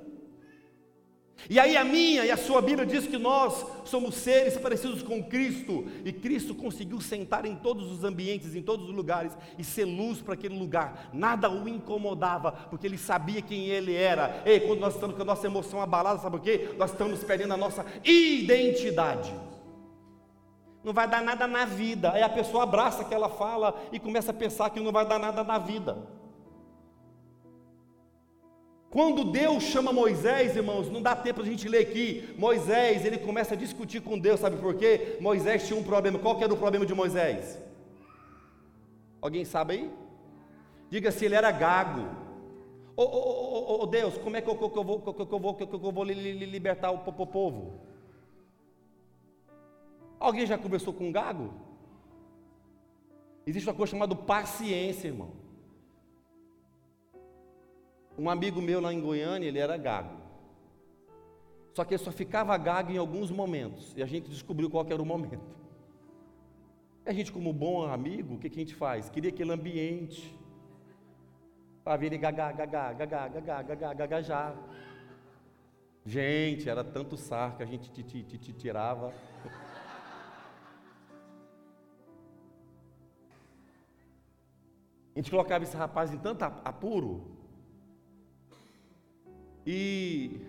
E 1.49 1.59
aí 1.59 1.77
a 1.77 1.85
minha 1.85 2.25
e 2.25 2.31
a 2.31 2.37
sua 2.37 2.61
Bíblia 2.63 2.87
diz 2.87 3.07
que 3.07 3.19
nós 3.19 3.67
somos 3.85 4.15
seres 4.15 4.57
parecidos 4.57 5.03
com 5.03 5.23
Cristo, 5.23 5.87
e 6.05 6.13
Cristo 6.13 6.55
conseguiu 6.55 7.01
sentar 7.01 7.45
em 7.45 7.55
todos 7.55 7.91
os 7.91 8.05
ambientes, 8.05 8.55
em 8.55 8.63
todos 8.63 8.89
os 8.89 8.95
lugares, 8.95 9.37
e 9.59 9.65
ser 9.65 9.85
luz 9.85 10.21
para 10.21 10.35
aquele 10.35 10.59
lugar. 10.59 11.11
Nada 11.13 11.51
o 11.51 11.69
incomodava, 11.69 12.53
porque 12.53 12.87
ele 12.87 12.99
sabia 12.99 13.43
quem 13.43 13.67
ele 13.67 13.95
era. 13.95 14.43
E 14.47 14.61
quando 14.61 14.81
nós 14.81 14.95
estamos 14.95 15.17
com 15.17 15.23
a 15.23 15.27
nossa 15.27 15.47
emoção 15.47 15.81
abalada, 15.81 16.21
sabe 16.21 16.37
por 16.39 16.45
quê? 16.45 16.71
Nós 16.79 16.91
estamos 16.91 17.23
perdendo 17.23 17.55
a 17.55 17.59
nossa 17.59 17.85
identidade 18.05 19.33
não 20.85 20.93
vai 20.93 21.09
dar 21.09 21.23
nada 21.23 21.47
na 21.47 21.65
vida. 21.65 22.13
Aí 22.13 22.23
a 22.23 22.29
pessoa 22.29 22.65
abraça 22.65 23.01
aquela 23.01 23.31
fala 23.31 23.75
e 23.91 23.99
começa 23.99 24.31
a 24.31 24.35
pensar 24.35 24.69
que 24.69 24.79
não 24.79 24.93
vai 24.93 25.07
dar 25.07 25.19
nada 25.19 25.43
na 25.43 25.57
vida. 25.57 25.97
Quando 28.95 29.25
Deus 29.25 29.65
chama 29.65 29.93
Moisés, 29.93 30.55
irmãos, 30.55 30.89
não 30.89 31.03
dá 31.03 31.17
tempo 31.17 31.43
a 31.43 31.45
gente 31.45 31.69
ler 31.69 31.79
aqui. 31.79 32.33
Moisés, 32.39 33.05
ele 33.05 33.19
começa 33.19 33.55
a 33.55 33.57
discutir 33.57 34.01
com 34.01 34.17
Deus, 34.17 34.39
sabe 34.39 34.57
por 34.57 34.73
quê? 34.77 35.19
Moisés 35.21 35.67
tinha 35.67 35.77
um 35.77 35.83
problema. 35.83 36.17
Qual 36.17 36.37
que 36.39 36.45
era 36.45 36.55
o 36.55 36.57
problema 36.57 36.87
de 36.87 36.95
Moisés? 36.95 37.61
Alguém 39.21 39.45
sabe 39.45 39.75
aí? 39.75 39.91
Diga 40.89 41.11
se 41.11 41.25
ele 41.25 41.35
era 41.35 41.51
gago. 41.51 42.03
Ô 42.97 43.03
oh, 43.03 43.73
oh, 43.73 43.83
oh, 43.83 43.87
Deus, 43.87 44.17
como 44.17 44.37
é 44.37 44.41
que 44.41 44.49
eu, 44.49 44.57
que 44.57 44.79
eu 44.79 44.85
vou, 44.85 45.01
que 45.01 45.09
eu 45.09 45.41
vou, 45.41 45.55
que 45.55 45.65
eu 45.65 45.93
vou 45.93 46.05
libertar 46.05 46.93
o 46.93 47.27
povo? 47.27 47.81
Alguém 50.21 50.47
já 50.47 50.57
conversou 50.57 50.95
com 50.95 51.09
um 51.09 51.13
gago? 51.13 51.53
Existe 53.45 53.69
uma 53.69 53.75
coisa 53.75 53.91
chamada 53.91 54.15
paciência, 54.15 55.09
irmão. 55.09 55.44
Um 58.17 58.31
amigo 58.31 58.63
meu 58.63 58.81
lá 58.81 58.93
em 58.93 59.01
Goiânia, 59.01 59.49
ele 59.49 59.59
era 59.59 59.77
gago. 59.77 60.25
Só 61.75 61.85
que 61.85 61.95
ele 61.95 62.03
só 62.03 62.13
ficava 62.13 62.57
gago 62.57 62.93
em 62.93 62.97
alguns 62.97 63.31
momentos. 63.31 63.93
E 63.97 64.03
a 64.03 64.07
gente 64.07 64.31
descobriu 64.31 64.71
qual 64.71 64.87
era 64.87 65.03
o 65.03 65.07
momento. 65.07 65.43
A 67.05 67.13
gente, 67.13 67.33
como 67.33 67.53
bom 67.53 67.85
amigo, 67.85 68.35
o 68.35 68.39
que, 68.39 68.49
que 68.49 68.57
a 68.61 68.63
gente 68.65 68.75
faz? 68.75 69.11
Queria 69.11 69.31
aquele 69.31 69.53
ambiente. 69.53 70.39
Para 71.83 71.97
ver 71.97 72.07
ele 72.07 72.19
gaga, 72.19 72.53
gaga, 72.53 72.93
gaga, 72.93 73.29
gaga, 73.29 73.63
gaga, 73.63 73.95
gaga, 73.95 74.23
já. 74.23 74.57
Gente, 76.07 76.69
era 76.69 76.85
tanto 76.85 77.17
sarco 77.17 77.59
que 77.59 77.63
a 77.65 77.67
gente 77.67 77.91
te 77.91 78.53
tirava. 78.53 79.13
A 85.15 85.19
gente 85.19 85.31
colocava 85.31 85.65
esse 85.65 85.77
rapaz 85.77 86.13
em 86.13 86.19
tanto 86.19 86.43
apuro. 86.43 87.34
E 89.67 90.41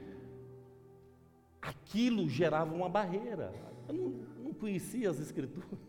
aquilo 1.62 2.30
gerava 2.30 2.73
uma 2.73 2.89
barreira. 2.89 3.54
Eu 3.88 3.93
não, 3.93 4.10
não 4.43 4.54
conhecia 4.54 5.10
as 5.10 5.19
escrituras. 5.19 5.80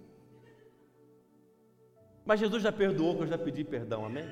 Mas 2.24 2.40
Jesus 2.40 2.62
já 2.62 2.72
perdoou, 2.72 3.16
que 3.16 3.22
eu 3.22 3.26
já 3.26 3.38
pedi 3.38 3.62
perdão, 3.62 4.04
amém? 4.04 4.28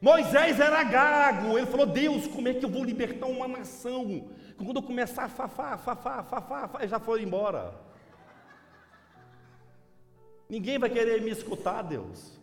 Moisés 0.00 0.60
era 0.60 0.84
gago, 0.84 1.58
ele 1.58 1.66
falou: 1.66 1.86
Deus, 1.86 2.26
como 2.28 2.48
é 2.48 2.54
que 2.54 2.64
eu 2.64 2.68
vou 2.68 2.84
libertar 2.84 3.26
uma 3.26 3.48
nação? 3.48 4.28
Quando 4.56 4.76
eu 4.76 4.82
começar 4.82 5.24
a 5.24 5.28
fafá, 5.28 5.76
fafá, 5.76 6.22
fafá, 6.22 6.68
fafá 6.68 6.86
já 6.86 7.00
foi 7.00 7.22
embora. 7.22 7.74
Ninguém 10.48 10.78
vai 10.78 10.88
querer 10.88 11.20
me 11.22 11.30
escutar, 11.30 11.82
Deus. 11.82 12.40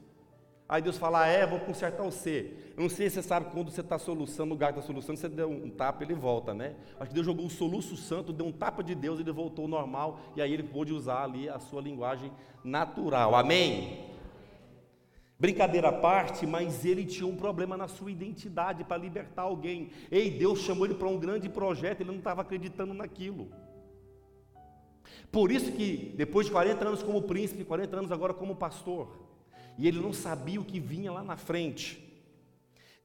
Aí 0.73 0.81
Deus 0.81 0.97
fala, 0.97 1.25
ah, 1.25 1.27
é, 1.27 1.45
vou 1.45 1.59
consertar 1.59 2.01
você. 2.01 2.51
Eu 2.75 2.81
não 2.81 2.89
sei 2.89 3.07
se 3.07 3.13
você 3.13 3.21
sabe 3.21 3.51
quando 3.51 3.69
você 3.69 3.81
está 3.81 3.99
soluçando, 3.99 4.55
o 4.55 4.57
gato 4.57 4.79
está 4.79 4.81
soluçando, 4.81 5.19
você 5.19 5.29
deu 5.29 5.47
um 5.47 5.69
tapa, 5.69 6.03
ele 6.03 6.15
volta, 6.15 6.51
né? 6.51 6.73
Acho 6.99 7.09
que 7.09 7.13
Deus 7.13 7.27
jogou 7.27 7.45
um 7.45 7.49
soluço 7.49 7.95
santo, 7.95 8.33
deu 8.33 8.47
um 8.47 8.51
tapa 8.51 8.83
de 8.83 8.95
Deus, 8.95 9.19
ele 9.19 9.31
voltou 9.31 9.65
ao 9.65 9.69
normal, 9.69 10.19
e 10.35 10.41
aí 10.41 10.51
ele 10.51 10.63
pôde 10.63 10.91
usar 10.91 11.25
ali 11.25 11.47
a 11.47 11.59
sua 11.59 11.79
linguagem 11.79 12.31
natural. 12.63 13.35
Amém? 13.35 13.99
Brincadeira 15.37 15.89
à 15.89 15.93
parte, 15.93 16.47
mas 16.47 16.83
ele 16.83 17.05
tinha 17.05 17.27
um 17.27 17.35
problema 17.35 17.77
na 17.77 17.87
sua 17.87 18.09
identidade 18.09 18.83
para 18.83 18.97
libertar 18.97 19.43
alguém. 19.43 19.91
Ei, 20.09 20.31
Deus 20.31 20.61
chamou 20.61 20.87
ele 20.87 20.95
para 20.95 21.07
um 21.07 21.19
grande 21.19 21.47
projeto, 21.49 22.01
ele 22.01 22.09
não 22.09 22.17
estava 22.17 22.41
acreditando 22.41 22.95
naquilo. 22.95 23.47
Por 25.31 25.51
isso 25.51 25.71
que 25.71 26.15
depois 26.17 26.47
de 26.47 26.51
40 26.51 26.83
anos 26.83 27.03
como 27.03 27.21
príncipe, 27.21 27.63
40 27.63 27.95
anos 27.95 28.11
agora 28.11 28.33
como 28.33 28.55
pastor, 28.55 29.22
e 29.77 29.87
ele 29.87 29.99
não 29.99 30.13
sabia 30.13 30.59
o 30.59 30.65
que 30.65 30.79
vinha 30.79 31.11
lá 31.11 31.23
na 31.23 31.37
frente. 31.37 32.03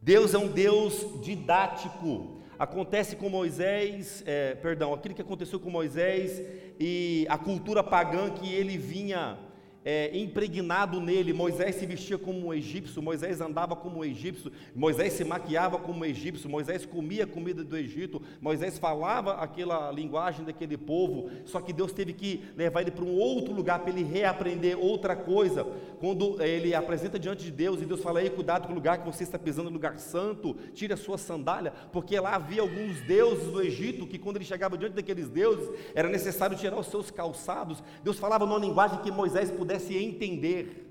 Deus 0.01 0.35
é 0.35 0.39
um 0.39 0.49
Deus 0.49 1.21
didático. 1.23 2.41
Acontece 2.59 3.17
com 3.17 3.29
Moisés, 3.29 4.23
é, 4.27 4.55
perdão, 4.55 4.93
aquilo 4.93 5.15
que 5.15 5.23
aconteceu 5.23 5.61
com 5.61 5.71
Moisés 5.71 6.43
e 6.79 7.27
a 7.29 7.39
cultura 7.39 7.83
pagã 7.83 8.31
que 8.31 8.53
ele 8.53 8.77
vinha 8.77 9.39
é, 9.85 10.17
impregnado 10.17 11.01
nele. 11.01 11.33
Moisés 11.33 11.77
se 11.77 11.87
vestia 11.87 12.19
como 12.19 12.49
um 12.49 12.55
egípcio, 12.55 13.03
Moisés 13.03 13.41
andava 13.41 13.75
como 13.75 14.01
um 14.01 14.05
egípcio, 14.05 14.53
Moisés 14.75 15.13
se 15.15 15.25
maquiava 15.25 15.79
como 15.79 16.01
um 16.01 16.05
egípcio, 16.05 16.49
Moisés 16.49 16.85
comia 16.85 17.27
comida 17.27 17.65
do 17.65 17.77
Egito, 17.77 18.21
Moisés 18.41 18.79
falava 18.79 19.35
aquela 19.35 19.91
linguagem 19.91 20.45
daquele 20.45 20.77
povo. 20.77 21.31
Só 21.45 21.61
que 21.61 21.73
Deus 21.73 21.93
teve 21.93 22.13
que 22.13 22.45
levar 22.57 22.83
ele 22.83 22.91
para 22.91 23.05
um 23.05 23.17
outro 23.17 23.55
lugar 23.55 23.79
para 23.81 23.91
ele 23.91 24.03
reaprender 24.03 24.79
outra 24.79 25.17
coisa. 25.17 25.65
Quando 26.01 26.41
é, 26.43 26.49
ele 26.49 26.75
apresenta 26.75 27.19
diante 27.19 27.45
de 27.45 27.51
Deus 27.51 27.81
e 27.81 27.87
Deus 27.87 28.03
fala: 28.03 28.23
Ei, 28.23 28.31
cuidado 28.31 28.67
com 28.67 28.73
o 28.73 28.77
lugar 28.77 28.99
que 28.99 29.07
você 29.07 29.23
está 29.23 29.39
pisando, 29.39 29.71
lugar 29.71 29.99
santo, 29.99 30.55
tire 30.75 30.93
a 30.93 30.97
sua 30.97 31.17
sandália, 31.17 31.73
porque 31.93 32.19
lá 32.19 32.35
havia 32.35 32.63
alguns 32.63 33.01
deuses 33.03 33.51
do 33.51 33.63
Egito 33.63 34.07
que, 34.07 34.19
quando 34.19 34.37
ele 34.37 34.45
chegava 34.45 34.77
diante 34.77 34.95
daqueles 34.95 35.29
deuses, 35.29 35.69
era 35.95 36.09
necessário 36.09 36.57
tirar 36.57 36.79
os 36.79 36.87
seus 36.89 37.11
calçados. 37.11 37.83
Deus 38.03 38.19
falava 38.19 38.45
numa 38.45 38.59
linguagem 38.59 39.01
que 39.01 39.11
Moisés 39.11 39.51
pudesse 39.51 39.68
pudesse 39.69 39.95
entender. 39.99 40.87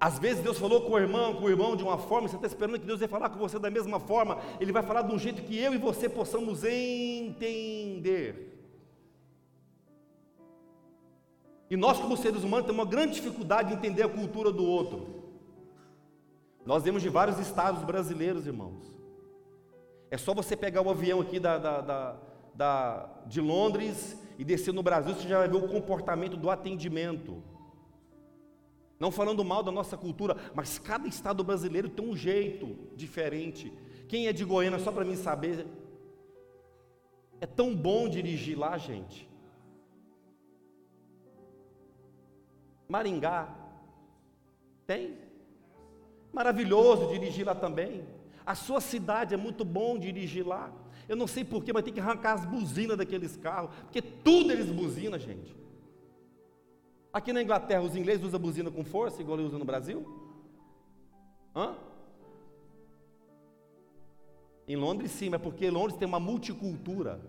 Às 0.00 0.18
vezes 0.18 0.42
Deus 0.42 0.58
falou 0.58 0.80
com 0.80 0.94
o 0.94 0.98
irmão, 0.98 1.34
com 1.34 1.44
o 1.44 1.48
irmão 1.48 1.76
de 1.76 1.84
uma 1.84 1.96
forma, 1.96 2.26
você 2.26 2.34
está 2.34 2.48
esperando 2.48 2.80
que 2.80 2.86
Deus 2.86 2.98
vai 2.98 3.08
falar 3.08 3.28
com 3.28 3.38
você 3.38 3.58
da 3.58 3.70
mesma 3.70 4.00
forma, 4.00 4.38
Ele 4.58 4.72
vai 4.72 4.82
falar 4.82 5.02
de 5.02 5.14
um 5.14 5.18
jeito 5.18 5.42
que 5.42 5.56
eu 5.56 5.72
e 5.72 5.78
você 5.78 6.08
possamos 6.08 6.64
entender. 6.64 8.48
E 11.68 11.76
nós, 11.76 12.00
como 12.00 12.16
seres 12.16 12.42
humanos, 12.42 12.66
temos 12.66 12.82
uma 12.82 12.90
grande 12.90 13.14
dificuldade 13.14 13.68
de 13.68 13.74
entender 13.74 14.02
a 14.02 14.08
cultura 14.08 14.50
do 14.50 14.64
outro. 14.64 15.22
Nós 16.66 16.82
vemos 16.82 17.00
de 17.00 17.08
vários 17.08 17.38
estados 17.38 17.84
brasileiros, 17.84 18.44
irmãos. 18.44 18.92
É 20.10 20.18
só 20.18 20.34
você 20.34 20.56
pegar 20.56 20.82
o 20.82 20.90
avião 20.90 21.20
aqui 21.20 21.38
da, 21.38 21.58
da, 21.58 21.80
da, 21.80 22.16
da 22.54 23.08
de 23.26 23.40
Londres 23.40 24.20
e 24.38 24.44
descer 24.44 24.72
no 24.72 24.82
Brasil, 24.82 25.14
você 25.14 25.28
já 25.28 25.38
vai 25.38 25.48
ver 25.48 25.56
o 25.56 25.68
comportamento 25.68 26.36
do 26.36 26.50
atendimento. 26.50 27.42
Não 28.98 29.10
falando 29.10 29.44
mal 29.44 29.62
da 29.62 29.72
nossa 29.72 29.96
cultura, 29.96 30.36
mas 30.54 30.78
cada 30.78 31.08
estado 31.08 31.42
brasileiro 31.42 31.88
tem 31.88 32.06
um 32.06 32.16
jeito 32.16 32.76
diferente. 32.94 33.72
Quem 34.08 34.26
é 34.26 34.32
de 34.32 34.44
Goiânia, 34.44 34.78
só 34.78 34.92
para 34.92 35.04
mim 35.04 35.16
saber, 35.16 35.66
é 37.40 37.46
tão 37.46 37.74
bom 37.74 38.08
dirigir 38.08 38.58
lá, 38.58 38.76
gente. 38.76 39.28
Maringá. 42.88 43.48
Tem? 44.86 45.16
Maravilhoso 46.32 47.08
dirigir 47.08 47.46
lá 47.46 47.54
também. 47.54 48.04
A 48.44 48.54
sua 48.54 48.80
cidade 48.80 49.32
é 49.32 49.36
muito 49.36 49.64
bom 49.64 49.98
dirigir 49.98 50.46
lá. 50.46 50.72
Eu 51.10 51.16
não 51.16 51.26
sei 51.26 51.44
porquê, 51.44 51.72
mas 51.72 51.82
tem 51.82 51.92
que 51.92 51.98
arrancar 51.98 52.34
as 52.34 52.44
buzinas 52.44 52.96
daqueles 52.96 53.36
carros, 53.36 53.74
porque 53.80 54.00
tudo 54.00 54.52
eles 54.52 54.70
buzinam, 54.70 55.18
gente. 55.18 55.52
Aqui 57.12 57.32
na 57.32 57.42
Inglaterra, 57.42 57.82
os 57.82 57.96
ingleses 57.96 58.24
usam 58.24 58.38
buzina 58.38 58.70
com 58.70 58.84
força, 58.84 59.20
igual 59.20 59.36
eles 59.36 59.48
usam 59.48 59.58
no 59.58 59.64
Brasil? 59.64 60.06
Hã? 61.52 61.74
Em 64.68 64.76
Londres, 64.76 65.10
sim, 65.10 65.28
mas 65.28 65.42
porque 65.42 65.68
Londres 65.68 65.98
tem 65.98 66.06
uma 66.06 66.20
multicultura. 66.20 67.20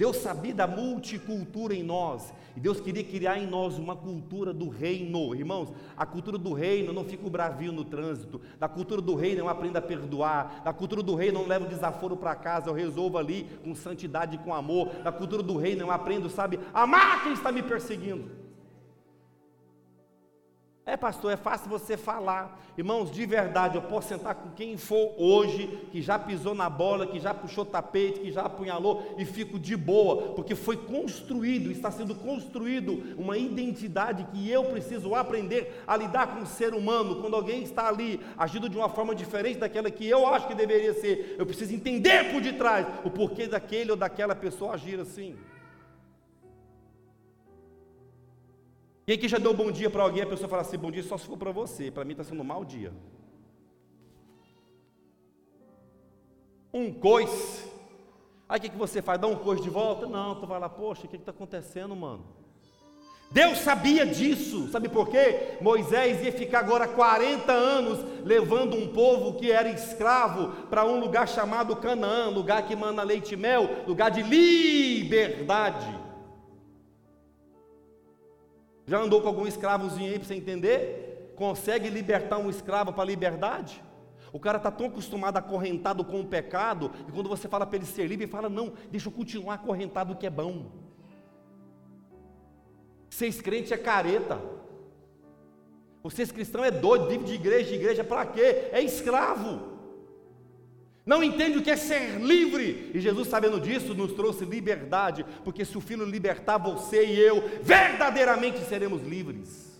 Deus 0.00 0.16
sabia 0.16 0.54
da 0.54 0.66
multicultura 0.66 1.74
em 1.74 1.82
nós, 1.82 2.32
e 2.56 2.60
Deus 2.60 2.80
queria 2.80 3.04
criar 3.04 3.36
em 3.36 3.46
nós 3.46 3.76
uma 3.76 3.94
cultura 3.94 4.50
do 4.50 4.66
reino. 4.66 5.34
Irmãos, 5.34 5.70
a 5.94 6.06
cultura 6.06 6.38
do 6.38 6.54
reino 6.54 6.90
não 6.90 7.04
fica 7.04 7.26
o 7.26 7.70
no 7.70 7.84
trânsito, 7.84 8.40
da 8.58 8.66
cultura 8.66 9.02
do 9.02 9.14
reino 9.14 9.40
eu 9.40 9.48
aprendo 9.50 9.76
a 9.76 9.82
perdoar, 9.82 10.62
da 10.64 10.72
cultura 10.72 11.02
do 11.02 11.14
reino 11.14 11.36
eu 11.36 11.42
não 11.42 11.48
levo 11.50 11.66
desaforo 11.66 12.16
para 12.16 12.34
casa, 12.34 12.70
eu 12.70 12.72
resolvo 12.72 13.18
ali 13.18 13.46
com 13.62 13.74
santidade 13.74 14.36
e 14.36 14.38
com 14.38 14.54
amor, 14.54 14.88
da 15.04 15.12
cultura 15.12 15.42
do 15.42 15.58
reino 15.58 15.82
eu 15.82 15.90
aprendo, 15.90 16.30
sabe, 16.30 16.58
amar 16.72 17.22
quem 17.22 17.34
está 17.34 17.52
me 17.52 17.62
perseguindo. 17.62 18.39
É, 20.90 20.96
pastor, 20.96 21.32
é 21.32 21.36
fácil 21.36 21.70
você 21.70 21.96
falar. 21.96 22.60
Irmãos, 22.76 23.12
de 23.12 23.24
verdade, 23.24 23.76
eu 23.76 23.82
posso 23.82 24.08
sentar 24.08 24.34
com 24.34 24.50
quem 24.50 24.76
for 24.76 25.14
hoje, 25.16 25.68
que 25.92 26.02
já 26.02 26.18
pisou 26.18 26.52
na 26.52 26.68
bola, 26.68 27.06
que 27.06 27.20
já 27.20 27.32
puxou 27.32 27.64
tapete, 27.64 28.18
que 28.18 28.32
já 28.32 28.42
apunhalou, 28.42 29.14
e 29.16 29.24
fico 29.24 29.56
de 29.56 29.76
boa, 29.76 30.32
porque 30.32 30.56
foi 30.56 30.76
construído, 30.76 31.70
está 31.70 31.92
sendo 31.92 32.12
construído 32.12 33.14
uma 33.16 33.38
identidade 33.38 34.26
que 34.32 34.50
eu 34.50 34.64
preciso 34.64 35.14
aprender 35.14 35.80
a 35.86 35.96
lidar 35.96 36.34
com 36.34 36.42
o 36.42 36.46
ser 36.46 36.74
humano. 36.74 37.20
Quando 37.20 37.36
alguém 37.36 37.62
está 37.62 37.86
ali 37.86 38.20
agindo 38.36 38.68
de 38.68 38.76
uma 38.76 38.88
forma 38.88 39.14
diferente 39.14 39.60
daquela 39.60 39.92
que 39.92 40.08
eu 40.08 40.26
acho 40.26 40.48
que 40.48 40.56
deveria 40.56 40.94
ser, 40.94 41.36
eu 41.38 41.46
preciso 41.46 41.72
entender 41.72 42.32
por 42.32 42.42
detrás 42.42 42.84
o 43.04 43.10
porquê 43.10 43.46
daquele 43.46 43.92
ou 43.92 43.96
daquela 43.96 44.34
pessoa 44.34 44.74
agir 44.74 44.98
assim. 44.98 45.36
Quem 49.10 49.16
aqui 49.16 49.26
já 49.26 49.38
deu 49.38 49.52
bom 49.52 49.72
dia 49.72 49.90
para 49.90 50.04
alguém, 50.04 50.22
a 50.22 50.26
pessoa 50.26 50.48
fala 50.48 50.62
assim, 50.62 50.78
bom 50.78 50.88
dia 50.88 51.02
só 51.02 51.18
se 51.18 51.26
for 51.26 51.36
para 51.36 51.50
você, 51.50 51.90
para 51.90 52.04
mim 52.04 52.12
está 52.12 52.22
sendo 52.22 52.42
um 52.42 52.44
mau 52.44 52.64
dia. 52.64 52.92
Um 56.72 56.92
coice. 56.92 57.68
Aí 58.48 58.60
o 58.60 58.62
que, 58.62 58.68
que 58.68 58.78
você 58.78 59.02
faz? 59.02 59.20
Dá 59.20 59.26
um 59.26 59.34
coice 59.34 59.64
de 59.64 59.68
volta? 59.68 60.06
Não, 60.06 60.36
tu 60.36 60.46
vai 60.46 60.60
lá, 60.60 60.68
poxa, 60.68 61.06
o 61.06 61.08
que 61.08 61.16
está 61.16 61.32
acontecendo, 61.32 61.96
mano? 61.96 62.24
Deus 63.32 63.58
sabia 63.58 64.06
disso, 64.06 64.68
sabe 64.68 64.88
por 64.88 65.08
quê? 65.08 65.58
Moisés 65.60 66.22
ia 66.24 66.30
ficar 66.30 66.60
agora 66.60 66.86
40 66.86 67.50
anos 67.50 68.24
levando 68.24 68.76
um 68.76 68.86
povo 68.92 69.40
que 69.40 69.50
era 69.50 69.70
escravo 69.70 70.68
para 70.68 70.84
um 70.84 71.00
lugar 71.00 71.26
chamado 71.28 71.74
Canaã, 71.74 72.28
lugar 72.28 72.64
que 72.64 72.76
manda 72.76 73.02
leite 73.02 73.34
e 73.34 73.36
mel, 73.36 73.82
lugar 73.88 74.12
de 74.12 74.22
liberdade. 74.22 75.99
Já 78.90 78.98
andou 78.98 79.22
com 79.22 79.28
algum 79.28 79.46
escravozinho 79.46 80.10
aí 80.10 80.18
para 80.18 80.26
você 80.26 80.34
entender? 80.34 81.32
Consegue 81.36 81.88
libertar 81.88 82.38
um 82.38 82.50
escravo 82.50 82.92
para 82.92 83.04
a 83.04 83.06
liberdade? 83.06 83.80
O 84.32 84.40
cara 84.40 84.56
está 84.56 84.68
tão 84.68 84.86
acostumado 84.86 85.36
acorrentado 85.36 86.04
com 86.04 86.20
o 86.20 86.26
pecado, 86.26 86.90
e 87.06 87.12
quando 87.12 87.28
você 87.28 87.46
fala 87.46 87.64
para 87.64 87.76
ele 87.76 87.86
ser 87.86 88.08
livre, 88.08 88.24
ele 88.24 88.32
fala: 88.32 88.48
Não, 88.48 88.72
deixa 88.90 89.06
eu 89.06 89.12
continuar 89.12 89.54
acorrentado 89.54 90.16
que 90.16 90.26
é 90.26 90.30
bom. 90.30 90.72
Ser 93.10 93.32
crente 93.40 93.72
é 93.72 93.78
careta. 93.78 94.40
Vocês 96.02 96.32
cristão 96.32 96.64
é 96.64 96.72
doido, 96.72 97.06
vive 97.06 97.22
de 97.26 97.34
igreja, 97.34 97.68
de 97.68 97.76
igreja 97.76 98.02
para 98.02 98.26
quê? 98.26 98.70
É 98.72 98.82
escravo. 98.82 99.69
Não 101.04 101.24
entende 101.24 101.58
o 101.58 101.62
que 101.62 101.70
é 101.70 101.76
ser 101.76 102.20
livre. 102.20 102.90
E 102.94 103.00
Jesus, 103.00 103.28
sabendo 103.28 103.60
disso, 103.60 103.94
nos 103.94 104.12
trouxe 104.12 104.44
liberdade, 104.44 105.24
porque 105.44 105.64
se 105.64 105.76
o 105.76 105.80
Filho 105.80 106.04
libertar 106.04 106.58
você 106.58 107.06
e 107.06 107.18
eu, 107.18 107.42
verdadeiramente 107.62 108.60
seremos 108.60 109.02
livres. 109.02 109.70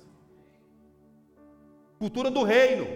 Cultura 1.99 2.31
do 2.31 2.43
reino. 2.43 2.87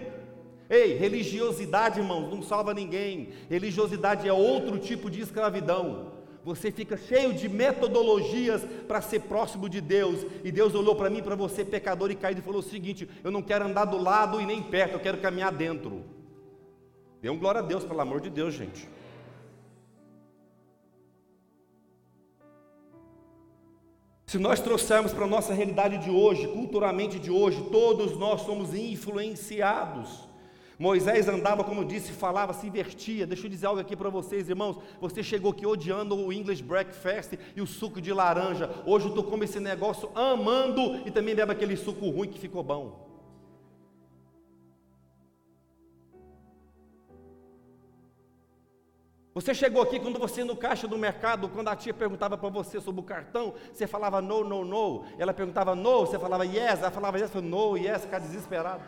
Ei, 0.67 0.97
religiosidade, 0.97 1.99
irmãos, 1.99 2.31
não 2.31 2.41
salva 2.41 2.73
ninguém. 2.73 3.29
Religiosidade 3.47 4.27
é 4.27 4.33
outro 4.33 4.79
tipo 4.79 5.11
de 5.11 5.21
escravidão. 5.21 6.13
Você 6.43 6.71
fica 6.71 6.97
cheio 6.97 7.33
de 7.33 7.47
metodologias 7.47 8.63
para 8.87 9.01
ser 9.01 9.21
próximo 9.21 9.69
de 9.69 9.79
Deus. 9.79 10.25
E 10.43 10.51
Deus 10.51 10.73
olhou 10.73 10.95
para 10.95 11.09
mim, 11.09 11.21
para 11.21 11.35
você, 11.35 11.63
pecador 11.63 12.09
e 12.09 12.15
caído, 12.15 12.39
e 12.39 12.43
falou 12.43 12.59
o 12.59 12.63
seguinte: 12.63 13.07
Eu 13.23 13.29
não 13.29 13.43
quero 13.43 13.65
andar 13.65 13.85
do 13.85 13.97
lado 13.97 14.41
e 14.41 14.45
nem 14.45 14.61
perto, 14.61 14.93
eu 14.93 14.99
quero 14.99 15.19
caminhar 15.19 15.51
dentro. 15.51 16.14
Dê 17.25 17.31
um 17.31 17.39
glória 17.39 17.59
a 17.59 17.63
Deus, 17.63 17.83
pelo 17.83 17.99
amor 17.99 18.21
de 18.21 18.29
Deus, 18.29 18.53
gente. 18.53 18.87
Se 24.27 24.37
nós 24.37 24.59
trouxermos 24.59 25.11
para 25.11 25.25
a 25.25 25.27
nossa 25.27 25.51
realidade 25.51 25.97
de 25.97 26.11
hoje, 26.11 26.47
culturalmente 26.47 27.17
de 27.17 27.31
hoje, 27.31 27.67
todos 27.71 28.15
nós 28.15 28.41
somos 28.41 28.75
influenciados. 28.75 30.29
Moisés 30.77 31.27
andava, 31.27 31.63
como 31.63 31.81
eu 31.81 31.85
disse, 31.85 32.11
falava, 32.11 32.53
se 32.53 32.67
invertia. 32.67 33.25
Deixa 33.25 33.47
eu 33.47 33.49
dizer 33.49 33.65
algo 33.65 33.81
aqui 33.81 33.95
para 33.95 34.11
vocês, 34.11 34.47
irmãos. 34.47 34.77
Você 35.01 35.23
chegou 35.23 35.51
aqui 35.51 35.65
odiando 35.65 36.15
o 36.15 36.31
English 36.31 36.61
breakfast 36.61 37.39
e 37.55 37.59
o 37.59 37.65
suco 37.65 37.99
de 37.99 38.13
laranja. 38.13 38.69
Hoje 38.85 39.11
tu 39.15 39.23
come 39.23 39.45
esse 39.45 39.59
negócio 39.59 40.11
amando 40.13 40.97
e 41.07 41.09
também 41.09 41.33
bebe 41.33 41.51
aquele 41.51 41.75
suco 41.75 42.07
ruim 42.07 42.27
que 42.27 42.37
ficou 42.37 42.61
bom. 42.61 43.14
Você 49.35 49.53
chegou 49.53 49.81
aqui 49.81 49.99
quando 49.99 50.17
você 50.17 50.45
no 50.45 50.55
caixa 50.55 50.87
do 50.87 50.97
mercado, 50.97 51.49
quando 51.49 51.67
a 51.67 51.75
tia 51.75 51.93
perguntava 51.93 52.37
para 52.37 52.47
você 52.47 52.79
sobre 52.79 53.01
o 53.01 53.03
cartão, 53.03 53.53
você 53.73 53.85
falava 53.85 54.21
no, 54.21 54.45
no, 54.45 54.63
no. 54.63 55.03
Ela 55.19 55.33
perguntava 55.33 55.75
no, 55.75 56.05
você 56.05 56.17
falava 56.17 56.45
yes, 56.45 56.79
ela 56.79 56.89
falava 56.89 57.19
yes, 57.19 57.29
falava 57.29 57.49
no, 57.49 57.75
yes, 57.75 58.03
ficar 58.03 58.19
desesperado. 58.19 58.81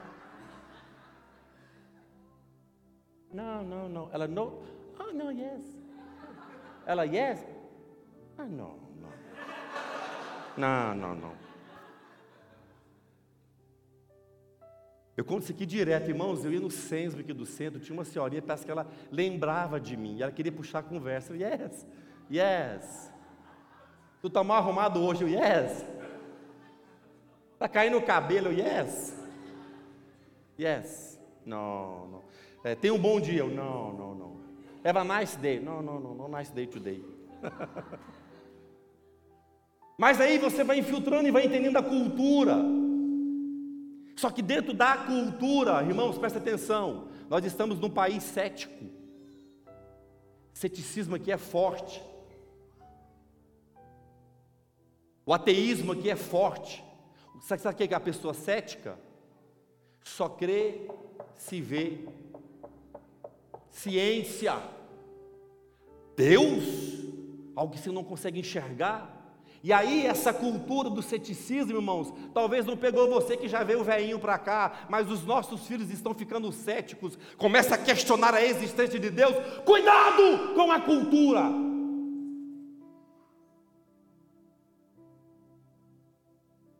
Não, 3.29 3.61
não, 3.61 3.89
não. 3.89 4.09
Ela 4.13 4.25
no, 4.25 4.63
oh 4.97 5.11
não, 5.11 5.33
yes. 5.33 5.77
Ela 6.85 7.03
yes. 7.03 7.45
Ah, 8.37 8.45
não, 8.45 8.77
não. 9.01 9.11
Não, 10.55 10.95
não, 10.95 11.15
não. 11.15 11.46
Eu 15.17 15.25
conto 15.25 15.41
isso 15.41 15.51
aqui 15.51 15.65
direto, 15.65 16.09
irmãos. 16.09 16.45
Eu 16.45 16.53
ia 16.53 16.59
no 16.59 16.69
Sensby 16.69 17.21
aqui 17.21 17.33
do 17.33 17.43
centro, 17.43 17.79
tinha 17.79 17.97
uma 17.97 18.05
senhorinha, 18.05 18.39
parece 18.39 18.63
que 18.63 18.69
ela 18.69 18.85
lembrava 19.11 19.79
de 19.79 19.97
mim, 19.97 20.21
ela 20.21 20.31
queria 20.31 20.51
puxar 20.51 20.79
a 20.79 20.83
conversa. 20.83 21.33
Eu, 21.33 21.37
yes, 21.37 21.87
yes. 22.31 23.11
Tu 24.21 24.29
tá 24.29 24.43
mal 24.43 24.57
arrumado 24.57 25.01
hoje, 25.01 25.23
eu, 25.23 25.27
yes. 25.27 25.83
Tá 27.57 27.67
caindo 27.67 27.97
o 27.97 28.01
cabelo, 28.03 28.49
eu, 28.49 28.53
yes. 28.53 29.17
Yes. 30.59 31.19
Não, 31.43 32.07
não. 32.07 32.23
É, 32.63 32.75
tem 32.75 32.91
um 32.91 32.99
bom 32.99 33.19
dia, 33.19 33.39
eu, 33.39 33.49
não, 33.49 33.93
não, 33.93 34.13
não. 34.13 34.37
Have 34.83 34.99
a 34.99 35.19
nice 35.19 35.35
day. 35.37 35.59
Não, 35.59 35.81
não, 35.81 35.99
não, 35.99 36.13
não 36.13 36.27
nice 36.27 36.53
day 36.53 36.67
today. 36.67 37.03
Mas 39.97 40.21
aí 40.21 40.37
você 40.37 40.63
vai 40.63 40.77
infiltrando 40.77 41.27
e 41.27 41.31
vai 41.31 41.45
entendendo 41.45 41.77
a 41.77 41.83
cultura. 41.83 42.55
Só 44.17 44.31
que 44.31 44.41
dentro 44.41 44.73
da 44.73 44.97
cultura, 44.97 45.83
irmãos, 45.83 46.17
presta 46.17 46.39
atenção, 46.39 47.07
nós 47.29 47.45
estamos 47.45 47.79
num 47.79 47.89
país 47.89 48.23
cético. 48.23 48.83
Ceticismo 50.51 51.15
aqui 51.15 51.31
é 51.31 51.37
forte. 51.37 52.01
O 55.23 55.31
ateísmo 55.31 55.91
aqui 55.91 56.09
é 56.09 56.15
forte. 56.15 56.83
Sabe, 57.41 57.61
sabe 57.61 57.75
o 57.75 57.87
que 57.87 57.93
é 57.93 57.95
a 57.95 57.99
pessoa 57.99 58.33
cética? 58.33 58.97
Só 60.03 60.27
crê 60.27 60.89
se 61.35 61.61
vê. 61.61 62.07
Ciência. 63.69 64.59
Deus, 66.15 66.63
algo 67.55 67.75
que 67.75 67.79
você 67.79 67.91
não 67.91 68.03
consegue 68.03 68.39
enxergar. 68.39 69.16
E 69.63 69.73
aí, 69.73 70.05
essa 70.05 70.33
cultura 70.33 70.89
do 70.89 71.01
ceticismo, 71.01 71.77
irmãos, 71.77 72.13
talvez 72.33 72.65
não 72.65 72.77
pegou 72.77 73.09
você 73.09 73.35
que 73.35 73.47
já 73.47 73.63
veio 73.63 73.83
velhinho 73.83 74.19
para 74.19 74.37
cá, 74.37 74.85
mas 74.89 75.09
os 75.09 75.23
nossos 75.23 75.67
filhos 75.67 75.89
estão 75.89 76.13
ficando 76.13 76.51
céticos, 76.51 77.17
começa 77.37 77.75
a 77.75 77.77
questionar 77.77 78.33
a 78.33 78.43
existência 78.43 78.99
de 78.99 79.09
Deus. 79.09 79.35
Cuidado 79.65 80.53
com 80.55 80.71
a 80.71 80.79
cultura! 80.79 81.67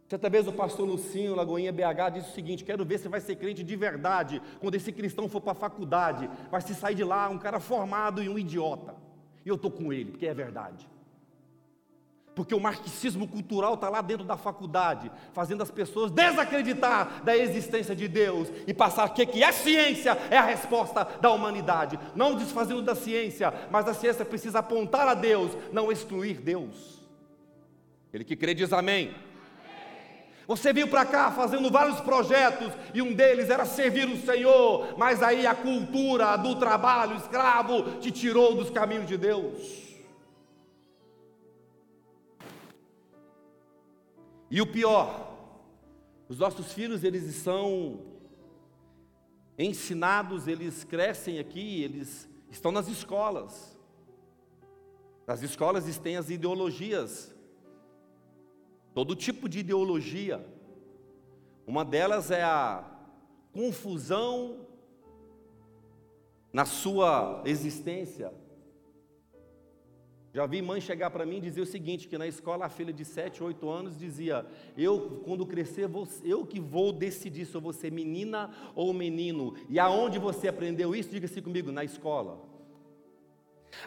Certa 0.08 0.30
vez 0.30 0.48
o 0.48 0.54
pastor 0.54 0.88
Lucinho, 0.88 1.36
Lagoinha 1.36 1.74
BH, 1.74 2.14
disse 2.14 2.30
o 2.30 2.34
seguinte: 2.34 2.64
quero 2.64 2.86
ver 2.86 2.98
se 2.98 3.10
vai 3.10 3.20
ser 3.20 3.36
crente 3.36 3.62
de 3.62 3.76
verdade 3.76 4.42
quando 4.60 4.76
esse 4.76 4.92
cristão 4.92 5.28
for 5.28 5.42
para 5.42 5.52
a 5.52 5.56
faculdade, 5.56 6.30
vai 6.50 6.62
se 6.62 6.74
sair 6.74 6.96
de 6.96 7.04
lá 7.04 7.28
um 7.28 7.38
cara 7.38 7.60
formado 7.60 8.24
e 8.24 8.30
um 8.30 8.40
idiota. 8.40 8.96
E 9.46 9.50
eu 9.50 9.56
estou 9.56 9.70
com 9.70 9.92
ele, 9.92 10.12
porque 10.12 10.26
é 10.26 10.34
verdade. 10.34 10.88
Porque 12.38 12.54
o 12.54 12.60
marxismo 12.60 13.28
cultural 13.28 13.74
está 13.74 13.90
lá 13.90 14.00
dentro 14.00 14.24
da 14.24 14.38
faculdade, 14.38 15.12
fazendo 15.34 15.64
as 15.64 15.72
pessoas 15.72 16.12
desacreditar 16.12 17.24
da 17.24 17.36
existência 17.36 17.96
de 17.96 18.08
Deus 18.08 18.48
e 18.68 18.76
passar 18.76 19.10
que, 19.10 19.26
que 19.26 19.44
a 19.44 19.52
ciência 19.52 20.16
é 20.30 20.38
a 20.38 20.46
resposta 20.46 21.04
da 21.20 21.32
humanidade. 21.32 22.00
Não 22.14 22.36
desfazendo 22.36 22.84
da 22.84 22.94
ciência, 22.94 23.52
mas 23.72 23.88
a 23.88 23.94
ciência 23.96 24.24
precisa 24.24 24.60
apontar 24.60 25.08
a 25.08 25.16
Deus, 25.16 25.52
não 25.74 25.92
excluir 25.92 26.40
Deus. 26.40 27.04
Ele 28.14 28.24
que 28.24 28.36
crê 28.36 28.54
diz 28.54 28.72
amém. 28.72 29.16
Você 30.46 30.72
veio 30.72 30.88
para 30.88 31.06
cá 31.06 31.32
fazendo 31.32 31.72
vários 31.72 32.00
projetos 32.02 32.72
e 32.94 33.02
um 33.02 33.16
deles 33.16 33.50
era 33.50 33.66
servir 33.66 34.08
o 34.08 34.24
Senhor, 34.24 34.94
mas 34.96 35.24
aí 35.24 35.48
a 35.48 35.56
cultura 35.56 36.38
do 36.38 36.54
trabalho 36.54 37.18
escravo 37.18 37.98
te 38.00 38.12
tirou 38.12 38.54
dos 38.54 38.70
caminhos 38.70 39.08
de 39.08 39.18
Deus. 39.18 39.87
E 44.50 44.62
o 44.62 44.72
pior, 44.72 45.36
os 46.30 46.40
nossos 46.40 46.72
filhos, 46.72 47.04
eles 47.04 47.36
são 47.36 48.02
ensinados, 49.58 50.48
eles 50.48 50.84
crescem 50.84 51.40
aqui, 51.40 51.82
eles 51.84 52.30
estão 52.50 52.72
nas 52.72 52.88
escolas. 52.88 53.78
Nas 55.26 55.42
escolas 55.42 55.98
têm 55.98 56.16
as 56.16 56.30
ideologias, 56.30 57.36
todo 58.94 59.16
tipo 59.16 59.50
de 59.50 59.60
ideologia. 59.60 60.46
Uma 61.66 61.84
delas 61.84 62.32
é 62.32 62.44
a 62.44 62.90
confusão 63.52 64.66
na 66.54 66.66
sua 66.66 67.42
existência 67.46 68.34
já 70.38 70.46
vi 70.46 70.62
mãe 70.62 70.80
chegar 70.80 71.10
para 71.10 71.26
mim 71.26 71.38
e 71.38 71.42
dizer 71.42 71.62
o 71.62 71.66
seguinte: 71.66 72.08
que 72.08 72.16
na 72.16 72.28
escola 72.28 72.68
a 72.68 72.70
filha 72.70 72.94
de 72.94 73.04
7, 73.04 73.42
8 73.42 73.68
anos 73.68 73.98
dizia: 73.98 74.46
Eu, 74.78 75.20
quando 75.26 75.48
crescer, 75.48 75.88
vou, 75.88 76.08
eu 76.24 76.46
que 76.46 76.60
vou 76.60 76.94
decidir 76.94 77.44
se 77.48 77.56
eu 77.56 77.60
vou 77.60 77.74
ser 77.74 77.92
menina 77.92 78.52
ou 78.76 78.94
menino. 78.94 79.56
E 79.68 79.80
aonde 79.80 80.20
você 80.20 80.48
aprendeu 80.48 80.96
isso? 80.96 81.10
Diga-se 81.10 81.42
comigo: 81.42 81.72
na 81.72 81.84
escola. 81.84 82.40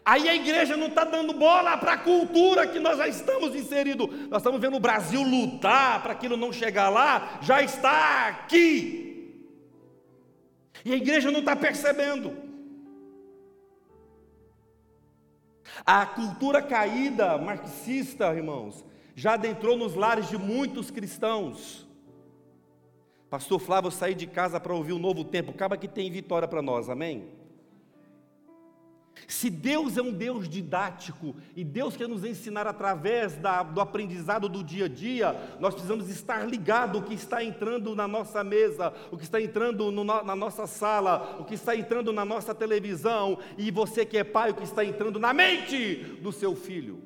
Aí 0.05 0.29
a 0.29 0.35
igreja 0.35 0.77
não 0.77 0.89
está 0.89 1.05
dando 1.05 1.35
bola 1.35 1.77
para 1.77 1.93
a 1.93 1.99
cultura 1.99 2.67
que 2.67 2.81
nós 2.81 2.99
já 2.99 3.07
estamos 3.07 3.55
inseridos. 3.55 4.09
Nós 4.29 4.43
estamos 4.43 4.61
vendo 4.61 4.77
o 4.77 4.81
Brasil 4.81 5.23
lutar 5.23 6.03
para 6.03 6.15
aquilo 6.15 6.37
não 6.37 6.53
chegar 6.53 6.89
lá, 6.89 7.39
já 7.43 7.63
está 7.63 8.27
aqui. 8.27 9.41
E 10.85 10.93
a 10.93 10.97
igreja 10.97 11.31
não 11.31 11.39
está 11.39 11.55
percebendo. 11.55 12.50
A 15.85 16.07
cultura 16.07 16.62
caída 16.62 17.38
marxista, 17.38 18.35
irmãos, 18.35 18.85
já 19.14 19.35
adentrou 19.35 19.77
nos 19.77 19.95
lares 19.95 20.29
de 20.29 20.38
muitos 20.38 20.90
cristãos. 20.90 21.87
Pastor 23.29 23.61
Flávio, 23.61 23.90
saí 23.90 24.14
de 24.14 24.27
casa 24.27 24.59
para 24.59 24.75
ouvir 24.75 24.93
o 24.93 24.99
novo 24.99 25.25
tempo. 25.25 25.51
Acaba 25.51 25.77
que 25.77 25.87
tem 25.87 26.11
vitória 26.11 26.49
para 26.49 26.61
nós, 26.61 26.88
amém? 26.88 27.39
Se 29.26 29.50
Deus 29.50 29.96
é 29.96 30.02
um 30.02 30.12
Deus 30.12 30.48
didático 30.48 31.35
e 31.54 31.64
Deus 31.64 31.96
quer 31.96 32.09
nos 32.09 32.24
ensinar 32.24 32.66
através 32.66 33.37
da, 33.37 33.62
do 33.62 33.80
aprendizado 33.80 34.48
do 34.48 34.64
dia 34.64 34.87
a 34.87 34.88
dia, 34.88 35.56
nós 35.59 35.74
precisamos 35.74 36.09
estar 36.09 36.48
ligado 36.48 36.98
o 36.98 37.02
que 37.02 37.14
está 37.14 37.42
entrando 37.42 37.94
na 37.94 38.09
nossa 38.09 38.42
mesa, 38.42 38.92
o 39.11 39.16
que 39.16 39.24
está 39.24 39.40
entrando 39.40 39.90
no, 39.90 40.04
na 40.04 40.37
nossa 40.37 40.66
sala, 40.66 41.37
o 41.40 41.44
que 41.44 41.54
está 41.54 41.76
entrando 41.76 42.12
na 42.12 42.24
nossa 42.24 42.54
televisão, 42.54 43.38
e 43.56 43.70
você 43.70 44.04
que 44.04 44.18
é 44.18 44.24
pai, 44.24 44.50
o 44.50 44.54
que 44.54 44.64
está 44.64 44.85
entrando 44.85 45.18
na 45.18 45.33
mente 45.33 45.96
do 46.20 46.33
seu 46.33 46.54
filho. 46.54 47.02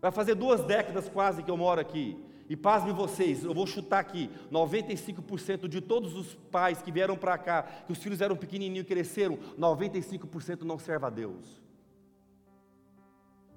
Vai 0.00 0.12
fazer 0.12 0.34
duas 0.34 0.62
décadas 0.62 1.08
quase 1.08 1.42
que 1.42 1.50
eu 1.50 1.56
moro 1.56 1.80
aqui. 1.80 2.25
E 2.48 2.56
pasme 2.56 2.92
vocês, 2.92 3.42
eu 3.42 3.52
vou 3.52 3.66
chutar 3.66 3.98
aqui: 3.98 4.30
95% 4.52 5.68
de 5.68 5.80
todos 5.80 6.14
os 6.14 6.34
pais 6.50 6.80
que 6.80 6.92
vieram 6.92 7.16
para 7.16 7.36
cá, 7.36 7.62
que 7.62 7.92
os 7.92 7.98
filhos 7.98 8.20
eram 8.20 8.36
pequenininhos 8.36 8.84
e 8.84 8.88
cresceram, 8.88 9.36
95% 9.58 10.62
não 10.62 10.78
serve 10.78 11.06
a 11.06 11.10
Deus. 11.10 11.60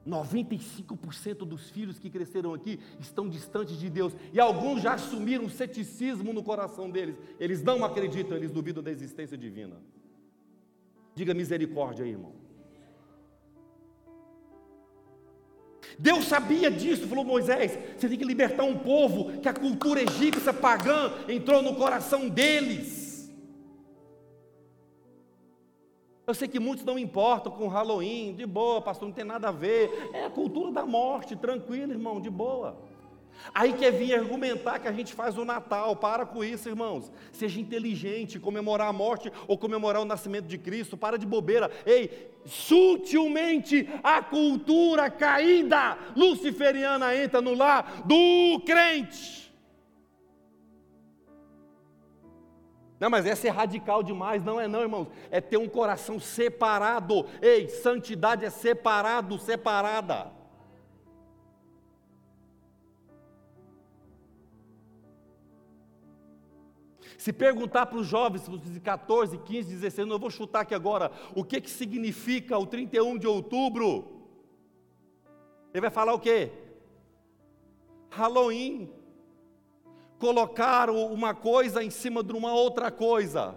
95% 0.07 1.45
dos 1.45 1.69
filhos 1.69 1.99
que 1.99 2.09
cresceram 2.09 2.53
aqui 2.53 2.79
estão 2.99 3.29
distantes 3.29 3.77
de 3.77 3.89
Deus, 3.89 4.15
e 4.33 4.39
alguns 4.39 4.81
já 4.81 4.93
assumiram 4.93 5.47
ceticismo 5.49 6.33
no 6.33 6.41
coração 6.41 6.89
deles, 6.89 7.15
eles 7.39 7.61
não 7.61 7.83
acreditam, 7.83 8.35
eles 8.35 8.51
duvidam 8.51 8.81
da 8.81 8.89
existência 8.89 9.37
divina. 9.37 9.77
Diga 11.13 11.33
misericórdia 11.33 12.05
aí, 12.05 12.11
irmão. 12.11 12.38
Deus 16.01 16.29
sabia 16.29 16.71
disso, 16.71 17.09
falou 17.09 17.25
Moisés: 17.25 17.77
você 17.97 18.07
tem 18.07 18.17
que 18.17 18.23
libertar 18.23 18.63
um 18.63 18.79
povo 18.79 19.37
que 19.41 19.49
a 19.49 19.53
cultura 19.53 20.01
egípcia 20.01 20.53
pagã 20.53 21.11
entrou 21.27 21.61
no 21.61 21.75
coração 21.75 22.29
deles. 22.29 23.29
Eu 26.25 26.33
sei 26.33 26.47
que 26.47 26.59
muitos 26.59 26.85
não 26.85 26.97
importam 26.97 27.51
com 27.51 27.67
Halloween, 27.67 28.33
de 28.33 28.45
boa, 28.45 28.81
pastor, 28.81 29.09
não 29.09 29.13
tem 29.13 29.25
nada 29.25 29.49
a 29.49 29.51
ver. 29.51 30.11
É 30.13 30.23
a 30.25 30.29
cultura 30.29 30.71
da 30.71 30.85
morte, 30.85 31.35
tranquilo, 31.35 31.91
irmão, 31.91 32.21
de 32.21 32.29
boa. 32.29 32.77
Aí 33.53 33.73
quer 33.73 33.91
vir 33.91 34.13
argumentar 34.13 34.79
que 34.79 34.87
a 34.87 34.91
gente 34.91 35.13
faz 35.13 35.37
o 35.37 35.45
Natal, 35.45 35.95
para 35.95 36.25
com 36.25 36.43
isso, 36.43 36.69
irmãos. 36.69 37.11
Seja 37.31 37.59
inteligente, 37.59 38.39
comemorar 38.39 38.87
a 38.87 38.93
morte 38.93 39.31
ou 39.47 39.57
comemorar 39.57 40.01
o 40.01 40.05
nascimento 40.05 40.45
de 40.45 40.57
Cristo, 40.57 40.97
para 40.97 41.17
de 41.17 41.25
bobeira. 41.25 41.71
Ei, 41.85 42.31
sutilmente 42.45 43.89
a 44.03 44.21
cultura 44.21 45.09
caída 45.09 45.97
luciferiana 46.15 47.15
entra 47.15 47.41
no 47.41 47.53
lar 47.53 48.03
do 48.05 48.61
crente. 48.65 49.39
Não, 52.99 53.09
mas 53.09 53.25
essa 53.25 53.47
é 53.47 53.49
radical 53.49 54.03
demais, 54.03 54.43
não 54.43 54.59
é 54.59 54.67
não, 54.67 54.81
irmãos. 54.81 55.07
É 55.31 55.39
ter 55.39 55.57
um 55.57 55.69
coração 55.69 56.19
separado. 56.19 57.25
Ei, 57.41 57.69
santidade 57.69 58.43
é 58.43 58.49
separado, 58.49 59.39
separada. 59.39 60.38
Se 67.29 67.33
perguntar 67.33 67.85
para 67.85 67.99
os 67.99 68.07
jovens 68.07 68.41
de 68.47 68.79
14, 68.79 69.37
15, 69.37 69.69
16 69.69 69.99
anos, 69.99 70.13
eu 70.13 70.19
vou 70.19 70.31
chutar 70.31 70.61
aqui 70.61 70.73
agora, 70.73 71.11
o 71.35 71.43
que, 71.43 71.61
que 71.61 71.69
significa 71.69 72.57
o 72.57 72.65
31 72.65 73.19
de 73.19 73.27
outubro? 73.27 74.25
Ele 75.71 75.81
vai 75.81 75.91
falar 75.91 76.15
o 76.15 76.19
quê? 76.19 76.51
Halloween. 78.09 78.89
Colocaram 80.17 81.05
uma 81.13 81.35
coisa 81.35 81.83
em 81.83 81.91
cima 81.91 82.23
de 82.23 82.33
uma 82.33 82.51
outra 82.51 82.89
coisa. 82.89 83.53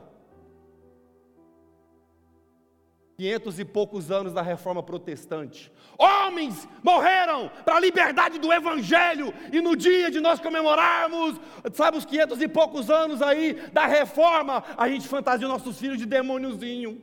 Quinhentos 3.17 3.59
e 3.59 3.65
poucos 3.65 4.11
anos 4.11 4.33
da 4.33 4.43
reforma 4.43 4.83
protestante. 4.83 5.71
Homens 5.99 6.67
morreram 6.83 7.51
para 7.65 7.77
a 7.77 7.81
liberdade 7.81 8.39
do 8.39 8.53
Evangelho, 8.53 9.33
e 9.53 9.61
no 9.61 9.77
dia 9.77 10.11
de 10.11 10.19
nós 10.19 10.41
comemorarmos, 10.41 11.39
sabe, 11.75 11.99
os 11.99 12.05
quinhentos 12.05 12.41
e 12.41 12.49
poucos 12.49 12.91
anos 12.91 13.21
aí 13.21 13.55
da 13.73 13.87
reforma, 13.87 14.65
a 14.77 14.89
gente 14.89 15.07
fantasia 15.07 15.47
nossos 15.47 15.79
filhos 15.79 15.99
de 15.99 16.07
demôniozinho. 16.07 17.03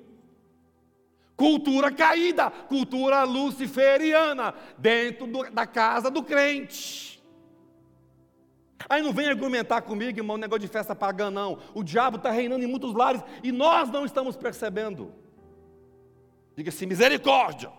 Cultura 1.36 1.92
caída, 1.92 2.50
cultura 2.50 3.24
luciferiana, 3.24 4.54
dentro 4.78 5.26
do, 5.28 5.50
da 5.52 5.66
casa 5.66 6.10
do 6.10 6.22
crente. 6.22 7.24
Aí 8.90 9.02
não 9.02 9.14
vem 9.14 9.30
argumentar 9.30 9.82
comigo, 9.82 10.20
irmão, 10.20 10.38
negócio 10.38 10.62
de 10.62 10.68
festa 10.68 10.96
pagã, 10.96 11.30
não. 11.30 11.60
O 11.74 11.84
diabo 11.84 12.18
está 12.18 12.32
reinando 12.32 12.64
em 12.64 12.68
muitos 12.68 12.94
lares 12.94 13.24
e 13.44 13.52
nós 13.52 13.90
não 13.90 14.04
estamos 14.04 14.36
percebendo. 14.36 15.14
Diga 16.60 16.70
assim: 16.72 16.86
misericórdia. 16.86 17.72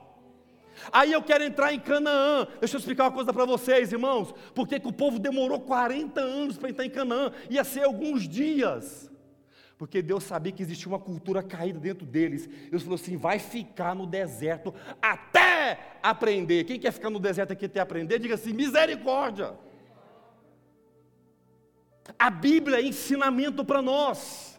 Aí 0.91 1.13
eu 1.13 1.23
quero 1.23 1.45
entrar 1.45 1.71
em 1.75 1.79
Canaã. 1.79 2.47
Deixa 2.59 2.77
eu 2.77 2.79
explicar 2.79 3.05
uma 3.05 3.13
coisa 3.13 3.31
para 3.31 3.45
vocês, 3.45 3.93
irmãos. 3.93 4.33
Por 4.55 4.67
que 4.67 4.81
o 4.83 4.93
povo 4.93 5.19
demorou 5.19 5.61
40 5.61 6.19
anos 6.19 6.57
para 6.57 6.71
entrar 6.71 6.87
em 6.87 6.91
Canaã? 6.91 7.31
Ia 7.51 7.63
ser 7.63 7.83
alguns 7.83 8.27
dias. 8.27 9.11
Porque 9.77 10.01
Deus 10.01 10.25
sabia 10.25 10.51
que 10.51 10.63
existia 10.63 10.89
uma 10.89 10.99
cultura 10.99 11.43
caída 11.43 11.79
dentro 11.79 12.07
deles. 12.07 12.49
Deus 12.71 12.83
falou 12.83 12.95
assim: 12.95 13.19
vai 13.19 13.39
ficar 13.39 13.95
no 13.95 14.07
deserto 14.07 14.75
até 15.03 15.99
aprender. 16.03 16.65
Quem 16.65 16.81
quer 16.81 16.93
ficar 16.93 17.11
no 17.11 17.21
deserto 17.21 17.53
aqui 17.53 17.67
até 17.67 17.81
aprender? 17.81 18.19
Diga 18.19 18.37
assim: 18.37 18.55
misericórdia. 18.55 19.53
A 22.19 22.31
Bíblia 22.31 22.79
é 22.79 22.83
ensinamento 22.83 23.63
para 23.63 23.83
nós. 23.83 24.59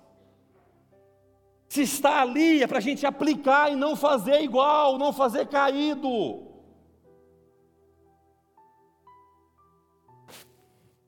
Se 1.72 1.84
está 1.84 2.22
ali, 2.22 2.61
é 2.61 2.67
para 2.67 2.80
a 2.80 2.82
gente 2.82 3.05
aplicar 3.05 3.72
e 3.72 3.78
não 3.78 3.95
fazer 3.95 4.41
igual, 4.41 4.97
não 4.97 5.13
fazer 5.13 5.47
caído. 5.47 6.45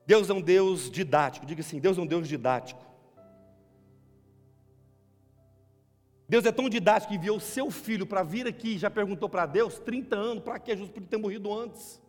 Deus 0.06 0.30
é 0.30 0.32
um 0.32 0.40
Deus 0.40 0.90
didático, 0.90 1.44
diga 1.44 1.60
assim: 1.60 1.78
Deus 1.78 1.98
é 1.98 2.00
um 2.00 2.06
Deus 2.06 2.26
didático. 2.26 2.82
Deus 6.26 6.46
é 6.46 6.50
tão 6.50 6.66
didático 6.70 7.12
que 7.12 7.18
enviou 7.18 7.36
o 7.36 7.40
seu 7.40 7.70
filho 7.70 8.06
para 8.06 8.22
vir 8.22 8.46
aqui, 8.46 8.78
já 8.78 8.90
perguntou 8.90 9.28
para 9.28 9.44
Deus, 9.44 9.78
30 9.78 10.16
anos, 10.16 10.42
para 10.42 10.58
que 10.58 10.72
Jesus 10.72 10.88
podia 10.88 11.10
ter 11.10 11.18
morrido 11.18 11.52
antes. 11.52 12.00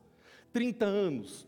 30 0.54 0.86
anos, 0.86 1.46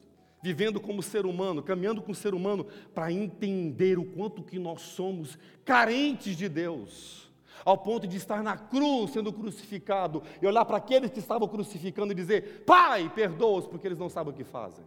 vivendo 0.48 0.80
como 0.80 1.04
ser 1.04 1.26
humano, 1.26 1.62
caminhando 1.62 2.02
com 2.02 2.14
o 2.14 2.16
ser 2.16 2.34
humano, 2.34 2.66
para 2.96 3.12
entender 3.12 4.00
o 4.00 4.06
quanto 4.06 4.42
que 4.42 4.58
nós 4.58 4.82
somos 4.82 5.38
carentes 5.66 6.38
de 6.38 6.48
Deus, 6.48 7.30
ao 7.66 7.78
ponto 7.78 8.08
de 8.08 8.16
estar 8.16 8.42
na 8.42 8.58
cruz 8.58 9.12
sendo 9.12 9.34
crucificado, 9.34 10.24
e 10.42 10.48
olhar 10.48 10.64
para 10.64 10.78
aqueles 10.78 11.12
que 11.12 11.20
estavam 11.20 11.50
crucificando 11.50 12.14
e 12.14 12.16
dizer: 12.16 12.64
Pai, 12.66 13.12
perdoa-os, 13.14 13.68
porque 13.68 13.86
eles 13.88 14.00
não 14.00 14.10
sabem 14.10 14.34
o 14.34 14.36
que 14.36 14.46
fazem. 14.46 14.86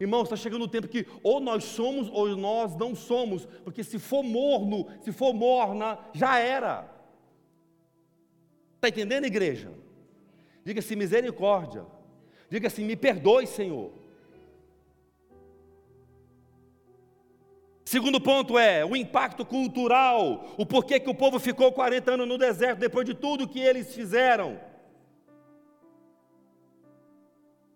Irmãos, 0.00 0.24
está 0.24 0.36
chegando 0.36 0.64
o 0.64 0.68
tempo 0.68 0.88
que 0.88 1.06
ou 1.22 1.40
nós 1.40 1.64
somos 1.64 2.08
ou 2.10 2.36
nós 2.36 2.74
não 2.74 2.94
somos, 2.94 3.44
porque 3.64 3.84
se 3.84 3.98
for 3.98 4.22
morno, 4.22 4.86
se 5.02 5.12
for 5.12 5.34
morna, 5.34 5.98
já 6.14 6.38
era. 6.38 6.90
Está 8.76 8.88
entendendo, 8.88 9.26
igreja? 9.26 9.70
Diga-se 10.64 10.96
misericórdia. 10.96 11.95
Diga 12.48 12.68
assim: 12.68 12.84
me 12.84 12.96
perdoe, 12.96 13.46
Senhor. 13.46 13.90
Segundo 17.84 18.20
ponto 18.20 18.58
é 18.58 18.84
o 18.84 18.96
impacto 18.96 19.46
cultural, 19.46 20.44
o 20.58 20.66
porquê 20.66 20.98
que 20.98 21.08
o 21.08 21.14
povo 21.14 21.38
ficou 21.38 21.72
40 21.72 22.14
anos 22.14 22.26
no 22.26 22.36
deserto 22.36 22.80
depois 22.80 23.06
de 23.06 23.14
tudo 23.14 23.46
que 23.46 23.60
eles 23.60 23.94
fizeram. 23.94 24.60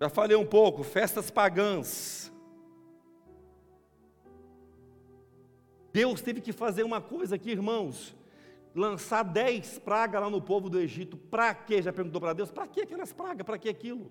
Já 0.00 0.08
falei 0.08 0.36
um 0.36 0.46
pouco, 0.46 0.82
festas 0.82 1.30
pagãs. 1.30 2.32
Deus 5.92 6.20
teve 6.20 6.40
que 6.40 6.52
fazer 6.52 6.82
uma 6.82 7.00
coisa 7.00 7.36
aqui, 7.36 7.50
irmãos. 7.50 8.16
Lançar 8.74 9.22
dez 9.22 9.78
pragas 9.78 10.20
lá 10.20 10.30
no 10.30 10.40
povo 10.40 10.68
do 10.68 10.80
Egito. 10.80 11.16
Para 11.16 11.54
quê? 11.54 11.82
Já 11.82 11.92
perguntou 11.92 12.20
para 12.20 12.32
Deus? 12.32 12.50
Para 12.50 12.66
que 12.66 12.80
aquelas 12.80 13.12
pragas? 13.12 13.44
Para 13.44 13.58
que 13.58 13.68
aquilo? 13.68 14.10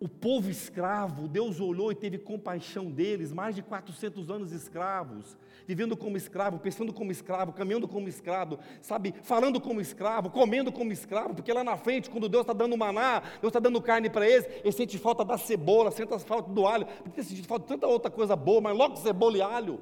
O 0.00 0.08
povo 0.08 0.48
escravo, 0.48 1.26
Deus 1.26 1.60
olhou 1.60 1.90
e 1.90 1.94
teve 1.94 2.18
compaixão 2.18 2.88
deles, 2.88 3.32
mais 3.32 3.56
de 3.56 3.62
400 3.62 4.30
anos 4.30 4.52
escravos, 4.52 5.36
vivendo 5.66 5.96
como 5.96 6.16
escravo, 6.16 6.58
pensando 6.60 6.92
como 6.92 7.10
escravo, 7.10 7.52
caminhando 7.52 7.88
como 7.88 8.08
escravo, 8.08 8.60
sabe, 8.80 9.12
falando 9.22 9.60
como 9.60 9.80
escravo, 9.80 10.30
comendo 10.30 10.70
como 10.70 10.92
escravo, 10.92 11.34
porque 11.34 11.52
lá 11.52 11.64
na 11.64 11.76
frente, 11.76 12.10
quando 12.10 12.28
Deus 12.28 12.42
está 12.42 12.52
dando 12.52 12.76
maná, 12.76 13.20
Deus 13.40 13.50
está 13.50 13.58
dando 13.58 13.82
carne 13.82 14.08
para 14.08 14.28
eles, 14.28 14.46
eles 14.62 14.76
sentem 14.76 15.00
falta 15.00 15.24
da 15.24 15.36
cebola, 15.36 15.90
sentem 15.90 16.16
falta 16.20 16.48
do 16.48 16.64
alho, 16.64 16.86
porque 17.02 17.22
sentem 17.24 17.44
falta 17.44 17.64
de 17.64 17.68
tanta 17.68 17.88
outra 17.88 18.10
coisa 18.10 18.36
boa, 18.36 18.60
mas 18.60 18.76
logo 18.76 18.96
cebola 18.96 19.36
e 19.36 19.42
alho. 19.42 19.80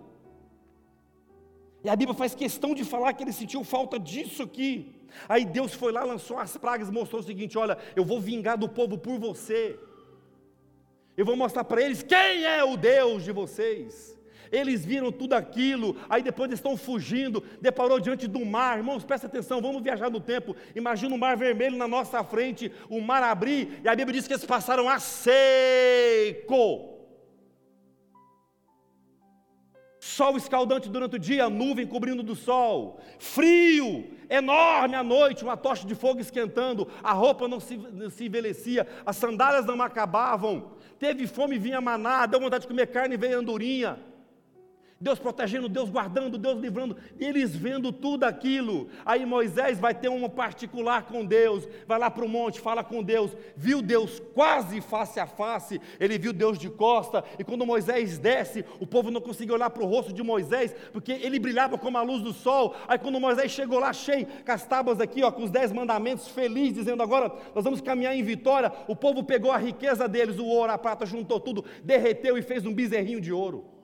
E 1.85 1.91
a 1.91 1.95
Bíblia 1.95 2.17
faz 2.17 2.35
questão 2.35 2.75
de 2.75 2.85
falar 2.85 3.13
que 3.13 3.23
eles 3.23 3.37
sentiam 3.37 3.63
falta 3.63 3.99
disso 3.99 4.43
aqui. 4.43 4.93
Aí 5.29 5.45
Deus 5.45 5.73
foi 5.73 5.93
lá, 5.93 6.03
lançou 6.05 6.39
as 6.39 6.57
pragas, 6.57 6.91
mostrou 6.91 7.21
o 7.21 7.25
seguinte: 7.25 7.57
olha, 7.57 7.79
eu 7.95 8.05
vou 8.05 8.21
vingar 8.21 8.59
do 8.59 8.69
povo 8.69 8.99
por 8.99 9.19
você. 9.19 9.79
Eu 11.17 11.25
vou 11.25 11.37
mostrar 11.37 11.65
para 11.65 11.83
eles 11.83 12.03
quem 12.03 12.45
é 12.45 12.63
o 12.63 12.77
Deus 12.77 13.25
de 13.25 13.33
vocês. 13.33 14.17
Eles 14.53 14.85
viram 14.85 15.11
tudo 15.11 15.33
aquilo, 15.33 15.97
aí 16.09 16.23
depois 16.23 16.49
eles 16.49 16.59
estão 16.59 16.77
fugindo, 16.77 17.43
deparou 17.61 17.99
diante 17.99 18.27
do 18.27 18.45
mar. 18.45 18.79
Irmãos, 18.79 19.05
presta 19.05 19.27
atenção, 19.27 19.61
vamos 19.61 19.83
viajar 19.83 20.11
no 20.11 20.21
tempo. 20.21 20.55
Imagina 20.75 21.15
o 21.15 21.19
mar 21.19 21.37
vermelho 21.37 21.77
na 21.77 21.89
nossa 21.89 22.23
frente, 22.23 22.71
o 22.89 23.01
mar 23.01 23.23
abrir, 23.23 23.81
e 23.83 23.89
a 23.89 23.97
Bíblia 23.97 24.15
diz 24.15 24.27
que 24.27 24.35
eles 24.35 24.45
passaram 24.45 24.89
a 24.89 24.99
seco. 25.01 26.93
Sol 29.99 30.37
escaldante 30.37 30.89
durante 30.89 31.17
o 31.17 31.19
dia, 31.19 31.51
nuvem 31.51 31.87
cobrindo 31.87 32.23
do 32.23 32.37
sol, 32.37 33.01
frio 33.19 34.09
enorme 34.31 34.95
à 34.95 35.03
noite, 35.03 35.43
uma 35.43 35.57
tocha 35.57 35.87
de 35.87 35.95
fogo 35.95 36.21
esquentando, 36.21 36.89
a 37.03 37.13
roupa 37.13 37.49
não 37.49 37.61
se, 37.61 37.77
não 37.77 38.09
se 38.11 38.25
envelhecia, 38.25 38.87
as 39.05 39.17
sandálias 39.17 39.67
não 39.67 39.81
acabavam, 39.83 40.73
teve 40.99 41.27
fome, 41.27 41.59
vinha 41.59 41.81
maná, 41.81 42.27
deu 42.27 42.41
vontade 42.41 42.63
de 42.63 42.69
comer 42.69 42.87
carne 42.87 43.17
veio 43.17 43.39
andorinha. 43.39 43.99
Deus 44.99 45.19
protegendo, 45.19 45.69
Deus 45.69 45.91
guardando, 45.91 46.39
Deus 46.39 46.59
livrando, 46.59 46.97
eles 47.21 47.55
vendo 47.55 47.93
tudo 47.93 48.25
aquilo. 48.25 48.89
Aí 49.05 49.27
Moisés 49.27 49.79
vai 49.79 49.95
ter 49.95 50.09
um 50.09 50.27
particular 50.27 51.03
com 51.03 51.23
Deus, 51.23 51.69
vai 51.87 51.99
lá 51.99 52.11
para 52.11 52.25
o 52.25 52.29
monte, 52.29 52.61
fala 52.61 52.83
com 52.83 53.03
Deus, 53.03 53.37
viu 53.55 53.83
Deus 53.83 54.23
quase 54.33 54.81
face 54.81 55.21
a 55.21 55.27
face, 55.27 55.79
ele 56.01 56.17
viu 56.17 56.33
Deus 56.33 56.59
de 56.59 56.71
costa, 56.71 57.23
e 57.39 57.45
quando 57.45 57.67
Moisés 57.67 58.19
desce, 58.19 58.65
o 58.81 58.87
povo 58.87 59.11
não 59.11 59.21
conseguia 59.21 59.55
olhar 59.55 59.69
para 59.69 59.83
o 59.83 59.87
rosto 59.87 60.15
de 60.15 60.23
Moisés, 60.23 60.75
porque 60.95 61.13
ele 61.13 61.39
brilhava 61.39 61.77
como 61.77 61.99
a 61.99 62.03
luz 62.03 62.23
do 62.23 62.33
sol. 62.33 62.75
Aí 62.89 62.99
quando 62.99 63.21
Moisés 63.21 63.51
chegou 63.53 63.79
lá, 63.79 63.93
cheio, 63.93 64.27
com 64.27 64.53
as 64.53 64.65
tábuas 64.67 64.99
aqui, 64.99 65.23
ó, 65.23 65.31
com 65.31 65.45
os 65.45 65.51
dez 65.51 65.73
mandamentos, 65.73 66.29
feliz, 66.29 66.73
dizendo 66.73 67.03
agora 67.03 67.31
nós 67.55 67.63
vamos 67.63 67.83
caminhar 67.83 68.17
em 68.17 68.23
vitória, 68.23 68.73
o 68.89 68.97
povo 68.97 69.23
pegou 69.23 69.53
a 69.53 69.59
riqueza 69.59 70.09
deles, 70.09 70.39
o 70.39 70.47
ouro, 70.47 70.73
a 70.73 70.79
prata, 70.79 71.05
juntou 71.05 71.39
tudo, 71.39 71.63
derreteu 71.85 72.39
e 72.39 72.43
fez 72.43 72.65
um 72.65 72.73
bezerrinho 72.73 73.21
de 73.21 73.31
ouro. 73.31 73.76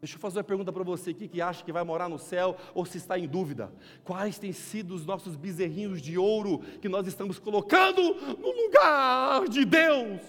Deixa 0.00 0.14
eu 0.14 0.20
fazer 0.20 0.38
uma 0.38 0.44
pergunta 0.44 0.72
para 0.72 0.84
você 0.84 1.10
aqui 1.10 1.26
que 1.26 1.42
acha 1.42 1.64
que 1.64 1.72
vai 1.72 1.82
morar 1.82 2.08
no 2.08 2.18
céu 2.18 2.56
ou 2.72 2.84
se 2.84 2.98
está 2.98 3.18
em 3.18 3.26
dúvida. 3.26 3.72
Quais 4.04 4.38
têm 4.38 4.52
sido 4.52 4.94
os 4.94 5.04
nossos 5.04 5.34
bezerrinhos 5.34 6.00
de 6.00 6.16
ouro 6.16 6.60
que 6.80 6.88
nós 6.88 7.06
estamos 7.06 7.38
colocando 7.38 8.02
no 8.36 8.64
lugar 8.64 9.48
de 9.48 9.64
Deus? 9.64 10.20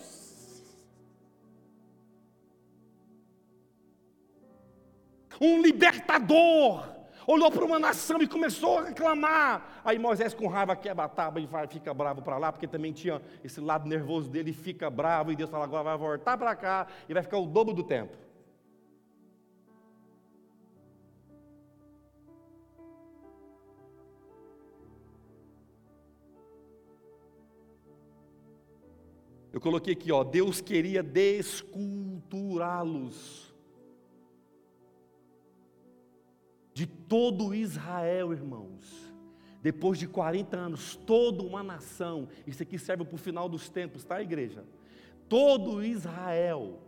Um 5.39 5.61
libertador 5.61 6.83
olhou 7.27 7.51
para 7.51 7.63
uma 7.63 7.77
nação 7.77 8.21
e 8.23 8.27
começou 8.27 8.79
a 8.79 8.85
reclamar. 8.85 9.81
Aí 9.85 9.99
Moisés, 9.99 10.33
com 10.33 10.47
raiva, 10.47 10.75
quebra 10.75 11.05
a 11.05 11.09
tábua 11.09 11.39
e 11.39 11.45
vai, 11.45 11.67
fica 11.67 11.93
bravo 11.93 12.23
para 12.23 12.39
lá, 12.39 12.51
porque 12.51 12.67
também 12.67 12.91
tinha 12.91 13.21
esse 13.43 13.61
lado 13.61 13.87
nervoso 13.87 14.29
dele, 14.31 14.51
fica 14.51 14.89
bravo, 14.89 15.31
e 15.31 15.35
Deus 15.35 15.49
fala: 15.49 15.65
agora 15.65 15.83
vai 15.83 15.97
voltar 15.97 16.37
para 16.39 16.55
cá 16.55 16.87
e 17.07 17.13
vai 17.13 17.21
ficar 17.21 17.37
o 17.37 17.45
dobro 17.45 17.73
do 17.73 17.83
tempo. 17.83 18.28
Eu 29.59 29.61
coloquei 29.61 29.91
aqui, 29.91 30.09
ó, 30.09 30.23
Deus 30.23 30.61
queria 30.61 31.03
desculturá-los 31.03 33.53
de 36.73 36.87
todo 36.87 37.53
Israel, 37.53 38.31
irmãos. 38.31 39.13
Depois 39.61 39.99
de 39.99 40.07
40 40.07 40.55
anos, 40.55 40.95
toda 40.95 41.43
uma 41.43 41.61
nação, 41.61 42.29
isso 42.47 42.63
aqui 42.63 42.79
serve 42.79 43.03
para 43.03 43.15
o 43.15 43.17
final 43.17 43.49
dos 43.49 43.69
tempos, 43.69 44.05
tá, 44.05 44.21
igreja? 44.21 44.63
Todo 45.27 45.83
Israel, 45.83 46.79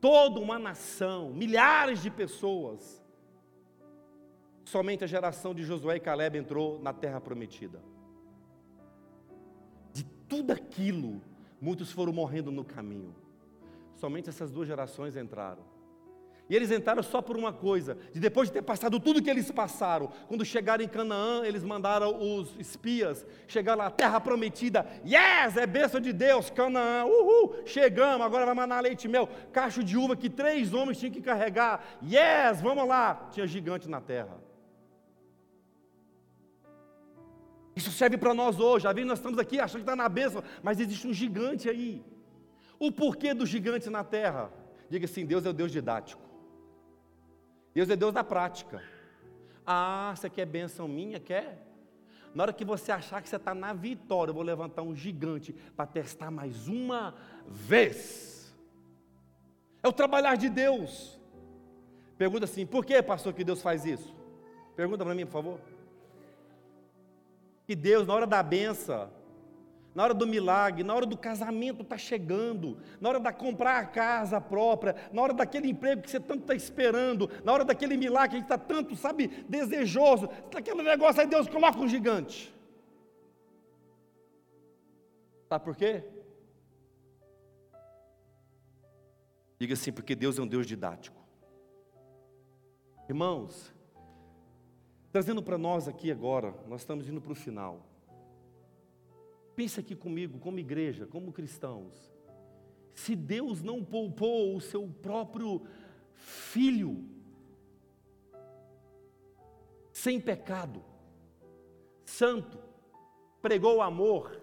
toda 0.00 0.40
uma 0.40 0.58
nação, 0.58 1.32
milhares 1.32 2.02
de 2.02 2.10
pessoas. 2.10 3.00
Somente 4.64 5.04
a 5.04 5.06
geração 5.06 5.54
de 5.54 5.62
Josué 5.62 5.94
e 5.94 6.00
Caleb 6.00 6.36
entrou 6.36 6.82
na 6.82 6.92
terra 6.92 7.20
prometida. 7.20 7.80
De 9.92 10.02
tudo 10.02 10.50
aquilo 10.50 11.22
Muitos 11.60 11.90
foram 11.90 12.12
morrendo 12.12 12.50
no 12.50 12.64
caminho. 12.64 13.14
Somente 13.96 14.28
essas 14.28 14.50
duas 14.50 14.68
gerações 14.68 15.16
entraram. 15.16 15.76
E 16.48 16.54
eles 16.54 16.70
entraram 16.70 17.02
só 17.02 17.20
por 17.20 17.36
uma 17.36 17.52
coisa: 17.52 17.98
de 18.12 18.20
depois 18.20 18.48
de 18.48 18.54
ter 18.54 18.62
passado 18.62 19.00
tudo 19.00 19.22
que 19.22 19.28
eles 19.28 19.50
passaram, 19.50 20.10
quando 20.28 20.44
chegaram 20.44 20.84
em 20.84 20.88
Canaã, 20.88 21.44
eles 21.44 21.64
mandaram 21.64 22.16
os 22.20 22.54
espias 22.58 23.26
chegar 23.48 23.74
lá, 23.74 23.90
terra 23.90 24.20
prometida. 24.20 24.86
Yes, 25.04 25.56
é 25.56 25.66
bênção 25.66 26.00
de 26.00 26.12
Deus, 26.12 26.50
Canaã, 26.50 27.04
uhul, 27.04 27.62
chegamos, 27.64 28.24
agora 28.24 28.46
vai 28.46 28.54
mandar 28.54 28.80
leite 28.80 29.08
mel. 29.08 29.28
Cacho 29.52 29.82
de 29.82 29.96
uva 29.96 30.14
que 30.14 30.30
três 30.30 30.72
homens 30.72 30.98
tinham 30.98 31.12
que 31.12 31.20
carregar. 31.20 31.98
Yes, 32.02 32.60
vamos 32.60 32.86
lá. 32.86 33.28
Tinha 33.32 33.46
gigante 33.46 33.88
na 33.88 34.00
terra. 34.00 34.45
Isso 37.76 37.92
serve 37.92 38.16
para 38.16 38.32
nós 38.32 38.58
hoje. 38.58 38.88
Às 38.88 38.94
vezes 38.94 39.06
nós 39.06 39.18
estamos 39.18 39.38
aqui 39.38 39.60
achando 39.60 39.82
que 39.84 39.90
está 39.90 39.94
na 39.94 40.08
bênção, 40.08 40.42
mas 40.62 40.80
existe 40.80 41.06
um 41.06 41.12
gigante 41.12 41.68
aí. 41.68 42.02
O 42.78 42.90
porquê 42.90 43.34
do 43.34 43.44
gigante 43.44 43.90
na 43.90 44.02
terra? 44.02 44.50
Diga 44.88 45.04
assim: 45.04 45.26
Deus 45.26 45.44
é 45.44 45.50
o 45.50 45.52
Deus 45.52 45.70
didático. 45.70 46.22
Deus 47.74 47.90
é 47.90 47.94
Deus 47.94 48.14
da 48.14 48.24
prática. 48.24 48.82
Ah, 49.66 50.14
você 50.16 50.30
quer 50.30 50.46
bênção 50.46 50.88
minha? 50.88 51.20
Quer? 51.20 51.66
Na 52.34 52.44
hora 52.44 52.52
que 52.52 52.64
você 52.64 52.90
achar 52.90 53.20
que 53.20 53.28
você 53.28 53.36
está 53.36 53.54
na 53.54 53.74
vitória, 53.74 54.30
eu 54.30 54.34
vou 54.34 54.42
levantar 54.42 54.80
um 54.80 54.94
gigante 54.94 55.52
para 55.76 55.86
testar 55.86 56.30
mais 56.30 56.68
uma 56.68 57.14
vez. 57.46 58.54
É 59.82 59.88
o 59.88 59.92
trabalhar 59.92 60.36
de 60.36 60.48
Deus. 60.48 61.20
Pergunta 62.16 62.46
assim: 62.46 62.64
por 62.64 62.86
que, 62.86 63.02
pastor, 63.02 63.34
que 63.34 63.44
Deus 63.44 63.60
faz 63.60 63.84
isso? 63.84 64.16
Pergunta 64.74 65.04
para 65.04 65.14
mim, 65.14 65.26
por 65.26 65.32
favor 65.32 65.75
que 67.66 67.74
Deus, 67.74 68.06
na 68.06 68.14
hora 68.14 68.26
da 68.26 68.42
benção, 68.42 69.10
na 69.92 70.04
hora 70.04 70.14
do 70.14 70.26
milagre, 70.26 70.84
na 70.84 70.94
hora 70.94 71.06
do 71.06 71.16
casamento 71.16 71.82
está 71.82 71.98
chegando, 71.98 72.78
na 73.00 73.08
hora 73.08 73.18
de 73.18 73.32
comprar 73.32 73.78
a 73.78 73.86
casa 73.86 74.40
própria, 74.40 74.94
na 75.12 75.22
hora 75.22 75.32
daquele 75.32 75.68
emprego 75.68 76.02
que 76.02 76.10
você 76.10 76.20
tanto 76.20 76.42
está 76.42 76.54
esperando, 76.54 77.30
na 77.42 77.52
hora 77.52 77.64
daquele 77.64 77.96
milagre 77.96 78.28
que 78.28 78.36
a 78.36 78.38
gente 78.38 78.44
está 78.44 78.58
tanto, 78.58 78.94
sabe, 78.94 79.28
desejoso, 79.48 80.28
daquele 80.52 80.82
negócio 80.82 81.20
aí 81.20 81.26
Deus 81.26 81.48
coloca 81.48 81.78
um 81.78 81.88
gigante. 81.88 82.54
Sabe 85.48 85.64
por 85.64 85.74
quê? 85.74 86.04
Diga 89.58 89.74
assim, 89.74 89.92
porque 89.92 90.14
Deus 90.14 90.38
é 90.38 90.42
um 90.42 90.46
Deus 90.46 90.66
didático. 90.66 91.16
Irmãos, 93.08 93.72
trazendo 95.16 95.42
para 95.42 95.56
nós 95.56 95.88
aqui 95.88 96.10
agora, 96.10 96.54
nós 96.68 96.82
estamos 96.82 97.08
indo 97.08 97.22
para 97.22 97.32
o 97.32 97.34
final. 97.34 97.80
Pense 99.54 99.80
aqui 99.80 99.96
comigo, 99.96 100.38
como 100.38 100.58
igreja, 100.58 101.06
como 101.06 101.32
cristãos. 101.32 102.12
Se 102.92 103.16
Deus 103.16 103.62
não 103.62 103.82
poupou 103.82 104.54
o 104.54 104.60
seu 104.60 104.86
próprio 104.86 105.66
filho, 106.12 107.02
sem 109.90 110.20
pecado, 110.20 110.84
santo, 112.04 112.58
pregou 113.40 113.76
o 113.76 113.82
amor, 113.82 114.38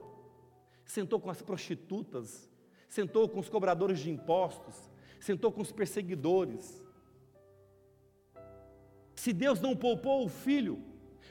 sentou 0.88 1.20
com 1.20 1.30
as 1.30 1.40
prostitutas, 1.40 2.50
sentou 2.90 3.30
com 3.30 3.40
os 3.40 3.48
cobradores 3.48 4.00
de 4.00 4.10
impostos, 4.10 4.90
sentou 5.20 5.52
com 5.52 5.62
os 5.62 5.72
perseguidores. 5.72 6.84
Se 9.24 9.32
Deus 9.32 9.62
não 9.62 9.74
poupou 9.74 10.26
o 10.26 10.28
filho, 10.28 10.84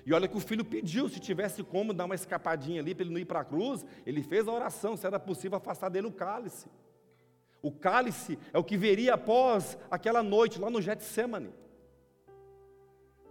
e 0.07 0.15
olha 0.15 0.27
que 0.27 0.35
o 0.35 0.41
filho 0.41 0.65
pediu, 0.65 1.11
se 1.11 1.21
tivesse 1.21 1.63
como 1.63 1.93
dar 1.93 2.07
uma 2.07 2.15
escapadinha 2.15 2.81
ali 2.81 2.95
para 2.95 3.05
ele 3.05 3.13
não 3.13 3.21
ir 3.21 3.27
para 3.27 3.41
a 3.41 3.45
cruz, 3.45 3.85
ele 4.07 4.23
fez 4.23 4.49
a 4.49 4.51
oração, 4.51 4.97
se 4.97 5.07
era 5.07 5.21
possível 5.21 5.59
afastar 5.59 5.91
dele 5.91 6.07
o 6.07 6.11
cálice. 6.11 6.71
O 7.61 7.71
cálice 7.71 8.39
é 8.51 8.59
o 8.59 8.65
que 8.65 8.79
veria 8.79 9.13
após 9.13 9.77
aquela 9.91 10.23
noite 10.23 10.59
lá 10.59 10.71
no 10.71 10.81
Getsemane. 10.81 11.51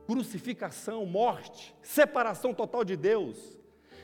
Crucificação, 0.05 1.07
morte, 1.07 1.75
separação 1.81 2.53
total 2.53 2.85
de 2.85 2.95
Deus. 2.95 3.59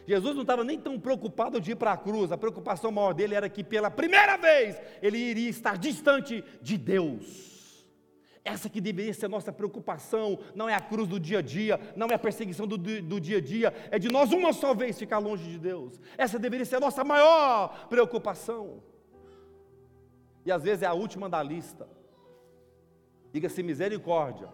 Jesus 0.07 0.33
não 0.33 0.41
estava 0.41 0.63
nem 0.63 0.79
tão 0.79 0.99
preocupado 0.99 1.61
de 1.61 1.73
ir 1.73 1.75
para 1.75 1.91
a 1.91 1.97
cruz, 1.97 2.31
a 2.31 2.37
preocupação 2.37 2.91
maior 2.91 3.13
dele 3.13 3.35
era 3.35 3.47
que 3.47 3.63
pela 3.63 3.91
primeira 3.91 4.37
vez 4.37 4.81
ele 5.03 5.19
iria 5.19 5.51
estar 5.51 5.77
distante 5.77 6.43
de 6.63 6.79
Deus. 6.79 7.56
Essa 8.47 8.69
que 8.69 8.79
deveria 8.79 9.13
ser 9.13 9.25
a 9.25 9.29
nossa 9.29 9.51
preocupação, 9.51 10.39
não 10.55 10.69
é 10.69 10.73
a 10.73 10.79
cruz 10.79 11.05
do 11.05 11.19
dia 11.19 11.39
a 11.39 11.41
dia, 11.41 11.77
não 11.97 12.07
é 12.07 12.13
a 12.13 12.19
perseguição 12.19 12.65
do, 12.65 12.77
do 12.77 13.19
dia 13.19 13.39
a 13.39 13.41
dia, 13.41 13.73
é 13.91 13.99
de 13.99 14.07
nós 14.07 14.31
uma 14.31 14.53
só 14.53 14.73
vez 14.73 14.97
ficar 14.97 15.17
longe 15.17 15.43
de 15.43 15.59
Deus. 15.59 15.99
Essa 16.17 16.39
deveria 16.39 16.65
ser 16.65 16.77
a 16.77 16.79
nossa 16.79 17.03
maior 17.03 17.89
preocupação. 17.89 18.81
E 20.45 20.51
às 20.51 20.63
vezes 20.63 20.81
é 20.81 20.85
a 20.85 20.93
última 20.93 21.27
da 21.27 21.43
lista. 21.43 21.89
Diga-se 23.33 23.61
misericórdia. 23.61 24.47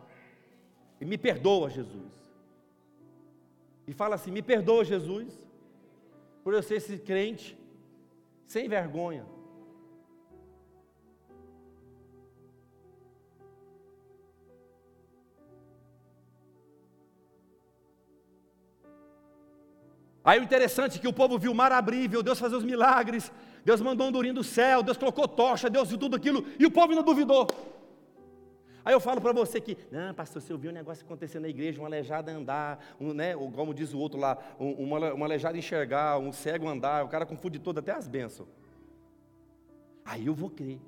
E 1.00 1.06
me 1.06 1.16
perdoa, 1.16 1.70
Jesus. 1.70 2.12
E 3.86 3.94
fala 3.94 4.16
assim: 4.16 4.32
me 4.32 4.42
perdoa, 4.42 4.84
Jesus, 4.84 5.48
por 6.44 6.52
eu 6.56 6.64
ser 6.64 6.78
esse 6.78 6.98
crente 6.98 7.56
sem 8.48 8.68
vergonha 8.68 9.24
Aí 20.24 20.40
o 20.40 20.44
interessante 20.44 20.98
é 20.98 21.02
que 21.02 21.08
o 21.08 21.14
povo 21.14 21.38
viu 21.38 21.52
o 21.52 21.56
mar 21.56 21.72
abrir, 21.72 22.08
viu 22.08 22.24
Deus 22.24 22.40
fazer 22.40 22.56
os 22.56 22.64
milagres, 22.64 23.32
Deus 23.66 23.82
mandou 23.82 24.08
um 24.08 24.12
durinho 24.12 24.36
do 24.36 24.44
céu, 24.44 24.82
Deus 24.82 24.98
colocou 24.98 25.28
tocha, 25.28 25.70
Deus 25.70 25.90
viu 25.90 25.98
tudo 25.98 26.16
aquilo, 26.16 26.46
e 26.58 26.66
o 26.66 26.72
povo 26.72 26.92
ainda 26.92 27.04
duvidou. 27.04 27.48
Aí 28.86 28.94
eu 28.94 29.00
falo 29.00 29.22
para 29.22 29.32
você 29.32 29.62
que, 29.62 29.78
não, 29.92 30.14
pastor, 30.14 30.42
você 30.42 30.52
ouviu 30.52 30.70
um 30.72 30.74
negócio 30.74 31.06
acontecendo 31.06 31.44
na 31.44 31.50
igreja, 31.50 31.82
um 31.82 31.86
aleijado 31.86 32.30
andar, 32.30 32.80
um, 33.00 33.14
né, 33.14 33.34
como 33.34 33.74
diz 33.74 33.94
o 33.94 34.00
outro 34.00 34.20
lá, 34.20 34.38
um, 34.60 34.72
uma, 34.72 35.14
uma 35.14 35.26
aleijada 35.26 35.58
enxergar, 35.58 36.18
um 36.20 36.32
cego 36.34 36.68
andar, 36.68 37.06
o 37.06 37.08
cara 37.08 37.26
confunde 37.26 37.60
tudo, 37.60 37.80
até 37.80 37.94
as 37.94 38.08
bênçãos. 38.08 38.50
Aí 40.04 40.26
eu 40.26 40.34
vou 40.34 40.50
crer. 40.50 40.80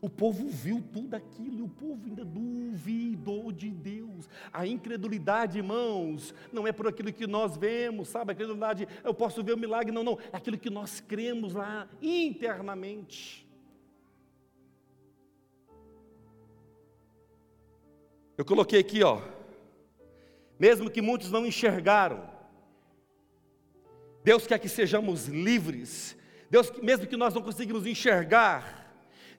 O 0.00 0.08
povo 0.08 0.48
viu 0.48 0.82
tudo 0.92 1.14
aquilo 1.14 1.58
e 1.58 1.62
o 1.62 1.68
povo 1.68 2.06
ainda 2.06 2.24
duvidou 2.24 3.52
de 3.52 3.70
Deus. 3.70 4.28
A 4.50 4.66
incredulidade, 4.66 5.58
irmãos, 5.58 6.34
não 6.50 6.66
é 6.66 6.72
por 6.72 6.88
aquilo 6.88 7.12
que 7.12 7.26
nós 7.26 7.56
vemos, 7.56 8.08
sabe? 8.08 8.30
A 8.30 8.34
incredulidade, 8.34 8.88
eu 9.04 9.12
posso 9.12 9.44
ver 9.44 9.52
o 9.52 9.58
milagre, 9.58 9.92
não, 9.92 10.02
não. 10.02 10.18
É 10.32 10.36
aquilo 10.38 10.56
que 10.56 10.70
nós 10.70 11.00
cremos 11.00 11.52
lá 11.52 11.86
internamente. 12.00 13.46
Eu 18.38 18.44
coloquei 18.44 18.80
aqui, 18.80 19.02
ó. 19.02 19.20
Mesmo 20.58 20.90
que 20.90 21.02
muitos 21.02 21.30
não 21.30 21.44
enxergaram, 21.44 22.26
Deus 24.24 24.46
quer 24.46 24.58
que 24.58 24.68
sejamos 24.68 25.26
livres. 25.26 26.16
Deus, 26.48 26.72
mesmo 26.82 27.06
que 27.06 27.18
nós 27.18 27.34
não 27.34 27.42
conseguimos 27.42 27.84
enxergar, 27.86 28.79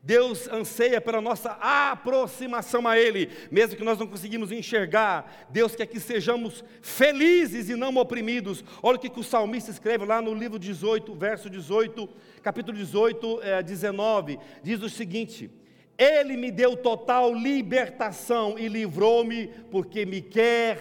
Deus 0.03 0.47
anseia 0.47 0.99
pela 0.99 1.21
nossa 1.21 1.51
aproximação 1.51 2.87
a 2.87 2.97
Ele, 2.97 3.29
mesmo 3.51 3.77
que 3.77 3.83
nós 3.83 3.99
não 3.99 4.07
conseguimos 4.07 4.51
enxergar. 4.51 5.47
Deus 5.49 5.75
quer 5.75 5.85
que 5.85 5.99
sejamos 5.99 6.63
felizes 6.81 7.69
e 7.69 7.75
não 7.75 7.95
oprimidos. 7.97 8.63
Olha 8.81 8.97
o 8.97 8.99
que, 8.99 9.19
o 9.19 9.23
salmista 9.23 9.69
escreve 9.69 10.03
lá 10.03 10.19
no 10.19 10.33
livro 10.33 10.57
18, 10.57 11.13
verso 11.13 11.49
18, 11.51 12.09
capítulo 12.41 12.75
18, 12.77 13.41
é, 13.43 13.61
19. 13.61 14.39
Diz 14.63 14.81
o 14.81 14.89
seguinte: 14.89 15.51
Ele 15.95 16.35
me 16.35 16.49
deu 16.49 16.75
total 16.75 17.31
libertação 17.31 18.57
e 18.57 18.67
livrou-me, 18.67 19.49
porque 19.69 20.03
me 20.03 20.19
quer 20.19 20.79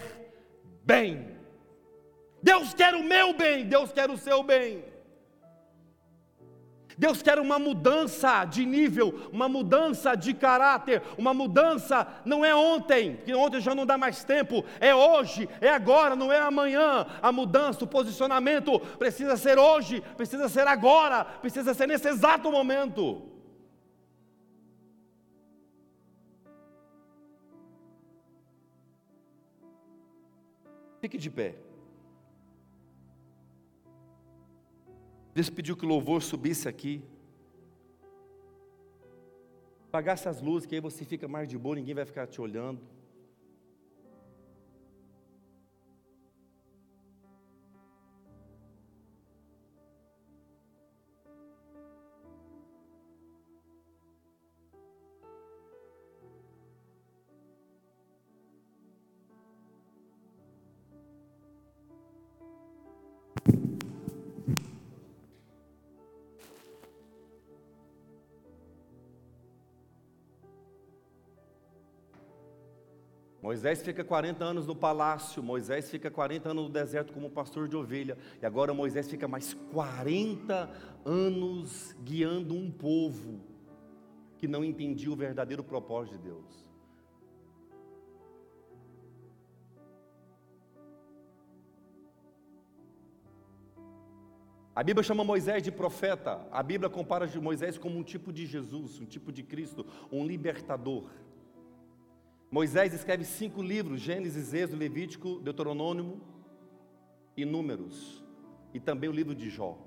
bem. 0.82 1.28
Deus 2.42 2.72
quer 2.72 2.94
o 2.94 3.04
meu 3.04 3.34
bem, 3.34 3.66
Deus 3.66 3.92
quer 3.92 4.08
o 4.08 4.16
seu 4.16 4.42
bem. 4.42 4.82
Deus 7.01 7.22
quer 7.22 7.38
uma 7.38 7.59
mudança 7.59 8.44
de 8.44 8.66
nível, 8.66 9.30
uma 9.32 9.48
mudança 9.48 10.14
de 10.14 10.34
caráter, 10.34 11.03
uma 11.16 11.32
mudança 11.32 12.07
não 12.26 12.44
é 12.44 12.55
ontem, 12.55 13.16
que 13.24 13.32
ontem 13.32 13.59
já 13.59 13.74
não 13.74 13.86
dá 13.86 13.96
mais 13.96 14.22
tempo, 14.22 14.62
é 14.78 14.94
hoje, 14.94 15.48
é 15.62 15.70
agora, 15.70 16.14
não 16.14 16.30
é 16.30 16.38
amanhã. 16.38 17.07
A 17.22 17.32
mudança, 17.32 17.84
o 17.84 17.88
posicionamento 17.88 18.78
precisa 18.98 19.38
ser 19.38 19.59
hoje, 19.59 20.03
precisa 20.14 20.46
ser 20.46 20.66
agora, 20.66 21.24
precisa 21.24 21.72
ser 21.72 21.88
nesse 21.88 22.07
exato 22.07 22.53
momento. 22.53 23.22
Fique 31.01 31.16
de 31.16 31.30
pé. 31.30 31.69
Deus 35.34 35.48
pediu 35.48 35.76
que 35.76 35.84
o 35.84 35.88
louvor 35.88 36.22
subisse 36.22 36.68
aqui. 36.68 37.02
Apagasse 39.88 40.28
as 40.28 40.40
luzes, 40.40 40.66
que 40.66 40.74
aí 40.74 40.80
você 40.80 41.04
fica 41.04 41.26
mais 41.28 41.48
de 41.48 41.58
boa, 41.58 41.74
ninguém 41.76 41.94
vai 41.94 42.04
ficar 42.04 42.26
te 42.26 42.40
olhando. 42.40 42.80
Moisés 73.51 73.82
fica 73.82 74.05
40 74.05 74.44
anos 74.44 74.64
no 74.64 74.76
palácio, 74.76 75.42
Moisés 75.42 75.90
fica 75.90 76.09
40 76.09 76.51
anos 76.51 76.64
no 76.66 76.70
deserto 76.70 77.12
como 77.12 77.28
pastor 77.28 77.66
de 77.66 77.74
ovelha, 77.74 78.16
e 78.40 78.46
agora 78.46 78.72
Moisés 78.72 79.11
fica 79.11 79.26
mais 79.26 79.55
40 79.72 80.70
anos 81.05 81.92
guiando 82.05 82.55
um 82.55 82.70
povo 82.70 83.40
que 84.38 84.46
não 84.46 84.64
entendia 84.64 85.11
o 85.11 85.16
verdadeiro 85.16 85.64
propósito 85.64 86.16
de 86.16 86.28
Deus. 86.28 86.70
A 94.72 94.84
Bíblia 94.84 95.03
chama 95.03 95.24
Moisés 95.24 95.61
de 95.61 95.72
profeta, 95.72 96.46
a 96.53 96.62
Bíblia 96.62 96.88
compara 96.88 97.28
Moisés 97.40 97.76
como 97.76 97.98
um 97.98 98.05
tipo 98.05 98.32
de 98.32 98.46
Jesus, 98.46 99.01
um 99.01 99.05
tipo 99.05 99.32
de 99.32 99.42
Cristo, 99.42 99.84
um 100.12 100.24
libertador. 100.24 101.11
Moisés 102.51 102.92
escreve 102.92 103.24
cinco 103.24 103.62
livros: 103.62 104.01
Gênesis, 104.01 104.53
Êxodo, 104.53 104.76
Levítico, 104.76 105.38
Deuteronômio 105.38 106.20
e 107.36 107.44
Números, 107.44 108.24
e 108.74 108.80
também 108.80 109.09
o 109.09 109.12
livro 109.12 109.34
de 109.34 109.48
Jó. 109.48 109.78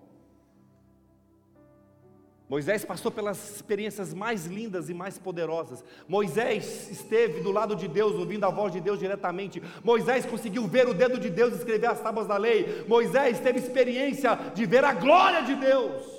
Moisés 2.48 2.86
passou 2.86 3.10
pelas 3.12 3.56
experiências 3.56 4.14
mais 4.14 4.46
lindas 4.46 4.88
e 4.88 4.94
mais 4.94 5.18
poderosas. 5.18 5.84
Moisés 6.08 6.92
esteve 6.92 7.42
do 7.42 7.52
lado 7.52 7.76
de 7.76 7.88
Deus, 7.88 8.14
ouvindo 8.14 8.44
a 8.44 8.50
voz 8.50 8.72
de 8.72 8.80
Deus 8.80 9.00
diretamente. 9.00 9.62
Moisés 9.84 10.26
conseguiu 10.26 10.68
ver 10.68 10.88
o 10.88 10.94
dedo 10.94 11.20
de 11.20 11.32
Deus 11.32 11.56
escrever 11.56 11.88
as 11.88 12.02
tábuas 12.02 12.28
da 12.28 12.38
lei. 12.38 12.86
Moisés 12.88 13.40
teve 13.40 13.60
experiência 13.60 14.36
de 14.54 14.66
ver 14.66 14.84
a 14.84 14.94
glória 14.94 15.42
de 15.42 15.56
Deus. 15.56 16.13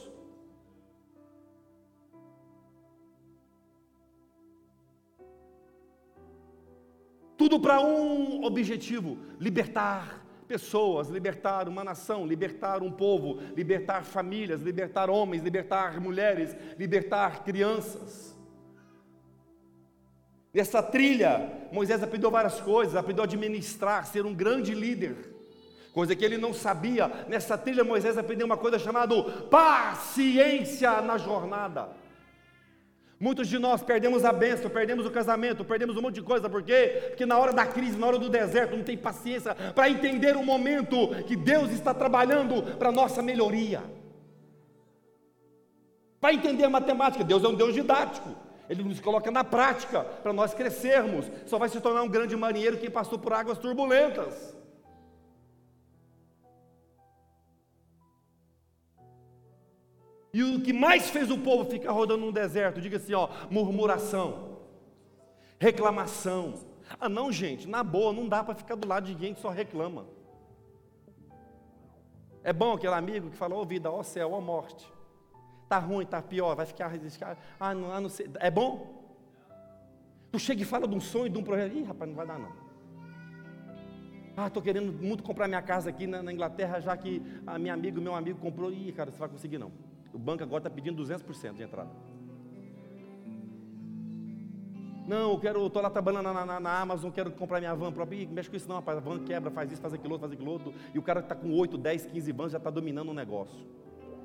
Tudo 7.54 7.62
para 7.62 7.80
um 7.80 8.44
objetivo: 8.44 9.16
libertar 9.38 10.20
pessoas, 10.48 11.08
libertar 11.08 11.68
uma 11.68 11.84
nação, 11.84 12.26
libertar 12.26 12.82
um 12.82 12.90
povo, 12.90 13.38
libertar 13.54 14.02
famílias, 14.02 14.60
libertar 14.60 15.08
homens, 15.08 15.40
libertar 15.40 16.00
mulheres, 16.00 16.56
libertar 16.76 17.44
crianças. 17.44 18.36
Nessa 20.52 20.82
trilha, 20.82 21.68
Moisés 21.70 22.02
aprendeu 22.02 22.28
várias 22.28 22.60
coisas, 22.60 22.96
aprendeu 22.96 23.22
a 23.22 23.26
administrar, 23.26 24.04
ser 24.04 24.26
um 24.26 24.34
grande 24.34 24.74
líder, 24.74 25.16
coisa 25.92 26.16
que 26.16 26.24
ele 26.24 26.36
não 26.36 26.52
sabia. 26.52 27.06
Nessa 27.28 27.56
trilha, 27.56 27.84
Moisés 27.84 28.18
aprendeu 28.18 28.46
uma 28.46 28.56
coisa 28.56 28.80
chamada 28.80 29.14
paciência 29.48 31.00
na 31.02 31.18
jornada. 31.18 31.90
Muitos 33.24 33.48
de 33.48 33.58
nós 33.58 33.82
perdemos 33.82 34.22
a 34.22 34.34
bênção, 34.34 34.68
perdemos 34.68 35.06
o 35.06 35.10
casamento, 35.10 35.64
perdemos 35.64 35.96
um 35.96 36.02
monte 36.02 36.16
de 36.16 36.22
coisa, 36.22 36.46
por 36.46 36.62
quê? 36.62 37.04
Porque 37.08 37.24
na 37.24 37.38
hora 37.38 37.54
da 37.54 37.64
crise, 37.64 37.96
na 37.96 38.06
hora 38.06 38.18
do 38.18 38.28
deserto, 38.28 38.76
não 38.76 38.84
tem 38.84 38.98
paciência 38.98 39.54
para 39.74 39.88
entender 39.88 40.36
o 40.36 40.44
momento 40.44 41.08
que 41.26 41.34
Deus 41.34 41.70
está 41.70 41.94
trabalhando 41.94 42.76
para 42.76 42.92
nossa 42.92 43.22
melhoria. 43.22 43.82
Para 46.20 46.34
entender 46.34 46.64
a 46.64 46.68
matemática, 46.68 47.24
Deus 47.24 47.42
é 47.42 47.48
um 47.48 47.54
Deus 47.54 47.72
didático, 47.72 48.28
Ele 48.68 48.82
nos 48.82 49.00
coloca 49.00 49.30
na 49.30 49.42
prática 49.42 50.02
para 50.02 50.34
nós 50.34 50.52
crescermos. 50.52 51.24
Só 51.46 51.56
vai 51.56 51.70
se 51.70 51.80
tornar 51.80 52.02
um 52.02 52.08
grande 52.10 52.36
marinheiro 52.36 52.76
quem 52.76 52.90
passou 52.90 53.18
por 53.18 53.32
águas 53.32 53.56
turbulentas. 53.56 54.53
E 60.34 60.42
o 60.42 60.60
que 60.60 60.72
mais 60.72 61.08
fez 61.08 61.30
o 61.30 61.38
povo 61.38 61.70
ficar 61.70 61.92
rodando 61.92 62.26
no 62.26 62.32
deserto, 62.32 62.80
diga 62.80 62.96
assim, 62.96 63.14
ó, 63.14 63.28
murmuração, 63.48 64.58
reclamação. 65.60 66.54
Ah, 66.98 67.08
não, 67.08 67.30
gente, 67.30 67.68
na 67.68 67.84
boa, 67.84 68.12
não 68.12 68.28
dá 68.28 68.42
para 68.42 68.56
ficar 68.56 68.74
do 68.74 68.88
lado 68.88 69.06
de 69.06 69.14
quem 69.14 69.32
que 69.32 69.40
só 69.40 69.50
reclama. 69.50 70.06
É 72.42 72.52
bom 72.52 72.72
aquele 72.72 72.94
amigo 72.94 73.30
que 73.30 73.36
fala, 73.36 73.54
ô 73.54 73.60
oh, 73.60 73.64
vida, 73.64 73.88
ó 73.88 74.00
oh, 74.00 74.02
céu, 74.02 74.32
ó 74.32 74.38
oh, 74.38 74.40
morte. 74.40 74.92
Tá 75.68 75.78
ruim, 75.78 76.04
tá 76.04 76.20
pior, 76.20 76.56
vai 76.56 76.66
ficar, 76.66 76.92
ah, 77.60 77.72
não, 77.72 77.92
ah, 77.92 78.00
não 78.00 78.08
sei. 78.08 78.28
É 78.40 78.50
bom? 78.50 79.04
Tu 80.32 80.40
chega 80.40 80.62
e 80.62 80.64
fala 80.64 80.88
de 80.88 80.96
um 80.96 81.00
sonho, 81.00 81.30
de 81.30 81.38
um 81.38 81.44
projeto. 81.44 81.76
Ih, 81.76 81.84
rapaz, 81.84 82.10
não 82.10 82.16
vai 82.16 82.26
dar 82.26 82.40
não. 82.40 82.52
Ah, 84.36 84.48
estou 84.48 84.60
querendo 84.60 84.92
muito 84.92 85.22
comprar 85.22 85.46
minha 85.46 85.62
casa 85.62 85.90
aqui 85.90 86.08
na, 86.08 86.24
na 86.24 86.32
Inglaterra, 86.32 86.80
já 86.80 86.96
que 86.96 87.22
a 87.46 87.56
minha 87.56 87.72
amiga, 87.72 88.00
meu 88.00 88.16
amigo 88.16 88.40
comprou. 88.40 88.72
Ih, 88.72 88.90
cara, 88.90 89.12
você 89.12 89.18
vai 89.18 89.28
conseguir 89.28 89.58
não. 89.58 89.93
O 90.14 90.18
banco 90.18 90.44
agora 90.44 90.60
está 90.60 90.70
pedindo 90.70 91.02
200% 91.02 91.56
de 91.56 91.62
entrada. 91.64 91.90
Não, 95.06 95.32
eu 95.32 95.38
quero, 95.38 95.66
estou 95.66 95.82
lá 95.82 95.90
trabalhando 95.90 96.32
na, 96.32 96.46
na, 96.46 96.60
na, 96.60 96.80
Amazon, 96.80 97.10
quero 97.10 97.30
comprar 97.32 97.58
minha 97.58 97.74
van 97.74 97.92
própria. 97.92 98.22
Ih, 98.22 98.26
mexe 98.26 98.48
com 98.48 98.56
isso 98.56 98.68
não, 98.68 98.76
rapaz. 98.76 98.96
A 98.96 99.00
van 99.00 99.18
quebra, 99.18 99.50
faz 99.50 99.70
isso, 99.70 99.82
faz 99.82 99.92
aquilo 99.92 100.14
outro, 100.14 100.28
faz 100.28 100.32
aquilo 100.32 100.50
outro. 100.50 100.72
E 100.94 100.98
o 100.98 101.02
cara 101.02 101.20
que 101.20 101.26
está 101.26 101.34
com 101.34 101.52
8, 101.52 101.76
10, 101.76 102.06
15 102.06 102.32
vans 102.32 102.52
já 102.52 102.58
está 102.58 102.70
dominando 102.70 103.10
o 103.10 103.14
negócio. 103.14 103.66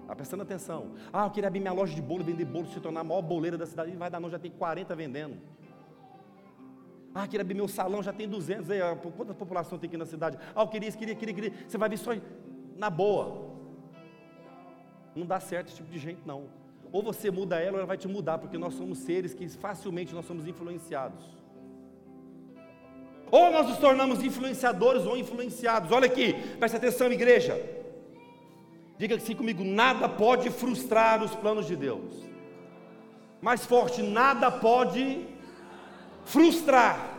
Está 0.03 0.15
prestando 0.15 0.43
atenção. 0.43 0.91
Ah, 1.11 1.25
eu 1.25 1.31
queria 1.31 1.47
abrir 1.47 1.59
minha 1.59 1.73
loja 1.73 1.93
de 1.93 2.01
bolo, 2.01 2.23
vender 2.23 2.45
bolo, 2.45 2.67
se 2.67 2.79
tornar 2.79 3.01
a 3.01 3.03
maior 3.03 3.21
boleira 3.21 3.57
da 3.57 3.65
cidade. 3.65 3.91
Vai 3.97 4.09
dar 4.09 4.19
não, 4.19 4.29
já 4.29 4.39
tem 4.39 4.51
40 4.51 4.95
vendendo. 4.95 5.37
Ah, 7.13 7.27
queria 7.27 7.41
abrir 7.41 7.55
meu 7.55 7.67
salão, 7.67 8.01
já 8.01 8.13
tem 8.13 8.29
200. 8.29 8.69
Aí, 8.69 8.79
quanta 9.17 9.33
população 9.33 9.77
tem 9.77 9.87
aqui 9.87 9.97
na 9.97 10.05
cidade? 10.05 10.37
Ah, 10.55 10.61
eu 10.61 10.67
queria 10.67 10.87
isso, 10.87 10.97
queria, 10.97 11.15
queria, 11.15 11.33
queria. 11.33 11.53
Você 11.67 11.77
vai 11.77 11.89
ver 11.89 11.97
só 11.97 12.11
na 12.77 12.89
boa. 12.89 13.48
Não 15.15 15.25
dá 15.25 15.39
certo 15.39 15.67
esse 15.67 15.77
tipo 15.77 15.91
de 15.91 15.99
gente, 15.99 16.21
não. 16.25 16.45
Ou 16.91 17.03
você 17.03 17.29
muda 17.29 17.59
ela, 17.59 17.73
ou 17.73 17.77
ela 17.79 17.87
vai 17.87 17.97
te 17.97 18.07
mudar, 18.07 18.37
porque 18.37 18.57
nós 18.57 18.73
somos 18.73 18.99
seres 18.99 19.33
que 19.33 19.47
facilmente 19.49 20.13
nós 20.13 20.25
somos 20.25 20.47
influenciados. 20.47 21.23
Ou 23.31 23.51
nós 23.51 23.67
nos 23.67 23.77
tornamos 23.77 24.23
influenciadores 24.23 25.05
ou 25.05 25.15
influenciados. 25.15 25.91
Olha 25.91 26.07
aqui, 26.07 26.33
preste 26.57 26.77
atenção, 26.77 27.11
igreja. 27.11 27.59
Diga 28.97 29.15
assim 29.15 29.35
comigo: 29.35 29.63
nada 29.63 30.09
pode 30.09 30.49
frustrar 30.49 31.23
os 31.23 31.35
planos 31.35 31.67
de 31.67 31.75
Deus. 31.75 32.27
Mais 33.39 33.65
forte, 33.65 34.01
nada 34.01 34.51
pode 34.51 35.25
frustrar 36.25 37.17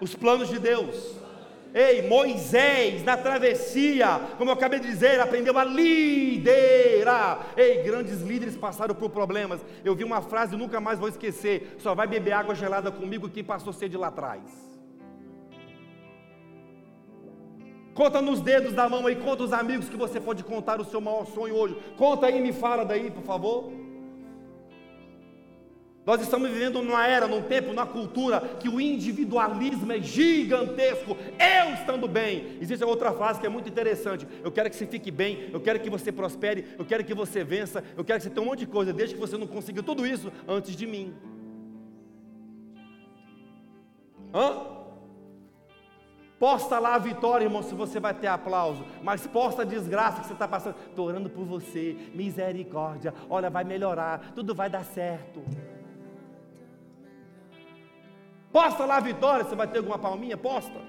os 0.00 0.14
planos 0.14 0.48
de 0.48 0.58
Deus. 0.58 1.23
Ei, 1.74 2.02
Moisés, 2.02 3.02
na 3.02 3.16
travessia, 3.16 4.20
como 4.38 4.48
eu 4.48 4.54
acabei 4.54 4.78
de 4.78 4.86
dizer, 4.86 5.18
aprendeu 5.18 5.58
a 5.58 5.64
liderar. 5.64 7.48
Ei, 7.56 7.82
grandes 7.82 8.20
líderes 8.20 8.56
passaram 8.56 8.94
por 8.94 9.10
problemas. 9.10 9.60
Eu 9.84 9.96
vi 9.96 10.04
uma 10.04 10.22
frase, 10.22 10.56
nunca 10.56 10.80
mais 10.80 11.00
vou 11.00 11.08
esquecer: 11.08 11.74
só 11.78 11.92
vai 11.92 12.06
beber 12.06 12.30
água 12.30 12.54
gelada 12.54 12.92
comigo 12.92 13.28
quem 13.28 13.42
passou 13.42 13.72
sede 13.72 13.96
lá 13.96 14.06
atrás. 14.06 14.42
Conta 17.92 18.22
nos 18.22 18.40
dedos 18.40 18.72
da 18.72 18.88
mão 18.88 19.04
aí, 19.08 19.16
conta 19.16 19.42
os 19.42 19.52
amigos 19.52 19.88
que 19.88 19.96
você 19.96 20.20
pode 20.20 20.44
contar 20.44 20.80
o 20.80 20.84
seu 20.84 21.00
maior 21.00 21.26
sonho 21.26 21.56
hoje. 21.56 21.76
Conta 21.96 22.26
aí, 22.26 22.40
me 22.40 22.52
fala 22.52 22.84
daí, 22.84 23.10
por 23.10 23.24
favor. 23.24 23.83
Nós 26.06 26.20
estamos 26.20 26.50
vivendo 26.50 26.82
numa 26.82 27.06
era, 27.06 27.26
num 27.26 27.42
tempo, 27.42 27.68
numa 27.68 27.86
cultura 27.86 28.40
que 28.60 28.68
o 28.68 28.78
individualismo 28.78 29.90
é 29.90 30.00
gigantesco. 30.00 31.16
Eu 31.38 31.74
estando 31.74 32.06
bem. 32.06 32.58
Existe 32.60 32.84
outra 32.84 33.12
frase 33.12 33.40
que 33.40 33.46
é 33.46 33.48
muito 33.48 33.68
interessante. 33.68 34.26
Eu 34.42 34.52
quero 34.52 34.68
que 34.68 34.76
você 34.76 34.86
fique 34.86 35.10
bem, 35.10 35.48
eu 35.50 35.60
quero 35.60 35.80
que 35.80 35.88
você 35.88 36.12
prospere, 36.12 36.66
eu 36.78 36.84
quero 36.84 37.04
que 37.04 37.14
você 37.14 37.42
vença, 37.42 37.82
eu 37.96 38.04
quero 38.04 38.18
que 38.18 38.24
você 38.24 38.30
tenha 38.30 38.42
um 38.42 38.50
monte 38.50 38.60
de 38.60 38.66
coisa, 38.66 38.92
desde 38.92 39.14
que 39.14 39.20
você 39.20 39.38
não 39.38 39.46
consiga 39.46 39.82
tudo 39.82 40.06
isso 40.06 40.30
antes 40.46 40.76
de 40.76 40.86
mim. 40.86 41.14
Hã? 44.34 44.74
Posta 46.38 46.78
lá 46.78 46.96
a 46.96 46.98
vitória, 46.98 47.44
irmão, 47.44 47.62
se 47.62 47.74
você 47.74 47.98
vai 47.98 48.12
ter 48.12 48.26
aplauso. 48.26 48.84
Mas 49.02 49.26
posta 49.26 49.62
a 49.62 49.64
desgraça 49.64 50.20
que 50.20 50.26
você 50.26 50.34
está 50.34 50.46
passando. 50.46 50.76
Estou 50.90 51.06
orando 51.06 51.30
por 51.30 51.46
você. 51.46 51.96
Misericórdia. 52.12 53.14
Olha, 53.30 53.48
vai 53.48 53.64
melhorar. 53.64 54.32
Tudo 54.34 54.54
vai 54.54 54.68
dar 54.68 54.84
certo. 54.84 55.42
Posta 58.54 58.84
lá 58.84 58.98
a 58.98 59.00
vitória, 59.00 59.44
você 59.44 59.56
vai 59.56 59.66
ter 59.66 59.78
alguma 59.78 59.98
palminha? 59.98 60.36
Posta. 60.36 60.80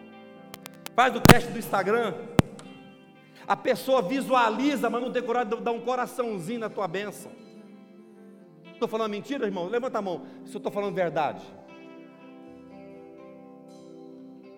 Faz 0.93 1.15
o 1.15 1.19
teste 1.19 1.51
do 1.51 1.57
Instagram. 1.57 2.13
A 3.47 3.57
pessoa 3.57 4.03
visualiza, 4.03 4.87
mas 4.87 5.01
não 5.01 5.11
tem 5.11 5.23
coragem 5.23 5.57
de 5.57 5.63
dar 5.63 5.71
um 5.71 5.81
coraçãozinho 5.81 6.59
na 6.59 6.69
tua 6.69 6.87
bênção. 6.87 7.31
Estou 8.71 8.87
falando 8.87 9.09
mentira, 9.09 9.47
irmão? 9.47 9.67
Levanta 9.67 9.97
a 9.97 10.01
mão, 10.01 10.27
se 10.45 10.53
eu 10.53 10.59
estou 10.59 10.71
falando 10.71 10.93
verdade. 10.93 11.43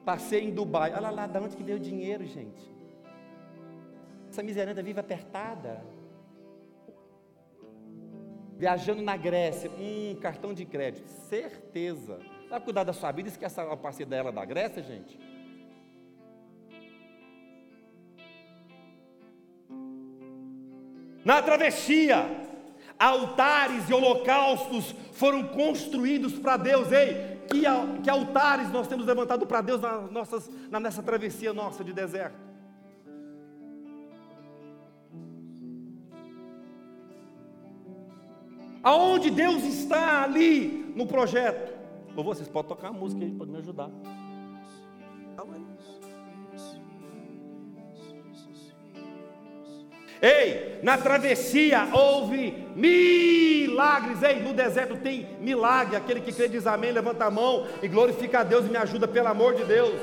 Passei 0.03 0.43
em 0.43 0.51
Dubai. 0.51 0.93
Olha 0.93 1.09
lá, 1.09 1.27
de 1.27 1.39
onde 1.39 1.55
que 1.55 1.63
veio 1.63 1.77
o 1.77 1.81
dinheiro, 1.81 2.25
gente? 2.25 2.75
Essa 4.29 4.43
miseranda 4.43 4.83
vive 4.83 4.99
apertada. 4.99 5.81
Viajando 8.57 9.01
na 9.01 9.15
Grécia, 9.15 9.71
um 9.79 10.13
cartão 10.15 10.53
de 10.53 10.65
crédito, 10.65 11.07
certeza. 11.07 12.19
Vai 12.49 12.59
cuidar 12.61 12.83
da 12.83 12.93
sua 12.93 13.11
vida, 13.11 13.29
esquece 13.29 13.59
a 13.59 13.75
parceira 13.75 14.09
dela 14.09 14.31
da 14.31 14.45
Grécia, 14.45 14.81
gente. 14.81 15.19
Na 21.25 21.41
travessia, 21.41 22.25
altares 22.97 23.89
e 23.89 23.93
holocaustos 23.93 24.95
foram 25.11 25.45
construídos 25.49 26.39
para 26.39 26.55
Deus. 26.55 26.89
Ei, 26.89 27.37
que, 27.47 27.63
que 28.01 28.09
altares 28.09 28.71
nós 28.71 28.87
temos 28.87 29.05
levantado 29.05 29.45
para 29.45 29.59
Deus 29.59 29.81
na, 29.81 30.01
nossas, 30.01 30.49
na, 30.69 30.79
nessa 30.79 31.03
travessia 31.03 31.51
nossa 31.53 31.83
de 31.83 31.91
deserto? 31.91 32.47
Aonde 38.81 39.29
Deus 39.29 39.63
está 39.63 40.23
ali 40.23 40.93
no 40.95 41.05
projeto? 41.05 41.76
Por 42.17 42.23
vocês 42.23 42.49
podem 42.49 42.69
tocar 42.69 42.87
a 42.87 42.91
música 42.91 43.23
aí, 43.23 43.29
pode 43.29 43.51
me 43.51 43.59
ajudar. 43.59 43.91
Ei, 50.19 50.79
na 50.81 50.97
travessia 50.97 51.87
houve 51.93 52.65
milagres. 52.75 54.23
Ei, 54.23 54.39
no 54.41 54.51
deserto 54.51 54.97
tem 54.97 55.27
milagre. 55.39 55.95
Aquele 55.95 56.21
que 56.21 56.33
crê 56.33 56.47
diz 56.47 56.65
amém, 56.65 56.91
levanta 56.91 57.25
a 57.25 57.29
mão 57.29 57.67
e 57.83 57.87
glorifica 57.87 58.39
a 58.39 58.43
Deus 58.43 58.65
e 58.65 58.69
me 58.69 58.77
ajuda, 58.77 59.07
pelo 59.07 59.27
amor 59.27 59.53
de 59.53 59.65
Deus. 59.65 59.93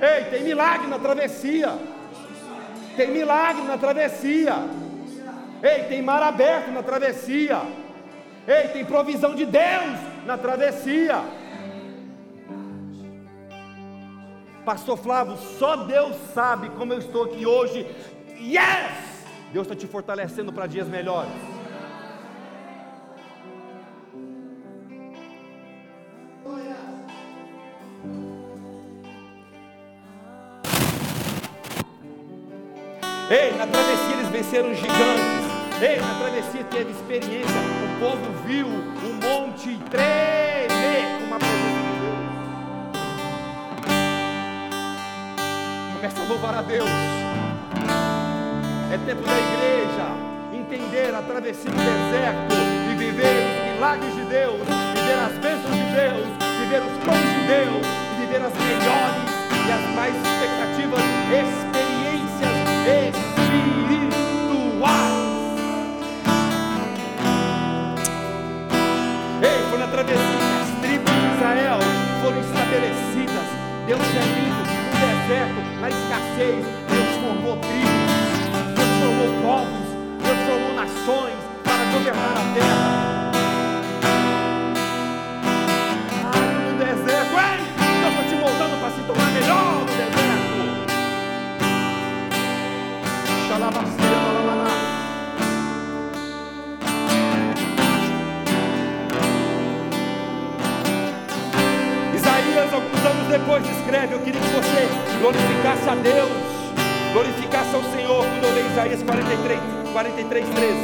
Ei, 0.00 0.24
tem 0.30 0.42
milagre 0.42 0.88
na 0.88 0.98
travessia. 0.98 1.78
Tem 2.96 3.08
milagre 3.12 3.62
na 3.62 3.78
travessia. 3.78 4.56
Ei, 5.62 5.84
tem 5.84 6.02
mar 6.02 6.24
aberto 6.24 6.72
na 6.72 6.82
travessia. 6.82 7.62
Ei, 8.48 8.66
tem 8.70 8.84
provisão 8.84 9.32
de 9.32 9.46
Deus 9.46 10.09
na 10.30 10.38
travessia. 10.38 11.24
Pastor 14.64 14.96
Flávio, 14.96 15.36
só 15.58 15.74
Deus 15.74 16.14
sabe 16.32 16.70
como 16.70 16.92
eu 16.92 17.00
estou 17.00 17.24
aqui 17.24 17.44
hoje. 17.44 17.84
Yes! 18.38 19.26
Deus 19.52 19.66
está 19.66 19.74
te 19.74 19.88
fortalecendo 19.88 20.52
para 20.52 20.68
dias 20.68 20.86
melhores. 20.86 21.32
Ei, 33.28 33.56
na 33.56 33.66
travessia 33.66 34.14
eles 34.16 34.28
venceram 34.28 34.74
gigantes. 34.74 35.82
Ei, 35.82 36.00
na 36.00 36.18
travessia 36.20 36.64
teve 36.64 36.90
experiência. 36.92 37.89
Povo 38.00 38.32
viu 38.46 38.66
o 38.66 39.14
monte 39.22 39.76
tremer 39.90 41.18
com 41.18 41.24
uma 41.26 41.38
presença 41.38 41.80
de 41.84 41.92
Deus. 42.00 42.24
Começa 45.94 46.22
a 46.22 46.24
louvar 46.26 46.54
a 46.54 46.62
Deus. 46.62 46.88
É 48.90 48.98
tempo 49.06 49.22
da 49.22 49.38
igreja 49.38 50.16
entender 50.52 51.14
a 51.14 51.20
travessia 51.20 51.70
do 51.70 51.76
deserto 51.76 52.54
e 52.90 52.96
viver 52.96 53.22
os 53.22 53.74
milagres 53.74 54.14
de 54.14 54.24
Deus, 54.24 54.60
viver 54.94 55.18
as 55.18 55.32
bênçãos 55.34 55.76
de 55.76 55.84
Deus, 55.94 56.26
viver 56.58 56.82
os 56.82 57.04
planos 57.04 57.30
de 57.30 57.46
Deus 57.46 58.10
viver 58.30 58.44
as 58.44 58.54
melhores 58.54 59.30
e 59.66 59.72
as 59.72 59.94
mais 59.96 60.14
expectativas 60.14 61.00
experiências 61.00 61.69
Que 70.00 70.14
as 70.14 70.80
tribos 70.80 71.12
de 71.12 71.36
Israel 71.36 71.78
foram 72.22 72.40
estabelecidas. 72.40 73.44
Deus 73.86 74.00
é 74.00 74.24
lindo 74.40 74.64
no 74.64 74.92
deserto, 74.96 75.60
na 75.78 75.90
escassez. 75.90 76.64
Deus 76.88 77.10
formou 77.20 77.56
tribos, 77.58 78.10
Deus 78.76 78.88
formou 78.98 79.28
povos, 79.42 79.88
Deus 80.24 80.38
formou 80.48 80.72
nações 80.74 81.36
para 81.62 81.84
governar 81.92 82.32
a 82.32 82.54
terra. 82.54 83.19
Escreve: 104.00 104.14
Eu 104.14 104.20
queria 104.20 104.40
que 104.40 104.48
você 104.48 104.88
glorificasse 105.20 105.88
a 105.88 105.94
Deus, 105.94 106.30
glorificasse 107.12 107.74
ao 107.74 107.82
Senhor, 107.82 108.24
quando 108.24 108.44
eu 108.44 108.54
leio 108.54 108.66
Isaías 108.66 109.02
43, 109.02 109.60
43 109.92 110.48
13. 110.48 110.74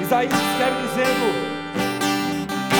Isaías 0.00 0.32
escreve 0.32 0.76
dizendo: 0.82 1.26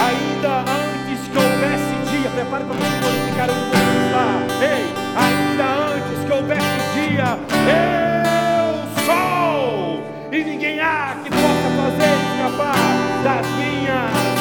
Ainda 0.07 0.61
antes 0.61 1.29
que 1.29 1.39
houvesse 1.39 1.95
dia, 2.11 2.31
prepare 2.31 2.65
para 2.65 2.75
você 2.75 2.97
glorificar 3.01 3.51
onde 3.51 3.65
você 3.71 3.85
está. 4.07 4.27
Ei, 4.65 4.85
ainda 5.17 5.67
antes 5.95 6.25
que 6.25 6.33
houvesse 6.33 6.77
dia, 6.95 7.39
eu 7.71 8.75
sou, 9.07 10.03
e 10.33 10.45
ninguém 10.45 10.81
há 10.81 11.17
que 11.23 11.31
possa 11.31 11.69
fazer 11.77 12.15
escapar 12.33 12.75
das 13.23 13.47
minhas 13.57 14.35